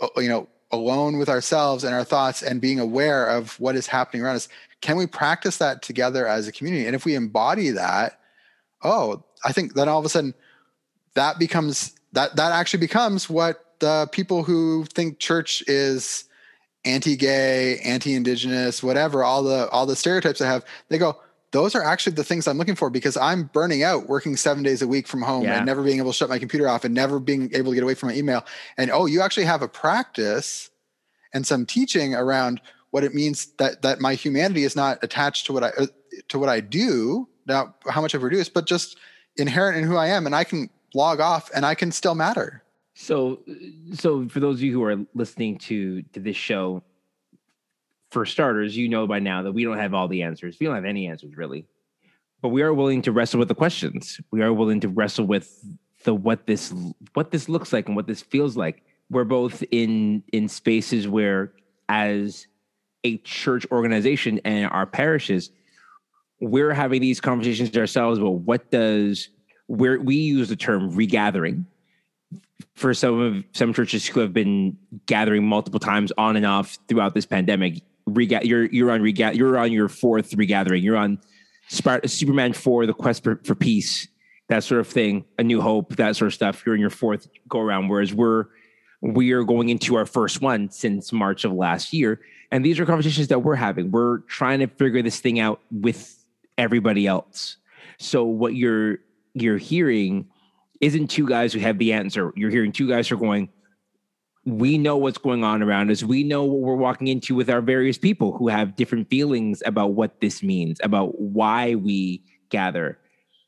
uh, 0.00 0.08
you 0.16 0.28
know, 0.28 0.48
alone 0.70 1.18
with 1.18 1.28
ourselves 1.28 1.84
and 1.84 1.94
our 1.94 2.04
thoughts 2.04 2.42
and 2.42 2.60
being 2.60 2.78
aware 2.78 3.26
of 3.26 3.58
what 3.60 3.74
is 3.74 3.86
happening 3.86 4.22
around 4.22 4.36
us 4.36 4.48
can 4.80 4.96
we 4.96 5.06
practice 5.06 5.58
that 5.58 5.82
together 5.82 6.26
as 6.26 6.46
a 6.46 6.52
community? 6.52 6.86
And 6.86 6.94
if 6.94 7.04
we 7.04 7.14
embody 7.14 7.70
that, 7.70 8.20
oh, 8.82 9.24
I 9.44 9.52
think 9.52 9.74
then 9.74 9.88
all 9.88 9.98
of 9.98 10.04
a 10.04 10.08
sudden 10.08 10.34
that 11.14 11.38
becomes 11.38 11.94
that 12.12 12.36
that 12.36 12.52
actually 12.52 12.80
becomes 12.80 13.28
what 13.28 13.74
the 13.80 14.08
people 14.12 14.42
who 14.42 14.84
think 14.86 15.18
church 15.18 15.62
is 15.66 16.24
anti-gay, 16.84 17.78
anti-indigenous, 17.80 18.82
whatever, 18.82 19.24
all 19.24 19.42
the 19.42 19.68
all 19.70 19.86
the 19.86 19.96
stereotypes 19.96 20.40
I 20.40 20.46
have, 20.46 20.64
they 20.88 20.98
go, 20.98 21.16
those 21.50 21.74
are 21.74 21.82
actually 21.82 22.14
the 22.14 22.24
things 22.24 22.46
I'm 22.46 22.58
looking 22.58 22.74
for 22.74 22.90
because 22.90 23.16
I'm 23.16 23.44
burning 23.44 23.82
out 23.82 24.08
working 24.08 24.36
seven 24.36 24.62
days 24.62 24.82
a 24.82 24.88
week 24.88 25.06
from 25.06 25.22
home 25.22 25.44
yeah. 25.44 25.56
and 25.56 25.66
never 25.66 25.82
being 25.82 25.98
able 25.98 26.12
to 26.12 26.16
shut 26.16 26.28
my 26.28 26.38
computer 26.38 26.68
off 26.68 26.84
and 26.84 26.94
never 26.94 27.18
being 27.18 27.50
able 27.54 27.72
to 27.72 27.74
get 27.74 27.84
away 27.84 27.94
from 27.94 28.10
my 28.10 28.14
email. 28.14 28.44
And 28.76 28.90
oh, 28.90 29.06
you 29.06 29.22
actually 29.22 29.46
have 29.46 29.62
a 29.62 29.68
practice 29.68 30.70
and 31.32 31.46
some 31.46 31.66
teaching 31.66 32.14
around 32.14 32.60
what 32.90 33.04
it 33.04 33.14
means 33.14 33.46
that 33.58 33.82
that 33.82 34.00
my 34.00 34.14
humanity 34.14 34.64
is 34.64 34.74
not 34.74 34.98
attached 35.02 35.46
to 35.46 35.52
what 35.52 35.64
I 35.64 35.68
uh, 35.68 35.86
to 36.28 36.38
what 36.38 36.48
I 36.48 36.60
do, 36.60 37.28
now 37.46 37.74
how 37.88 38.00
much 38.00 38.14
I 38.14 38.18
produce, 38.18 38.48
but 38.48 38.66
just 38.66 38.96
inherent 39.36 39.78
in 39.78 39.84
who 39.84 39.96
I 39.96 40.08
am, 40.08 40.26
and 40.26 40.34
I 40.34 40.44
can 40.44 40.70
log 40.94 41.20
off 41.20 41.50
and 41.54 41.64
I 41.66 41.74
can 41.74 41.92
still 41.92 42.14
matter. 42.14 42.62
So, 42.94 43.40
so 43.92 44.28
for 44.28 44.40
those 44.40 44.56
of 44.56 44.62
you 44.62 44.72
who 44.72 44.82
are 44.82 44.96
listening 45.14 45.58
to 45.58 46.02
to 46.02 46.20
this 46.20 46.36
show, 46.36 46.82
for 48.10 48.26
starters, 48.26 48.76
you 48.76 48.88
know 48.88 49.06
by 49.06 49.18
now 49.18 49.42
that 49.42 49.52
we 49.52 49.64
don't 49.64 49.78
have 49.78 49.94
all 49.94 50.08
the 50.08 50.22
answers. 50.22 50.56
We 50.58 50.66
don't 50.66 50.74
have 50.74 50.84
any 50.84 51.06
answers 51.06 51.36
really, 51.36 51.66
but 52.42 52.48
we 52.48 52.62
are 52.62 52.72
willing 52.72 53.02
to 53.02 53.12
wrestle 53.12 53.38
with 53.38 53.48
the 53.48 53.54
questions. 53.54 54.20
We 54.30 54.42
are 54.42 54.52
willing 54.52 54.80
to 54.80 54.88
wrestle 54.88 55.26
with 55.26 55.64
the 56.04 56.14
what 56.14 56.46
this 56.46 56.74
what 57.14 57.30
this 57.30 57.48
looks 57.48 57.72
like 57.72 57.86
and 57.86 57.96
what 57.96 58.06
this 58.06 58.22
feels 58.22 58.56
like. 58.56 58.82
We're 59.10 59.24
both 59.24 59.62
in 59.70 60.22
in 60.32 60.48
spaces 60.48 61.06
where, 61.06 61.52
as 61.88 62.46
a 63.04 63.18
church 63.18 63.66
organization 63.70 64.40
and 64.44 64.70
our 64.70 64.86
parishes, 64.86 65.50
we're 66.40 66.72
having 66.72 67.00
these 67.00 67.20
conversations 67.20 67.76
ourselves 67.76 68.18
about 68.18 68.40
what 68.40 68.70
does 68.70 69.28
where 69.66 70.00
we 70.00 70.16
use 70.16 70.48
the 70.48 70.56
term 70.56 70.94
regathering 70.94 71.66
for 72.74 72.94
some 72.94 73.20
of 73.20 73.44
some 73.52 73.72
churches 73.72 74.06
who 74.06 74.20
have 74.20 74.32
been 74.32 74.76
gathering 75.06 75.44
multiple 75.44 75.80
times 75.80 76.12
on 76.16 76.36
and 76.36 76.46
off 76.46 76.78
throughout 76.88 77.14
this 77.14 77.26
pandemic. 77.26 77.82
Rega- 78.06 78.46
you're 78.46 78.66
you're 78.66 78.90
on 78.90 79.02
rega- 79.02 79.36
you're 79.36 79.58
on 79.58 79.72
your 79.72 79.88
fourth 79.88 80.34
regathering. 80.34 80.82
You're 80.82 80.96
on 80.96 81.18
Sp- 81.68 82.06
Superman 82.06 82.54
four, 82.54 82.86
the 82.86 82.94
quest 82.94 83.22
for, 83.22 83.40
for 83.44 83.54
peace, 83.54 84.08
that 84.48 84.64
sort 84.64 84.80
of 84.80 84.86
thing, 84.88 85.26
a 85.38 85.44
new 85.44 85.60
hope, 85.60 85.96
that 85.96 86.16
sort 86.16 86.28
of 86.28 86.34
stuff. 86.34 86.62
You're 86.64 86.74
in 86.74 86.80
your 86.80 86.88
fourth 86.88 87.28
go 87.48 87.60
around, 87.60 87.88
whereas 87.88 88.14
we're 88.14 88.46
we 89.02 89.32
are 89.32 89.44
going 89.44 89.68
into 89.68 89.94
our 89.96 90.06
first 90.06 90.40
one 90.40 90.70
since 90.70 91.12
March 91.12 91.44
of 91.44 91.52
last 91.52 91.92
year, 91.92 92.20
and 92.50 92.64
these 92.64 92.80
are 92.80 92.86
conversations 92.86 93.28
that 93.28 93.40
we're 93.40 93.56
having. 93.56 93.90
We're 93.90 94.18
trying 94.20 94.60
to 94.60 94.66
figure 94.66 95.02
this 95.02 95.20
thing 95.20 95.38
out 95.38 95.60
with 95.70 96.24
everybody 96.56 97.06
else. 97.06 97.56
So 97.98 98.24
what 98.24 98.54
you're 98.54 98.98
you're 99.34 99.58
hearing 99.58 100.28
isn't 100.80 101.08
two 101.08 101.26
guys 101.26 101.52
who 101.52 101.60
have 101.60 101.78
the 101.78 101.92
answer. 101.92 102.32
You're 102.36 102.50
hearing 102.50 102.72
two 102.72 102.88
guys 102.88 103.08
who 103.08 103.16
are 103.16 103.18
going, 103.18 103.48
we 104.44 104.78
know 104.78 104.96
what's 104.96 105.18
going 105.18 105.44
on 105.44 105.62
around 105.62 105.90
us. 105.90 106.02
We 106.02 106.22
know 106.22 106.44
what 106.44 106.60
we're 106.60 106.74
walking 106.74 107.08
into 107.08 107.34
with 107.34 107.50
our 107.50 107.60
various 107.60 107.98
people 107.98 108.36
who 108.36 108.48
have 108.48 108.76
different 108.76 109.10
feelings 109.10 109.62
about 109.66 109.92
what 109.92 110.20
this 110.20 110.42
means, 110.42 110.80
about 110.82 111.20
why 111.20 111.74
we 111.74 112.22
gather, 112.48 112.98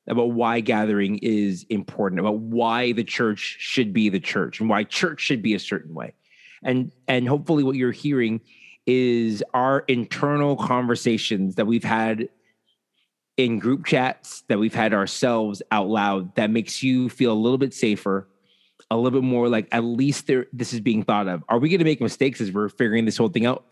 about 0.09 0.33
why 0.33 0.61
gathering 0.61 1.19
is 1.19 1.65
important, 1.71 2.21
about 2.21 2.39
why 2.39 2.93
the 2.93 3.05
church 3.05 3.57
should 3.59 3.93
be 3.93 4.09
the 4.09 4.21
church 4.21 4.61
and 4.61 4.69
why 4.69 4.85
church 4.85 5.21
should 5.21 5.43
be 5.43 5.55
a 5.55 5.59
certain 5.59 5.95
way. 5.95 6.13
And 6.63 6.93
and 7.09 7.27
hopefully 7.27 7.63
what 7.63 7.77
you're 7.77 7.93
hearing 7.93 8.41
is 8.91 9.45
our 9.55 9.85
internal 9.87 10.57
conversations 10.57 11.55
that 11.55 11.67
we've 11.67 11.85
had 11.85 12.29
in 13.37 13.61
group 13.61 13.87
chats 13.87 14.43
that 14.49 14.59
we've 14.59 14.75
had 14.75 14.93
ourselves 14.93 15.63
out 15.71 15.89
loud 15.89 16.35
that 16.35 16.51
makes 16.51 16.83
you 16.83 17.09
feel 17.09 17.33
a 17.33 17.35
little 17.35 17.57
bit 17.57 17.73
safer, 17.73 18.29
a 18.91 18.97
little 18.97 19.21
bit 19.21 19.25
more 19.25 19.49
like 19.49 19.69
at 19.71 19.85
least 19.85 20.27
there 20.27 20.47
this 20.53 20.73
is 20.73 20.81
being 20.81 21.05
thought 21.05 21.29
of. 21.29 21.45
Are 21.49 21.61
we 21.61 21.69
going 21.69 21.79
to 21.79 21.85
make 21.85 22.01
mistakes 22.01 22.41
as 22.41 22.51
we're 22.51 22.69
figuring 22.69 23.05
this 23.05 23.17
whole 23.17 23.29
thing 23.29 23.47
out? 23.47 23.65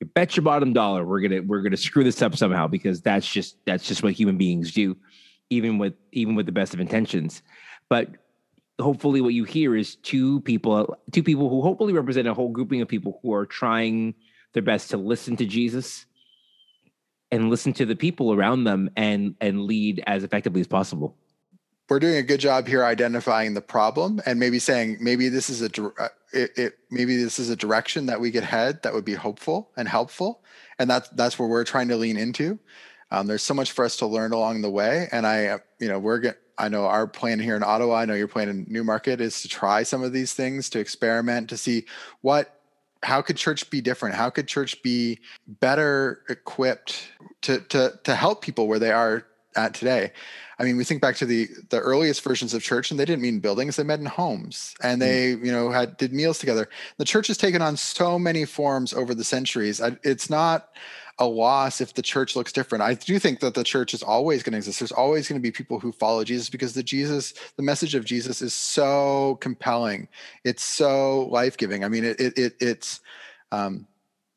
You 0.00 0.06
bet 0.06 0.34
your 0.34 0.44
bottom 0.44 0.72
dollar 0.72 1.04
we're 1.04 1.20
gonna 1.20 1.42
we're 1.42 1.60
gonna 1.60 1.76
screw 1.76 2.02
this 2.02 2.22
up 2.22 2.36
somehow 2.36 2.68
because 2.68 3.02
that's 3.02 3.30
just 3.30 3.58
that's 3.66 3.86
just 3.86 4.02
what 4.02 4.14
human 4.14 4.38
beings 4.38 4.72
do, 4.72 4.96
even 5.50 5.76
with 5.76 5.92
even 6.12 6.34
with 6.34 6.46
the 6.46 6.52
best 6.52 6.72
of 6.72 6.80
intentions. 6.80 7.42
But 7.90 8.08
hopefully, 8.80 9.20
what 9.20 9.34
you 9.34 9.44
hear 9.44 9.76
is 9.76 9.96
two 9.96 10.40
people 10.42 10.96
two 11.12 11.22
people 11.22 11.48
who 11.48 11.62
hopefully 11.62 11.92
represent 11.92 12.28
a 12.28 12.34
whole 12.34 12.50
grouping 12.50 12.80
of 12.80 12.88
people 12.88 13.18
who 13.22 13.32
are 13.32 13.46
trying 13.46 14.14
their 14.52 14.62
best 14.62 14.90
to 14.90 14.96
listen 14.96 15.36
to 15.36 15.46
Jesus 15.46 16.06
and 17.30 17.50
listen 17.50 17.72
to 17.74 17.86
the 17.86 17.96
people 17.96 18.32
around 18.32 18.64
them 18.64 18.90
and 18.96 19.34
and 19.40 19.62
lead 19.62 20.02
as 20.06 20.24
effectively 20.24 20.60
as 20.60 20.66
possible. 20.66 21.16
We're 21.88 22.00
doing 22.00 22.16
a 22.16 22.22
good 22.22 22.40
job 22.40 22.66
here 22.66 22.84
identifying 22.84 23.54
the 23.54 23.60
problem 23.60 24.20
and 24.26 24.40
maybe 24.40 24.58
saying 24.58 24.98
maybe 25.00 25.28
this 25.28 25.48
is 25.48 25.62
a 25.62 25.70
uh, 26.00 26.08
it, 26.32 26.50
it, 26.56 26.78
maybe 26.90 27.16
this 27.16 27.38
is 27.38 27.48
a 27.48 27.56
direction 27.56 28.06
that 28.06 28.20
we 28.20 28.32
could 28.32 28.42
head 28.42 28.82
that 28.82 28.92
would 28.92 29.04
be 29.04 29.14
hopeful 29.14 29.70
and 29.76 29.88
helpful. 29.88 30.42
And 30.78 30.90
that's 30.90 31.08
that's 31.10 31.38
where 31.38 31.48
we're 31.48 31.64
trying 31.64 31.88
to 31.88 31.96
lean 31.96 32.16
into. 32.16 32.58
Um, 33.12 33.28
there's 33.28 33.42
so 33.42 33.54
much 33.54 33.70
for 33.70 33.84
us 33.84 33.96
to 33.98 34.06
learn 34.06 34.32
along 34.32 34.62
the 34.62 34.70
way. 34.70 35.08
And 35.12 35.26
i 35.26 35.46
uh, 35.46 35.58
you 35.78 35.88
know 35.88 35.98
we're 35.98 36.18
get, 36.18 36.38
i 36.58 36.68
know 36.68 36.86
our 36.86 37.06
plan 37.06 37.38
here 37.38 37.56
in 37.56 37.62
ottawa 37.62 37.96
i 37.96 38.04
know 38.04 38.14
your 38.14 38.28
plan 38.28 38.48
in 38.48 38.66
newmarket 38.68 39.20
is 39.20 39.42
to 39.42 39.48
try 39.48 39.82
some 39.82 40.02
of 40.02 40.12
these 40.12 40.32
things 40.32 40.70
to 40.70 40.78
experiment 40.78 41.48
to 41.48 41.56
see 41.56 41.84
what 42.20 42.56
how 43.02 43.22
could 43.22 43.36
church 43.36 43.70
be 43.70 43.80
different? 43.80 44.14
How 44.14 44.30
could 44.30 44.48
church 44.48 44.82
be 44.82 45.20
better 45.46 46.22
equipped 46.28 47.08
to 47.42 47.60
to 47.60 47.98
to 48.02 48.14
help 48.14 48.42
people 48.42 48.66
where 48.66 48.78
they 48.78 48.90
are 48.90 49.24
at 49.54 49.74
today? 49.74 50.12
I 50.58 50.64
mean, 50.64 50.76
we 50.76 50.84
think 50.84 51.02
back 51.02 51.16
to 51.16 51.26
the 51.26 51.48
the 51.70 51.78
earliest 51.78 52.22
versions 52.22 52.54
of 52.54 52.62
church, 52.62 52.90
and 52.90 52.98
they 52.98 53.04
didn't 53.04 53.22
mean 53.22 53.40
buildings; 53.40 53.76
they 53.76 53.84
met 53.84 54.00
in 54.00 54.06
homes, 54.06 54.74
and 54.82 55.00
they, 55.00 55.34
mm. 55.34 55.44
you 55.44 55.52
know, 55.52 55.70
had 55.70 55.96
did 55.98 56.12
meals 56.12 56.38
together. 56.38 56.68
The 56.96 57.04
church 57.04 57.28
has 57.28 57.36
taken 57.36 57.62
on 57.62 57.76
so 57.76 58.18
many 58.18 58.44
forms 58.44 58.92
over 58.92 59.14
the 59.14 59.24
centuries. 59.24 59.80
It's 60.02 60.30
not 60.30 60.70
a 61.18 61.26
loss 61.26 61.80
if 61.80 61.94
the 61.94 62.02
church 62.02 62.36
looks 62.36 62.52
different. 62.52 62.82
I 62.82 62.94
do 62.94 63.18
think 63.18 63.40
that 63.40 63.54
the 63.54 63.64
church 63.64 63.94
is 63.94 64.02
always 64.02 64.42
going 64.42 64.52
to 64.52 64.58
exist. 64.58 64.80
There's 64.80 64.92
always 64.92 65.28
going 65.28 65.40
to 65.40 65.42
be 65.42 65.50
people 65.50 65.80
who 65.80 65.92
follow 65.92 66.24
Jesus 66.24 66.50
because 66.50 66.74
the 66.74 66.82
Jesus, 66.82 67.32
the 67.56 67.62
message 67.62 67.94
of 67.94 68.04
Jesus 68.04 68.42
is 68.42 68.54
so 68.54 69.38
compelling. 69.40 70.08
It's 70.44 70.62
so 70.62 71.26
life 71.26 71.56
giving. 71.56 71.84
I 71.84 71.88
mean, 71.88 72.04
it, 72.04 72.20
it, 72.20 72.38
it 72.38 72.54
it's, 72.60 73.00
um, 73.50 73.86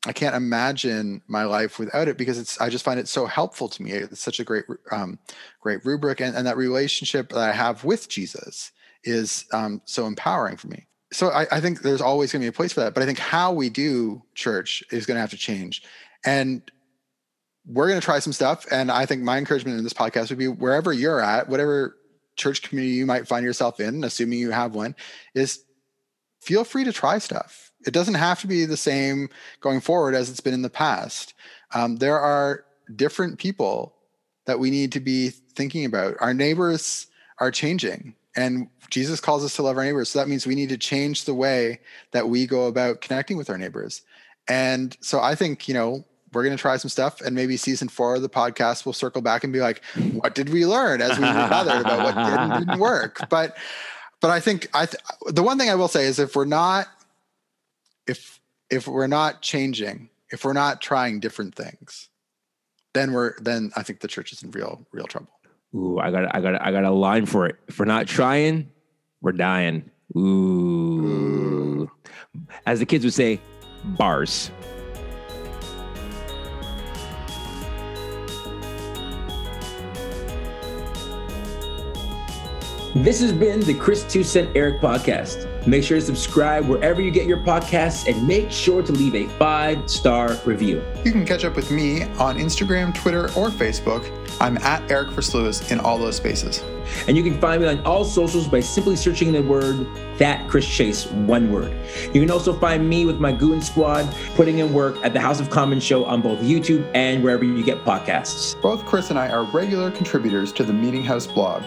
I 0.06 0.12
can't 0.12 0.34
imagine 0.34 1.20
my 1.28 1.44
life 1.44 1.78
without 1.78 2.08
it 2.08 2.16
because 2.16 2.38
it's. 2.38 2.58
I 2.58 2.70
just 2.70 2.86
find 2.86 2.98
it 2.98 3.06
so 3.06 3.26
helpful 3.26 3.68
to 3.68 3.82
me. 3.82 3.90
It's 3.90 4.22
such 4.22 4.40
a 4.40 4.44
great, 4.44 4.64
um, 4.90 5.18
great 5.60 5.84
rubric, 5.84 6.22
and, 6.22 6.34
and 6.34 6.46
that 6.46 6.56
relationship 6.56 7.28
that 7.28 7.38
I 7.38 7.52
have 7.52 7.84
with 7.84 8.08
Jesus 8.08 8.72
is 9.04 9.44
um, 9.52 9.82
so 9.84 10.06
empowering 10.06 10.56
for 10.56 10.68
me. 10.68 10.86
So 11.12 11.28
I, 11.28 11.46
I 11.52 11.60
think 11.60 11.82
there's 11.82 12.00
always 12.00 12.32
going 12.32 12.40
to 12.40 12.44
be 12.44 12.48
a 12.48 12.52
place 12.52 12.72
for 12.72 12.80
that. 12.80 12.94
But 12.94 13.02
I 13.02 13.06
think 13.06 13.18
how 13.18 13.52
we 13.52 13.68
do 13.68 14.22
church 14.34 14.82
is 14.90 15.04
going 15.04 15.16
to 15.16 15.20
have 15.20 15.30
to 15.30 15.36
change. 15.36 15.82
And 16.24 16.62
we're 17.66 17.88
going 17.88 18.00
to 18.00 18.04
try 18.04 18.18
some 18.18 18.32
stuff. 18.32 18.66
And 18.70 18.90
I 18.90 19.06
think 19.06 19.22
my 19.22 19.38
encouragement 19.38 19.78
in 19.78 19.84
this 19.84 19.92
podcast 19.92 20.30
would 20.30 20.38
be 20.38 20.48
wherever 20.48 20.92
you're 20.92 21.20
at, 21.20 21.48
whatever 21.48 21.96
church 22.36 22.62
community 22.62 22.94
you 22.94 23.06
might 23.06 23.28
find 23.28 23.44
yourself 23.44 23.80
in, 23.80 24.02
assuming 24.04 24.38
you 24.38 24.50
have 24.50 24.74
one, 24.74 24.96
is 25.34 25.62
feel 26.40 26.64
free 26.64 26.84
to 26.84 26.92
try 26.92 27.18
stuff. 27.18 27.70
It 27.86 27.92
doesn't 27.92 28.14
have 28.14 28.40
to 28.40 28.46
be 28.46 28.64
the 28.64 28.76
same 28.76 29.28
going 29.60 29.80
forward 29.80 30.14
as 30.14 30.30
it's 30.30 30.40
been 30.40 30.54
in 30.54 30.62
the 30.62 30.70
past. 30.70 31.34
Um, 31.74 31.96
there 31.96 32.18
are 32.18 32.64
different 32.94 33.38
people 33.38 33.94
that 34.46 34.58
we 34.58 34.70
need 34.70 34.92
to 34.92 35.00
be 35.00 35.30
thinking 35.30 35.84
about. 35.84 36.16
Our 36.20 36.34
neighbors 36.34 37.06
are 37.38 37.50
changing, 37.50 38.14
and 38.36 38.68
Jesus 38.90 39.20
calls 39.20 39.44
us 39.44 39.56
to 39.56 39.62
love 39.62 39.78
our 39.78 39.84
neighbors. 39.84 40.10
So 40.10 40.18
that 40.18 40.28
means 40.28 40.46
we 40.46 40.54
need 40.54 40.70
to 40.70 40.78
change 40.78 41.24
the 41.24 41.34
way 41.34 41.80
that 42.12 42.28
we 42.28 42.46
go 42.46 42.66
about 42.66 43.00
connecting 43.00 43.36
with 43.36 43.48
our 43.48 43.58
neighbors. 43.58 44.02
And 44.48 44.96
so 45.00 45.20
I 45.20 45.34
think, 45.34 45.68
you 45.68 45.74
know, 45.74 46.04
we're 46.32 46.44
going 46.44 46.56
to 46.56 46.60
try 46.60 46.76
some 46.76 46.88
stuff 46.88 47.20
and 47.20 47.34
maybe 47.34 47.56
season 47.56 47.88
four 47.88 48.14
of 48.14 48.22
the 48.22 48.28
podcast 48.28 48.84
we'll 48.86 48.92
circle 48.92 49.22
back 49.22 49.44
and 49.44 49.52
be 49.52 49.60
like 49.60 49.82
what 50.12 50.34
did 50.34 50.48
we 50.48 50.64
learn 50.66 51.00
as 51.00 51.18
we 51.18 51.24
gathered 51.24 51.80
about 51.80 52.04
what 52.04 52.14
did 52.14 52.38
and 52.38 52.52
didn't 52.66 52.80
work? 52.80 53.18
But 53.28 53.56
but 54.20 54.30
i 54.30 54.40
think 54.40 54.68
i 54.74 54.86
th- 54.86 55.02
the 55.26 55.42
one 55.42 55.58
thing 55.58 55.70
i 55.70 55.74
will 55.74 55.88
say 55.88 56.04
is 56.04 56.18
if 56.18 56.36
we're 56.36 56.44
not 56.44 56.86
if 58.06 58.40
if 58.70 58.86
we're 58.86 59.06
not 59.06 59.42
changing 59.42 60.08
if 60.30 60.44
we're 60.44 60.52
not 60.52 60.80
trying 60.80 61.20
different 61.20 61.54
things 61.54 62.08
then 62.94 63.12
we're 63.12 63.34
then 63.40 63.70
i 63.76 63.82
think 63.82 64.00
the 64.00 64.08
church 64.08 64.32
is 64.32 64.42
in 64.42 64.50
real 64.50 64.86
real 64.92 65.06
trouble. 65.06 65.30
Ooh 65.74 65.98
i 65.98 66.10
got 66.10 66.34
i 66.34 66.40
got 66.40 66.60
i 66.62 66.70
got 66.70 66.84
a 66.84 66.90
line 66.90 67.26
for 67.26 67.46
it. 67.46 67.56
If 67.68 67.78
we're 67.78 67.86
not 67.86 68.06
trying 68.06 68.70
we're 69.22 69.32
dying. 69.32 69.90
Ooh, 70.16 70.20
ooh. 70.20 71.90
as 72.66 72.80
the 72.80 72.86
kids 72.86 73.04
would 73.04 73.14
say 73.14 73.40
bars 73.84 74.50
This 82.94 83.20
has 83.20 83.32
been 83.32 83.60
the 83.60 83.74
Chris 83.74 84.02
Two 84.02 84.24
Cent 84.24 84.50
Eric 84.56 84.80
podcast. 84.80 85.46
Make 85.64 85.84
sure 85.84 86.00
to 86.00 86.04
subscribe 86.04 86.66
wherever 86.66 87.00
you 87.00 87.12
get 87.12 87.28
your 87.28 87.38
podcasts 87.38 88.08
and 88.08 88.26
make 88.26 88.50
sure 88.50 88.82
to 88.82 88.90
leave 88.90 89.14
a 89.14 89.28
five 89.38 89.88
star 89.88 90.36
review. 90.44 90.82
You 91.04 91.12
can 91.12 91.24
catch 91.24 91.44
up 91.44 91.54
with 91.54 91.70
me 91.70 92.02
on 92.18 92.36
Instagram, 92.36 92.92
Twitter, 92.92 93.26
or 93.36 93.50
Facebook. 93.50 94.10
I'm 94.40 94.58
at 94.58 94.90
Eric 94.90 95.10
Versluis 95.10 95.70
in 95.70 95.78
all 95.78 95.98
those 95.98 96.16
spaces. 96.16 96.64
And 97.06 97.16
you 97.16 97.22
can 97.22 97.40
find 97.40 97.62
me 97.62 97.68
on 97.68 97.78
all 97.86 98.04
socials 98.04 98.48
by 98.48 98.58
simply 98.58 98.96
searching 98.96 99.30
the 99.30 99.42
word 99.42 99.86
that 100.18 100.48
Chris 100.48 100.66
Chase, 100.66 101.06
one 101.06 101.52
word. 101.52 101.72
You 102.12 102.20
can 102.20 102.30
also 102.32 102.58
find 102.58 102.88
me 102.88 103.06
with 103.06 103.20
my 103.20 103.30
Goon 103.30 103.62
Squad 103.62 104.12
putting 104.34 104.58
in 104.58 104.72
work 104.72 104.96
at 105.04 105.12
the 105.12 105.20
House 105.20 105.38
of 105.38 105.48
Commons 105.48 105.84
show 105.84 106.04
on 106.06 106.22
both 106.22 106.40
YouTube 106.40 106.90
and 106.96 107.22
wherever 107.22 107.44
you 107.44 107.62
get 107.62 107.84
podcasts. 107.84 108.60
Both 108.60 108.84
Chris 108.84 109.10
and 109.10 109.18
I 109.18 109.28
are 109.28 109.44
regular 109.44 109.92
contributors 109.92 110.50
to 110.54 110.64
the 110.64 110.72
Meeting 110.72 111.04
House 111.04 111.28
blog. 111.28 111.62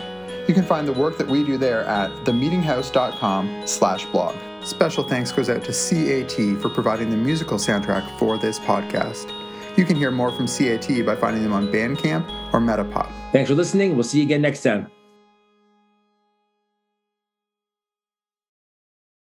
You 0.48 0.54
can 0.54 0.64
find 0.66 0.88
the 0.88 0.94
work 0.94 1.18
that 1.18 1.28
we 1.28 1.44
do 1.44 1.58
there 1.58 1.84
at 1.86 2.12
themeetinghouse.com 2.26 3.64
slash 3.66 4.06
blog. 4.08 4.36
Special 4.64 5.04
thanks 5.04 5.32
goes 5.32 5.50
out 5.50 5.64
to 5.66 5.72
CAT 5.72 6.62
for 6.62 6.70
providing 6.70 7.10
the 7.10 7.18
musical 7.18 7.58
soundtrack 7.58 8.18
for 8.18 8.38
this 8.38 8.60
podcast. 8.60 9.32
You 9.78 9.86
can 9.86 9.96
hear 9.96 10.12
more 10.12 10.32
from 10.32 10.48
CAT 10.48 11.06
by 11.06 11.16
finding 11.16 11.44
them 11.44 11.54
on 11.54 11.68
Bandcamp 11.68 12.54
or 12.54 12.60
Metapod. 12.60 13.12
Thanks 13.32 13.50
for 13.50 13.56
listening. 13.56 13.96
We'll 13.96 14.04
see 14.04 14.20
you 14.20 14.26
again 14.26 14.42
next 14.42 14.64
time. 14.64 15.03